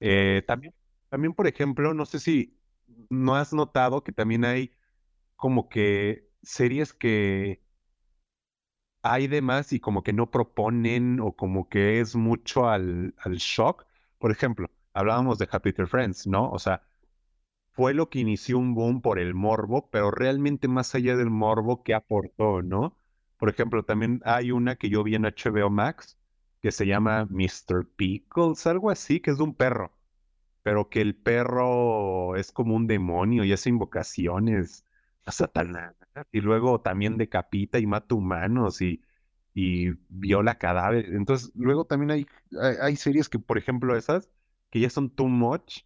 Eh, 0.00 0.44
también, 0.46 0.74
también, 1.08 1.34
por 1.34 1.46
ejemplo, 1.46 1.94
no 1.94 2.06
sé 2.06 2.20
si 2.20 2.58
no 3.10 3.36
has 3.36 3.52
notado 3.52 4.04
que 4.04 4.12
también 4.12 4.44
hay 4.44 4.72
como 5.36 5.70
que 5.70 6.30
series 6.42 6.94
que 6.94 7.63
hay 9.04 9.28
de 9.28 9.42
más 9.42 9.72
y 9.72 9.80
como 9.80 10.02
que 10.02 10.14
no 10.14 10.30
proponen 10.30 11.20
o 11.20 11.32
como 11.32 11.68
que 11.68 12.00
es 12.00 12.16
mucho 12.16 12.68
al, 12.68 13.14
shock. 13.36 13.86
Por 14.18 14.32
ejemplo, 14.32 14.70
hablábamos 14.94 15.38
de 15.38 15.48
Happy 15.50 15.72
Friends, 15.72 16.26
¿no? 16.26 16.50
O 16.50 16.58
sea, 16.58 16.82
fue 17.72 17.94
lo 17.94 18.08
que 18.10 18.20
inició 18.20 18.58
un 18.58 18.74
boom 18.74 19.02
por 19.02 19.18
el 19.18 19.34
morbo, 19.34 19.90
pero 19.90 20.10
realmente 20.10 20.68
más 20.68 20.94
allá 20.94 21.16
del 21.16 21.30
morbo, 21.30 21.82
¿qué 21.84 21.94
aportó, 21.94 22.62
no? 22.62 22.96
Por 23.38 23.50
ejemplo, 23.50 23.84
también 23.84 24.22
hay 24.24 24.52
una 24.52 24.76
que 24.76 24.88
yo 24.88 25.04
vi 25.04 25.16
en 25.16 25.24
HBO 25.24 25.70
Max 25.70 26.18
que 26.62 26.72
se 26.72 26.86
llama 26.86 27.26
Mr. 27.30 27.86
Pickles, 27.96 28.66
algo 28.66 28.90
así, 28.90 29.20
que 29.20 29.32
es 29.32 29.38
de 29.38 29.44
un 29.44 29.54
perro, 29.54 29.92
pero 30.62 30.88
que 30.88 31.00
el 31.02 31.14
perro 31.16 32.36
es 32.36 32.52
como 32.52 32.74
un 32.76 32.86
demonio 32.86 33.44
y 33.44 33.52
hace 33.52 33.70
invocaciones 33.70 34.84
a 35.26 35.32
Satanás, 35.32 35.94
y 36.32 36.40
luego 36.40 36.80
también 36.80 37.16
decapita 37.16 37.78
y 37.78 37.86
mata 37.86 38.14
humanos 38.14 38.80
y, 38.82 39.02
y 39.54 39.90
viola 40.08 40.58
cadáveres. 40.58 41.12
Entonces, 41.12 41.52
luego 41.54 41.84
también 41.86 42.10
hay, 42.10 42.26
hay, 42.60 42.76
hay 42.80 42.96
series 42.96 43.28
que, 43.28 43.38
por 43.38 43.58
ejemplo, 43.58 43.96
esas, 43.96 44.30
que 44.70 44.80
ya 44.80 44.90
son 44.90 45.10
too 45.10 45.28
much, 45.28 45.82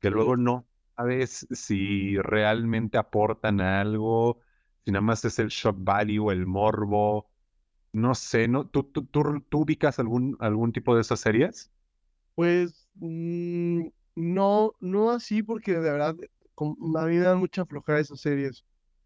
que 0.00 0.10
luego 0.10 0.36
no, 0.36 0.66
sabes 0.96 1.46
si 1.50 2.16
realmente 2.18 2.98
aportan 2.98 3.60
algo, 3.60 4.40
si 4.84 4.92
nada 4.92 5.02
más 5.02 5.24
es 5.24 5.38
el 5.38 5.48
shock 5.48 5.76
value, 5.78 6.30
el 6.30 6.46
morbo, 6.46 7.30
no 7.92 8.14
sé, 8.14 8.48
¿no? 8.48 8.66
¿Tú, 8.66 8.84
tú, 8.84 9.04
tú, 9.04 9.42
ubicas 9.58 9.98
algún, 9.98 10.36
algún 10.40 10.72
tipo 10.72 10.94
de 10.94 11.02
esas 11.02 11.20
series? 11.20 11.70
Pues 12.34 12.88
mm, 12.94 13.86
no, 14.16 14.72
no 14.80 15.10
así 15.10 15.42
porque 15.42 15.72
de 15.72 15.80
verdad 15.80 16.16
a 16.56 17.06
mí 17.06 17.16
me 17.16 17.20
dan 17.20 17.38
mucha 17.38 17.66
flojera 17.66 18.00
esas 18.00 18.20
series. 18.20 18.64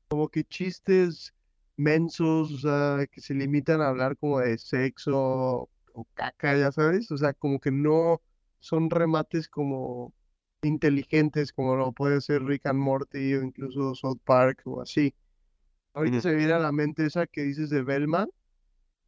Como 0.09 0.29
que 0.29 0.45
chistes 0.45 1.35
mensos, 1.77 2.53
o 2.53 2.59
sea, 2.59 3.07
que 3.07 3.21
se 3.21 3.35
limitan 3.35 3.81
a 3.81 3.89
hablar 3.89 4.17
como 4.17 4.41
de 4.41 4.57
sexo 4.59 5.69
o 5.93 6.07
caca, 6.15 6.57
ya 6.57 6.73
sabes. 6.73 7.11
O 7.11 7.17
sea, 7.17 7.35
como 7.35 7.61
que 7.61 7.71
no 7.71 8.21
son 8.61 8.91
remates 8.91 9.49
como 9.49 10.13
inteligentes 10.63 11.53
como 11.53 11.77
lo 11.77 11.93
puede 11.93 12.21
ser 12.21 12.43
Rick 12.45 12.67
and 12.67 12.79
Morty 12.79 13.35
o 13.35 13.43
incluso 13.43 13.95
South 13.95 14.21
Park 14.25 14.63
o 14.65 14.81
así. 14.81 15.15
Ahorita 15.95 16.21
se 16.21 16.35
viene 16.35 16.53
a 16.53 16.59
la 16.59 16.73
mente 16.73 17.07
esa 17.07 17.27
que 17.27 17.43
dices 17.43 17.71
de 17.71 17.83
Velma. 17.83 18.27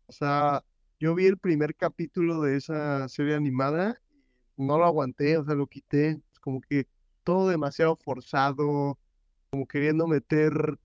O 0.07 0.13
sea, 0.13 0.65
yo 0.99 1.15
vi 1.15 1.27
el 1.27 1.37
primer 1.37 1.75
capítulo 1.75 2.41
de 2.41 2.57
esa 2.57 3.09
serie 3.09 3.35
animada, 3.35 4.01
no 4.57 4.79
lo 4.79 4.87
aguanté, 4.87 5.37
o 5.37 5.45
sea, 5.45 5.55
lo 5.55 5.67
quité. 5.67 6.21
Es 6.33 6.41
como 6.41 6.61
que 6.63 6.87
todo 7.25 7.49
demasiado 7.49 7.95
forzado, 7.97 8.99
como 9.51 9.67
queriendo 9.67 10.07
meter 10.07 10.79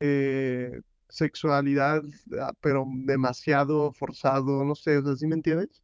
eh, 0.00 0.80
sexualidad, 1.08 2.02
ah, 2.40 2.52
pero 2.60 2.86
demasiado 2.88 3.92
forzado, 3.92 4.64
no 4.64 4.74
sé, 4.74 4.98
o 4.98 5.04
sea, 5.04 5.16
¿sí 5.16 5.26
me 5.26 5.36
entiendes? 5.36 5.82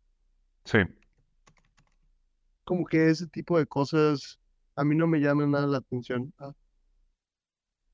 Sí 0.65 0.79
como 2.67 2.85
que 2.85 3.09
ese 3.09 3.29
tipo 3.29 3.59
de 3.59 3.67
cosas 3.67 4.41
a 4.75 4.85
mí 4.85 4.95
no 4.97 5.07
me 5.07 5.21
llaman 5.21 5.53
nada 5.53 5.67
la 5.69 5.79
atención. 5.79 6.35
Ah. 6.39 6.53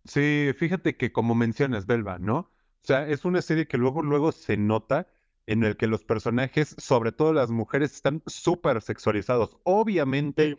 Sí, 0.05 0.51
fíjate 0.57 0.97
que 0.97 1.13
como 1.13 1.37
mencionas, 1.37 1.87
Belva, 1.87 2.19
¿no? 2.19 2.39
O 2.39 2.85
sea, 2.85 3.07
es 3.07 3.25
una 3.25 3.43
serie 3.43 3.69
que 3.69 3.77
luego, 3.77 4.03
luego 4.03 4.33
se 4.33 4.57
nota 4.57 5.07
en 5.47 5.63
el 5.63 5.77
que 5.77 5.87
los 5.87 6.03
personajes, 6.05 6.75
sobre 6.79 7.13
todo 7.13 7.33
las 7.33 7.51
mujeres, 7.51 7.93
están 7.93 8.23
súper 8.27 8.81
sexualizados. 8.81 9.59
Obviamente, 9.63 10.59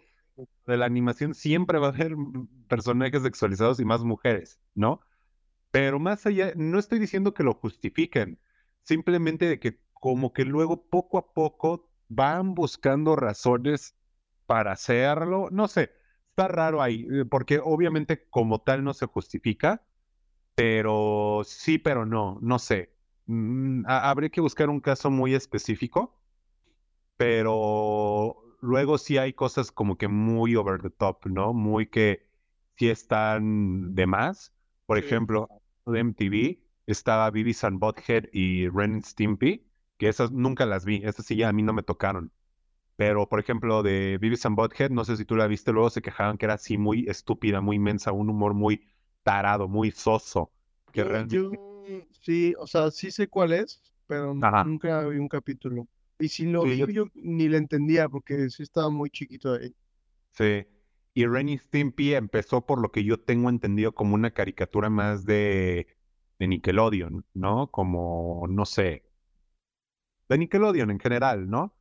de 0.67 0.77
la 0.77 0.85
animación 0.85 1.33
siempre 1.33 1.79
va 1.79 1.87
a 1.87 1.89
haber 1.89 2.15
personajes 2.69 3.23
sexualizados 3.23 3.79
y 3.79 3.85
más 3.85 4.03
mujeres, 4.03 4.59
¿no? 4.75 5.01
Pero 5.73 5.97
más 5.99 6.27
allá, 6.27 6.53
no 6.55 6.77
estoy 6.77 6.99
diciendo 6.99 7.33
que 7.33 7.41
lo 7.41 7.55
justifiquen, 7.55 8.39
simplemente 8.83 9.47
de 9.47 9.59
que 9.59 9.79
como 9.95 10.31
que 10.31 10.45
luego 10.45 10.85
poco 10.87 11.17
a 11.17 11.33
poco 11.33 11.89
van 12.09 12.53
buscando 12.53 13.15
razones 13.15 13.95
para 14.45 14.73
hacerlo. 14.73 15.49
No 15.51 15.67
sé, 15.67 15.91
está 16.29 16.47
raro 16.47 16.79
ahí, 16.83 17.07
eh, 17.11 17.25
porque 17.25 17.59
obviamente 17.59 18.27
como 18.29 18.61
tal 18.61 18.83
no 18.83 18.93
se 18.93 19.07
justifica, 19.07 19.83
pero 20.55 21.41
sí, 21.45 21.79
pero 21.79 22.05
no, 22.05 22.37
no 22.41 22.59
sé. 22.59 22.93
Mm, 23.25 23.85
habría 23.87 24.29
que 24.29 24.41
buscar 24.41 24.69
un 24.69 24.79
caso 24.79 25.09
muy 25.09 25.33
específico, 25.33 26.21
pero 27.17 28.35
luego 28.61 28.97
sí 28.97 29.17
hay 29.17 29.33
cosas 29.33 29.71
como 29.71 29.97
que 29.97 30.07
muy 30.07 30.55
over 30.55 30.81
the 30.81 30.89
top, 30.91 31.25
¿no? 31.27 31.53
Muy 31.53 31.87
que 31.87 32.27
sí 32.77 32.89
están 32.89 33.95
de 33.95 34.07
más. 34.07 34.53
Por 34.85 34.97
ejemplo, 34.97 35.49
de 35.85 35.99
MTV 35.99 36.59
estaba 36.85 37.29
Beavis 37.31 37.63
and 37.63 37.79
Butthead 37.79 38.25
y 38.31 38.67
Ren 38.69 39.03
Stimpy, 39.03 39.65
que 39.97 40.09
esas 40.09 40.31
nunca 40.31 40.65
las 40.65 40.85
vi, 40.85 41.01
esas 41.03 41.25
sí 41.25 41.35
ya 41.35 41.49
a 41.49 41.53
mí 41.53 41.63
no 41.63 41.73
me 41.73 41.83
tocaron. 41.83 42.31
Pero, 42.95 43.27
por 43.27 43.39
ejemplo, 43.39 43.81
de 43.81 44.17
Beavis 44.19 44.45
and 44.45 44.55
Butthead, 44.55 44.91
no 44.91 45.03
sé 45.03 45.17
si 45.17 45.25
tú 45.25 45.35
la 45.35 45.47
viste, 45.47 45.71
luego 45.71 45.89
se 45.89 46.01
quejaban 46.01 46.37
que 46.37 46.45
era 46.45 46.55
así 46.55 46.77
muy 46.77 47.05
estúpida, 47.07 47.59
muy 47.59 47.77
inmensa, 47.77 48.11
un 48.11 48.29
humor 48.29 48.53
muy 48.53 48.87
tarado, 49.23 49.67
muy 49.67 49.91
soso. 49.91 50.51
Que 50.91 51.25
yo, 51.27 51.51
sí, 52.21 52.53
o 52.59 52.67
sea, 52.67 52.91
sí 52.91 53.09
sé 53.09 53.27
cuál 53.27 53.53
es, 53.53 53.81
pero 54.05 54.33
nunca 54.33 55.07
vi 55.07 55.17
un 55.17 55.27
capítulo. 55.27 55.87
Y 56.19 56.27
si 56.27 56.45
lo 56.45 56.63
vi, 56.63 56.77
yo... 56.77 57.07
ni 57.15 57.49
le 57.49 57.57
entendía 57.57 58.07
porque 58.07 58.49
sí 58.49 58.61
estaba 58.61 58.89
muy 58.89 59.09
chiquito 59.09 59.53
ahí. 59.53 59.73
Sí. 60.31 60.65
Y 61.13 61.25
Renny 61.27 61.57
Stimpy 61.57 62.15
empezó 62.15 62.65
por 62.65 62.81
lo 62.81 62.91
que 62.91 63.03
yo 63.03 63.19
tengo 63.19 63.49
entendido 63.49 63.93
como 63.93 64.15
una 64.15 64.31
caricatura 64.31 64.89
más 64.89 65.25
de, 65.25 65.87
de 66.39 66.47
Nickelodeon, 66.47 67.25
¿no? 67.33 67.69
Como, 67.71 68.45
no 68.49 68.65
sé, 68.65 69.03
de 70.29 70.37
Nickelodeon 70.37 70.91
en 70.91 70.99
general, 70.99 71.49
¿no? 71.49 71.75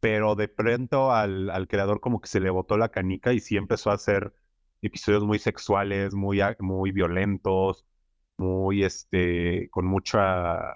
pero 0.00 0.34
de 0.36 0.48
pronto 0.48 1.12
al, 1.12 1.50
al, 1.50 1.68
creador 1.68 2.00
como 2.00 2.20
que 2.20 2.28
se 2.28 2.40
le 2.40 2.50
botó 2.50 2.76
la 2.76 2.90
canica 2.90 3.32
y 3.32 3.40
sí 3.40 3.56
empezó 3.56 3.90
a 3.90 3.94
hacer 3.94 4.34
episodios 4.82 5.24
muy 5.24 5.38
sexuales, 5.38 6.14
muy, 6.14 6.40
muy 6.60 6.92
violentos, 6.92 7.86
muy, 8.36 8.84
este, 8.84 9.68
con 9.70 9.86
mucha 9.86 10.74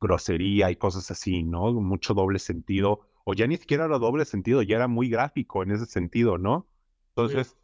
grosería 0.00 0.70
y 0.70 0.76
cosas 0.76 1.10
así, 1.10 1.42
¿no? 1.42 1.72
Mucho 1.74 2.14
doble 2.14 2.38
sentido, 2.38 3.08
o 3.24 3.34
ya 3.34 3.46
ni 3.46 3.56
siquiera 3.56 3.86
era 3.86 3.98
doble 3.98 4.24
sentido, 4.24 4.62
ya 4.62 4.76
era 4.76 4.88
muy 4.88 5.08
gráfico 5.10 5.62
en 5.62 5.72
ese 5.72 5.86
sentido, 5.86 6.38
¿no? 6.38 6.68
Entonces, 7.18 7.56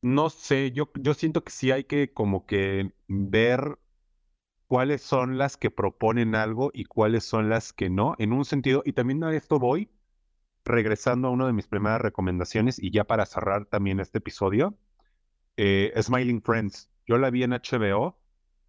no 0.00 0.30
sé, 0.30 0.70
yo, 0.72 0.90
yo 0.94 1.14
siento 1.14 1.42
que 1.42 1.50
sí 1.50 1.72
hay 1.72 1.84
que 1.84 2.12
como 2.12 2.46
que 2.46 2.92
ver 3.08 3.78
cuáles 4.68 5.02
son 5.02 5.38
las 5.38 5.56
que 5.56 5.70
proponen 5.72 6.36
algo 6.36 6.70
y 6.72 6.84
cuáles 6.84 7.24
son 7.24 7.48
las 7.48 7.72
que 7.72 7.90
no, 7.90 8.14
en 8.18 8.32
un 8.32 8.44
sentido, 8.44 8.82
y 8.84 8.92
también 8.92 9.24
a 9.24 9.34
esto 9.34 9.58
voy, 9.58 9.90
regresando 10.64 11.28
a 11.28 11.32
una 11.32 11.46
de 11.46 11.52
mis 11.52 11.66
primeras 11.68 12.00
recomendaciones 12.00 12.78
y 12.80 12.90
ya 12.92 13.04
para 13.04 13.26
cerrar 13.26 13.66
también 13.66 14.00
este 14.00 14.18
episodio, 14.18 14.78
eh, 15.56 15.92
Smiling 16.00 16.42
Friends. 16.42 16.90
Yo 17.06 17.18
la 17.18 17.30
vi 17.30 17.42
en 17.44 17.52
HBO 17.52 18.18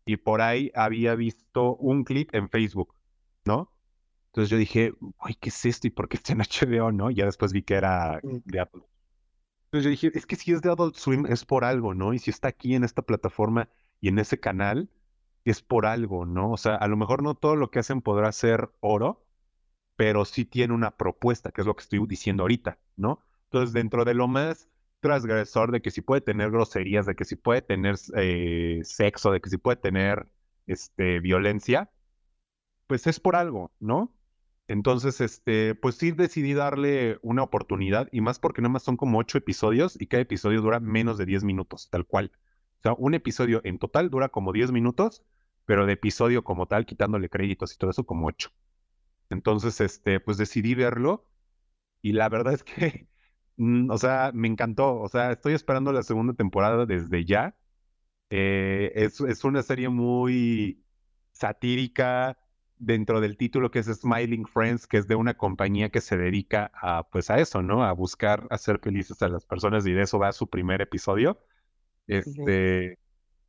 y 0.06 0.18
por 0.18 0.42
ahí 0.42 0.72
había 0.76 1.16
visto 1.16 1.76
un 1.78 2.04
clip 2.04 2.34
en 2.34 2.50
Facebook, 2.50 2.96
¿no? 3.46 3.74
Entonces 4.28 4.50
yo 4.50 4.58
dije, 4.58 4.94
uy, 5.00 5.36
¿qué 5.40 5.50
es 5.50 5.66
esto? 5.66 5.88
¿Y 5.88 5.92
por 5.92 6.10
qué 6.10 6.18
está 6.18 6.34
en 6.34 6.42
HBO, 6.42 6.92
no? 6.92 7.12
Y 7.12 7.16
ya 7.16 7.26
después 7.26 7.54
vi 7.54 7.64
que 7.64 7.76
era 7.76 8.20
de 8.24 8.60
Apple. 8.60 8.84
Entonces 9.68 9.84
yo 9.86 9.90
dije, 9.90 10.12
es 10.18 10.26
que 10.26 10.36
si 10.38 10.54
es 10.54 10.62
de 10.62 10.70
Adult 10.72 10.96
Swim 10.96 11.26
es 11.28 11.46
por 11.46 11.66
algo, 11.66 11.94
¿no? 11.94 12.14
Y 12.14 12.20
si 12.20 12.32
está 12.32 12.48
aquí 12.50 12.76
en 12.76 12.84
esta 12.84 13.02
plataforma 13.02 13.70
y 14.00 14.08
en 14.10 14.20
ese 14.20 14.40
canal, 14.40 14.90
es 15.44 15.62
por 15.62 15.86
algo, 15.86 16.26
¿no? 16.26 16.52
O 16.52 16.58
sea, 16.58 16.76
a 16.76 16.88
lo 16.88 16.98
mejor 16.98 17.24
no 17.24 17.36
todo 17.36 17.56
lo 17.56 17.70
que 17.72 17.80
hacen 17.80 18.02
podrá 18.02 18.32
ser 18.32 18.70
oro, 18.80 19.26
pero 19.96 20.26
sí 20.26 20.46
tiene 20.46 20.74
una 20.74 20.92
propuesta, 20.98 21.52
que 21.52 21.62
es 21.62 21.68
lo 21.68 21.76
que 21.76 21.84
estoy 21.84 22.06
diciendo 22.08 22.44
ahorita, 22.44 22.80
¿no? 22.96 23.22
Entonces, 23.46 23.74
dentro 23.74 24.06
de 24.06 24.14
lo 24.14 24.28
más 24.28 24.70
transgresor 25.02 25.72
de 25.72 25.82
que 25.82 25.92
si 25.92 26.02
puede 26.02 26.22
tener 26.22 26.52
groserías, 26.52 27.06
de 27.06 27.16
que 27.16 27.26
si 27.26 27.36
puede 27.36 27.62
tener 27.62 27.96
eh, 28.16 28.82
sexo, 28.84 29.32
de 29.32 29.42
que 29.42 29.50
si 29.50 29.58
puede 29.58 29.78
tener 29.78 30.28
este, 30.68 31.20
violencia, 31.20 31.92
pues 32.88 33.08
es 33.08 33.20
por 33.20 33.36
algo, 33.36 33.72
¿no? 33.80 34.17
Entonces, 34.68 35.22
este, 35.22 35.76
pues 35.76 35.96
sí 35.96 36.12
decidí 36.12 36.54
darle 36.54 37.20
una 37.22 37.44
oportunidad 37.44 38.10
y 38.12 38.22
más 38.22 38.40
porque 38.40 38.62
nada 38.62 38.74
más 38.74 38.84
son 38.84 38.98
como 38.98 39.20
ocho 39.20 39.38
episodios 39.38 40.00
y 40.00 40.08
cada 40.08 40.22
episodio 40.24 40.62
dura 40.62 40.80
menos 40.82 41.18
de 41.18 41.26
diez 41.26 41.44
minutos, 41.44 41.90
tal 41.90 42.06
cual. 42.06 42.32
O 42.80 42.82
sea, 42.84 42.94
un 42.98 43.14
episodio 43.14 43.62
en 43.64 43.80
total 43.80 44.10
dura 44.10 44.30
como 44.30 44.52
diez 44.54 44.72
minutos, 44.72 45.24
pero 45.66 45.86
de 45.86 45.94
episodio 45.94 46.44
como 46.44 46.68
tal, 46.68 46.86
quitándole 46.86 47.30
créditos 47.30 47.74
y 47.74 47.78
todo 47.78 47.92
eso, 47.92 48.06
como 48.06 48.28
ocho. 48.28 48.50
Entonces, 49.30 49.82
este, 49.82 50.20
pues 50.20 50.38
decidí 50.38 50.76
verlo 50.76 51.30
y 52.02 52.14
la 52.14 52.30
verdad 52.30 52.54
es 52.54 52.64
que, 52.64 53.10
mm, 53.58 53.92
o 53.92 53.98
sea, 53.98 54.32
me 54.34 54.48
encantó. 54.48 55.00
O 55.00 55.10
sea, 55.10 55.32
estoy 55.34 55.54
esperando 55.54 55.92
la 55.94 56.04
segunda 56.04 56.34
temporada 56.34 56.86
desde 56.86 57.26
ya. 57.26 57.58
Eh, 58.30 58.92
es, 58.96 59.22
es 59.22 59.44
una 59.44 59.64
serie 59.64 59.90
muy 59.90 60.84
satírica 61.34 62.38
dentro 62.80 63.22
del 63.22 63.38
título 63.38 63.72
que 63.72 63.80
es 63.80 63.88
Smiling 63.88 64.46
Friends, 64.48 64.88
que 64.88 64.98
es 64.98 65.08
de 65.08 65.16
una 65.16 65.36
compañía 65.36 65.90
que 65.90 66.02
se 66.02 66.18
dedica 66.18 66.72
a, 66.74 67.08
pues 67.10 67.30
a 67.30 67.40
eso, 67.40 67.62
¿no? 67.62 67.84
A 67.84 67.92
buscar 67.94 68.48
hacer 68.50 68.80
felices 68.80 69.22
a 69.22 69.30
las 69.30 69.46
personas 69.46 69.86
y 69.88 69.94
de 69.94 70.04
eso 70.04 70.20
va 70.20 70.32
su 70.32 70.50
primer 70.50 70.82
episodio. 70.82 71.40
Este, 72.08 73.00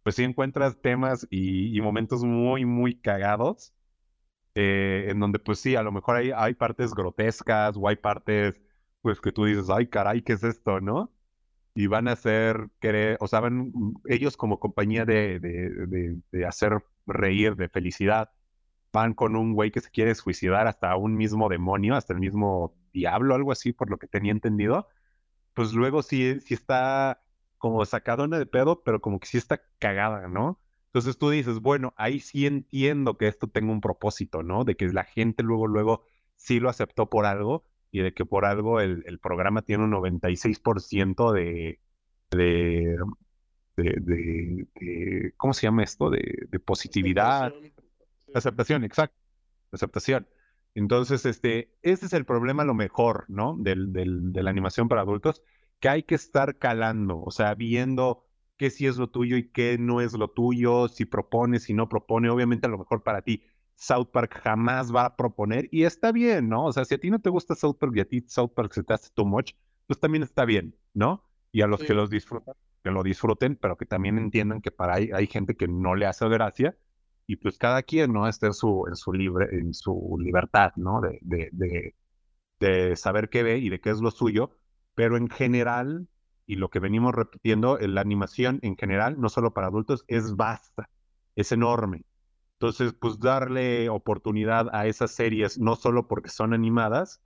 pues 0.03 0.17
sí 0.17 0.25
encuentras 0.25 0.81
temas 0.81 1.27
y, 1.31 1.77
y 1.77 1.81
momentos 1.81 2.25
muy, 2.25 2.65
muy 2.65 3.01
cagados 3.01 3.75
eh, 4.55 5.07
en 5.11 5.21
donde 5.21 5.39
pues 5.39 5.61
sí, 5.61 5.77
a 5.77 5.83
lo 5.83 5.93
mejor 5.93 6.17
hay, 6.17 6.33
hay 6.35 6.55
partes 6.55 6.93
grotescas 6.95 7.77
o 7.77 7.89
hay 7.89 7.97
partes 7.97 8.61
pues 9.03 9.21
que 9.21 9.31
tú 9.33 9.45
dices, 9.45 9.67
ay 9.71 9.87
caray, 9.89 10.23
¿qué 10.23 10.33
es 10.35 10.43
esto, 10.43 10.81
no? 10.81 11.13
Y 11.75 11.87
van 11.87 12.09
a 12.09 12.13
hacer, 12.13 12.69
o 13.21 13.29
sea, 13.29 13.41
van 13.41 13.73
ellos 14.07 14.37
como 14.37 14.59
compañía 14.59 15.05
de, 15.05 15.39
de, 15.41 16.21
de, 16.33 16.47
hacer 16.47 16.85
reír, 17.07 17.55
de 17.57 17.69
felicidad, 17.69 18.31
van 18.93 19.15
con 19.15 19.37
un 19.37 19.55
güey 19.55 19.71
que 19.71 19.81
se 19.81 19.91
quiere 19.91 20.15
suicidar 20.15 20.67
hasta 20.67 20.97
un 20.97 21.17
mismo 21.17 21.49
demonio, 21.49 21.95
hasta 21.95 22.13
el 22.13 22.21
mismo 22.21 22.75
diablo, 22.93 23.35
algo 23.35 23.53
así, 23.53 23.73
por 23.73 23.91
lo 23.91 23.99
que 23.99 24.07
tenía 24.07 24.33
entendido, 24.33 24.89
pues 25.55 25.73
luego 25.73 26.03
sí, 26.03 26.41
sí 26.41 26.55
está 26.55 27.23
como 27.59 27.85
sacadona 27.85 28.39
de 28.39 28.47
pedo, 28.47 28.83
pero 28.83 29.01
como 29.01 29.21
que 29.21 29.27
sí 29.27 29.39
está 29.39 29.61
cagada, 29.79 30.29
¿no? 30.29 30.61
Entonces 30.87 31.19
tú 31.19 31.31
dices, 31.31 31.61
bueno, 31.61 31.93
ahí 31.97 32.21
sí 32.21 32.47
entiendo 32.47 33.19
que 33.19 33.29
esto 33.29 33.49
tenga 33.49 33.73
un 33.73 33.81
propósito, 33.81 34.43
¿no? 34.43 34.65
De 34.65 34.77
que 34.77 34.87
la 34.89 35.05
gente 35.05 35.43
luego, 35.43 35.67
luego 35.67 36.05
sí 36.37 36.61
lo 36.61 36.71
aceptó 36.71 37.11
por 37.11 37.27
algo 37.27 37.65
y 37.91 38.01
de 38.01 38.15
que 38.15 38.25
por 38.25 38.45
algo 38.45 38.81
el, 38.81 39.19
programa 39.21 39.63
tiene 39.63 39.85
un 39.85 39.93
96% 39.93 41.33
de, 41.33 41.81
de, 42.31 42.97
de, 43.77 44.67
de, 44.75 45.35
¿cómo 45.37 45.53
se 45.53 45.63
llama 45.63 45.83
esto? 45.83 46.11
De, 46.11 46.47
de 46.49 46.59
positividad. 46.59 47.53
Aceptación. 48.35 48.85
exacto. 48.85 49.17
aceptación. 49.73 50.29
Entonces, 50.75 51.27
este, 51.27 51.77
ese 51.83 52.07
es 52.07 52.13
el 52.13 52.25
problema, 52.25 52.65
lo 52.65 52.75
mejor, 52.75 53.25
¿no? 53.29 53.57
Del, 53.59 53.93
del, 53.93 54.33
de 54.33 54.43
la 54.43 54.51
animación 54.51 54.89
para 54.89 55.01
adultos, 55.03 55.43
que 55.81 55.89
hay 55.89 56.03
que 56.03 56.15
estar 56.15 56.59
calando, 56.59 57.21
o 57.21 57.31
sea, 57.31 57.55
viendo 57.55 58.25
qué 58.57 58.71
sí 58.71 58.87
es 58.87 58.97
lo 58.97 59.09
tuyo 59.09 59.37
y 59.37 59.49
qué 59.51 59.79
no 59.79 60.01
es 60.01 60.13
lo 60.13 60.29
tuyo, 60.31 60.89
si 60.89 61.05
propone, 61.05 61.61
si 61.61 61.75
no 61.75 61.89
propone, 61.89 62.29
obviamente 62.29 62.67
a 62.67 62.71
lo 62.71 62.79
mejor 62.79 63.03
para 63.03 63.23
ti. 63.23 63.43
South 63.77 64.09
Park 64.13 64.41
jamás 64.43 64.93
va 64.95 65.05
a 65.07 65.17
proponer 65.17 65.69
y 65.71 65.85
está 65.85 66.11
bien, 66.11 66.49
¿no? 66.49 66.65
O 66.67 66.73
sea, 66.73 66.85
si 66.85 66.95
a 66.95 66.99
ti 66.99 67.11
no 67.11 67.21
te 67.21 67.31
gusta 67.31 67.55
South 67.55 67.77
Park 67.79 67.93
y 67.97 68.01
a 68.01 68.05
ti 68.05 68.25
South 68.27 68.51
Park 68.55 68.73
se 68.73 68.83
te 68.83 68.93
hace 68.93 69.11
too 69.15 69.25
much, 69.25 69.53
pues 69.87 70.01
también 70.01 70.25
está 70.25 70.45
bien, 70.45 70.77
¿no? 70.95 71.25
Y 71.53 71.63
a 71.63 71.69
los 71.69 71.81
que 71.81 71.95
los 71.95 72.11
disfrutan, 72.11 72.55
que 72.83 72.91
lo 72.91 73.05
disfruten, 73.05 73.57
pero 73.57 73.77
que 73.77 73.87
también 73.87 74.19
entiendan 74.19 74.61
que 74.61 74.73
para 74.73 74.95
ahí 74.95 75.11
hay 75.15 75.29
gente 75.29 75.57
que 75.57 75.69
no 75.69 75.95
le 75.95 76.07
hace 76.07 76.29
gracia 76.29 76.77
y 77.29 77.37
pues 77.39 77.59
cada 77.59 77.83
quien, 77.85 78.15
¿no? 78.15 78.29
Está 78.29 78.49
en 78.49 78.55
su, 78.55 78.87
en 78.89 78.97
su, 78.97 79.13
libre, 79.15 79.49
en 79.53 79.75
su 79.75 80.19
libertad, 80.21 80.73
¿no? 80.77 81.03
De, 81.03 81.21
de, 81.23 81.51
de, 81.53 81.97
de 82.61 82.97
saber 82.97 83.31
qué 83.31 83.43
ve 83.43 83.59
y 83.59 83.69
de 83.71 83.81
qué 83.81 83.91
es 83.91 84.01
lo 84.01 84.11
suyo, 84.11 84.51
pero 84.95 85.17
en 85.17 85.29
general, 85.31 86.09
y 86.47 86.57
lo 86.57 86.71
que 86.71 86.81
venimos 86.81 87.15
repitiendo, 87.15 87.79
la 87.79 88.01
animación 88.03 88.61
en 88.63 88.77
general, 88.77 89.21
no 89.21 89.29
solo 89.29 89.55
para 89.55 89.69
adultos, 89.69 90.05
es 90.09 90.37
vasta, 90.37 90.91
es 91.37 91.53
enorme. 91.53 92.05
Entonces, 92.55 92.95
pues 92.95 93.19
darle 93.21 93.89
oportunidad 93.91 94.69
a 94.75 94.87
esas 94.87 95.13
series, 95.13 95.59
no 95.59 95.77
solo 95.77 96.09
porque 96.09 96.31
son 96.31 96.55
animadas, 96.55 97.21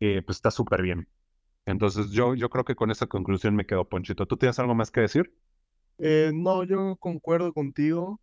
eh, 0.00 0.22
pues 0.22 0.38
está 0.38 0.50
súper 0.50 0.82
bien. 0.82 1.08
Entonces, 1.66 2.10
yo, 2.12 2.34
yo 2.34 2.50
creo 2.50 2.64
que 2.64 2.76
con 2.76 2.90
esa 2.90 3.06
conclusión 3.08 3.56
me 3.56 3.66
quedo, 3.66 3.88
Ponchito. 3.88 4.26
¿Tú 4.26 4.36
tienes 4.38 4.58
algo 4.60 4.74
más 4.74 4.90
que 4.90 5.02
decir? 5.02 5.34
Eh, 5.98 6.30
no, 6.34 6.64
yo 6.64 6.96
concuerdo 6.96 7.52
contigo. 7.52 8.20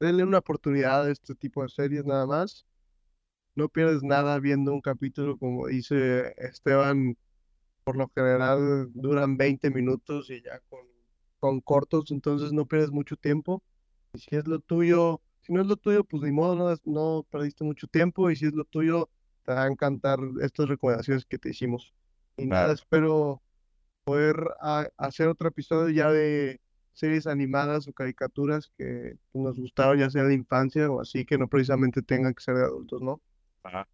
Denle 0.00 0.24
una 0.24 0.38
oportunidad 0.38 1.06
a 1.06 1.10
este 1.10 1.34
tipo 1.34 1.62
de 1.62 1.68
series 1.68 2.04
nada 2.04 2.26
más. 2.26 2.66
No 3.54 3.68
pierdes 3.68 4.02
nada 4.02 4.38
viendo 4.38 4.72
un 4.72 4.80
capítulo, 4.80 5.36
como 5.36 5.66
dice 5.66 6.34
Esteban, 6.36 7.16
por 7.84 7.96
lo 7.96 8.08
general 8.14 8.90
duran 8.94 9.36
20 9.36 9.70
minutos 9.70 10.30
y 10.30 10.42
ya 10.42 10.60
con, 10.68 10.86
con 11.40 11.60
cortos, 11.60 12.10
entonces 12.10 12.52
no 12.52 12.66
pierdes 12.66 12.90
mucho 12.90 13.16
tiempo. 13.16 13.62
Y 14.12 14.20
si 14.20 14.36
es 14.36 14.46
lo 14.46 14.60
tuyo, 14.60 15.20
si 15.40 15.52
no 15.52 15.62
es 15.62 15.66
lo 15.66 15.76
tuyo, 15.76 16.04
pues 16.04 16.22
ni 16.22 16.30
modo, 16.30 16.54
no, 16.54 16.76
no 16.84 17.26
perdiste 17.30 17.64
mucho 17.64 17.86
tiempo 17.86 18.30
y 18.30 18.36
si 18.36 18.46
es 18.46 18.52
lo 18.52 18.64
tuyo, 18.64 19.08
te 19.44 19.52
va 19.52 19.64
a 19.64 19.68
encantar 19.68 20.18
estas 20.42 20.68
recomendaciones 20.68 21.24
que 21.24 21.38
te 21.38 21.50
hicimos. 21.50 21.94
Y 22.36 22.46
nada, 22.46 22.72
espero 22.72 23.42
poder 24.04 24.36
hacer 24.96 25.28
otro 25.28 25.48
episodio 25.48 25.90
ya 25.90 26.10
de 26.10 26.60
series 26.98 27.28
animadas 27.28 27.86
o 27.86 27.92
caricaturas 27.92 28.72
que 28.76 29.16
nos 29.32 29.56
gustaron, 29.56 29.98
ya 29.98 30.10
sea 30.10 30.24
de 30.24 30.34
infancia 30.34 30.90
o 30.90 31.00
así, 31.00 31.24
que 31.24 31.38
no 31.38 31.46
precisamente 31.46 32.02
tengan 32.02 32.34
que 32.34 32.42
ser 32.42 32.56
de 32.56 32.64
adultos, 32.64 33.00
¿no? 33.00 33.20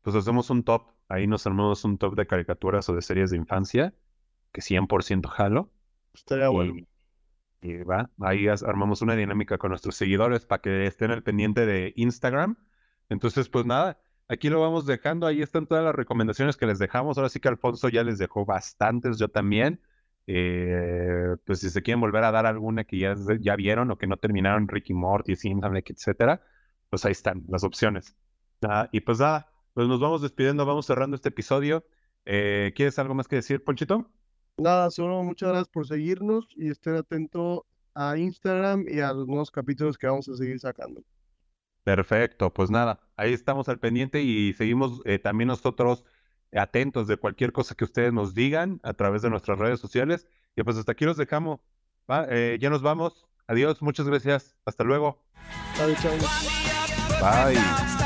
pues 0.03 0.15
hacemos 0.15 0.49
un 0.51 0.63
top, 0.63 0.93
ahí 1.09 1.27
nos 1.27 1.47
armamos 1.47 1.85
un 1.85 1.99
top 1.99 2.15
de 2.15 2.27
caricaturas 2.27 2.89
o 2.89 2.95
de 2.95 3.03
series 3.03 3.31
de 3.31 3.37
infancia, 3.37 3.93
que 4.53 4.63
100% 4.63 5.27
jalo. 5.29 5.71
Estaría 6.15 6.49
bueno. 6.49 6.75
Y 7.61 7.83
va, 7.83 8.11
ahí 8.21 8.47
armamos 8.47 9.03
una 9.03 9.17
dinámica 9.17 9.59
con 9.59 9.71
nuestros 9.71 9.97
seguidores 9.97 10.47
para 10.47 10.63
que 10.63 10.87
estén 10.87 11.11
al 11.11 11.23
pendiente 11.23 11.67
de 11.67 11.93
Instagram. 11.97 12.57
Entonces, 13.09 13.49
pues 13.49 13.67
nada, 13.67 14.01
aquí 14.29 14.49
lo 14.49 14.61
vamos 14.61 14.87
dejando. 14.87 15.27
Ahí 15.27 15.43
están 15.43 15.67
todas 15.67 15.85
las 15.85 15.95
recomendaciones 15.95 16.57
que 16.57 16.67
les 16.67 16.79
dejamos. 16.79 17.19
Ahora 17.19 17.31
sí 17.31 17.41
que 17.41 17.49
Alfonso 17.49 17.89
ya 17.89 18.05
les 18.05 18.19
dejó 18.19 18.45
bastantes, 18.45 19.19
yo 19.19 19.29
también. 19.29 19.81
Eh, 20.27 21.37
pues 21.45 21.61
si 21.61 21.71
se 21.71 21.83
quieren 21.83 22.01
volver 22.01 22.25
a 22.25 22.33
dar 22.33 22.47
alguna 22.47 22.85
que 22.85 22.99
ya, 22.99 23.15
ya 23.41 23.57
vieron 23.57 23.91
o 23.91 23.99
que 23.99 24.07
no 24.07 24.17
terminaron, 24.17 24.69
Ricky 24.69 24.95
Morty, 24.95 25.37
Simpson, 25.37 25.77
etcétera, 25.77 26.43
pues 26.89 27.05
ahí 27.05 27.13
están 27.13 27.45
las 27.49 27.65
opciones. 27.65 28.17
y 28.93 29.01
pues 29.01 29.21
nada, 29.21 29.51
pues 29.75 29.89
nos 29.89 30.01
vamos 30.01 30.23
despidiendo, 30.23 30.65
vamos 30.65 30.87
cerrando 30.87 31.17
este 31.17 31.29
episodio. 31.29 31.85
Eh, 32.25 32.73
¿Quieres 32.75 32.99
algo 32.99 33.15
más 33.15 33.29
que 33.29 33.37
decir, 33.37 33.63
Ponchito? 33.63 34.11
Nada, 34.57 34.91
solo 34.91 35.23
muchas 35.23 35.49
gracias 35.49 35.69
por 35.69 35.87
seguirnos 35.87 36.47
y 36.57 36.71
estén 36.71 36.95
atentos 36.95 37.63
a 37.95 38.17
Instagram 38.17 38.87
y 38.89 39.01
a 39.01 39.13
los 39.13 39.27
nuevos 39.27 39.51
capítulos 39.51 39.99
que 39.99 40.07
vamos 40.07 40.29
a 40.29 40.37
seguir 40.37 40.59
sacando. 40.61 41.03
Perfecto, 41.83 42.53
pues 42.53 42.71
nada, 42.71 43.01
ahí 43.17 43.33
estamos 43.33 43.69
al 43.69 43.79
pendiente 43.79 44.23
y 44.23 44.55
seguimos 44.55 45.03
eh, 45.05 45.19
también 45.19 45.49
nosotros 45.49 46.05
atentos 46.59 47.07
de 47.07 47.17
cualquier 47.17 47.53
cosa 47.53 47.75
que 47.75 47.85
ustedes 47.85 48.13
nos 48.13 48.35
digan 48.35 48.81
a 48.83 48.95
través 48.95 49.23
de 49.23 49.31
nuestras 49.31 49.59
redes 49.59 49.81
sociales. 49.81 50.27
Y 50.57 50.63
pues 50.63 50.77
hasta 50.77 50.93
aquí 50.93 51.05
los 51.05 51.17
dejamos. 51.17 51.61
Eh, 52.29 52.59
ya 52.61 52.71
nos 52.71 52.83
vamos. 52.83 53.27
Adiós, 53.47 53.83
muchas 53.83 54.07
gracias. 54.07 54.57
Hasta 54.65 54.85
luego. 54.85 55.19
Bye. 57.21 58.04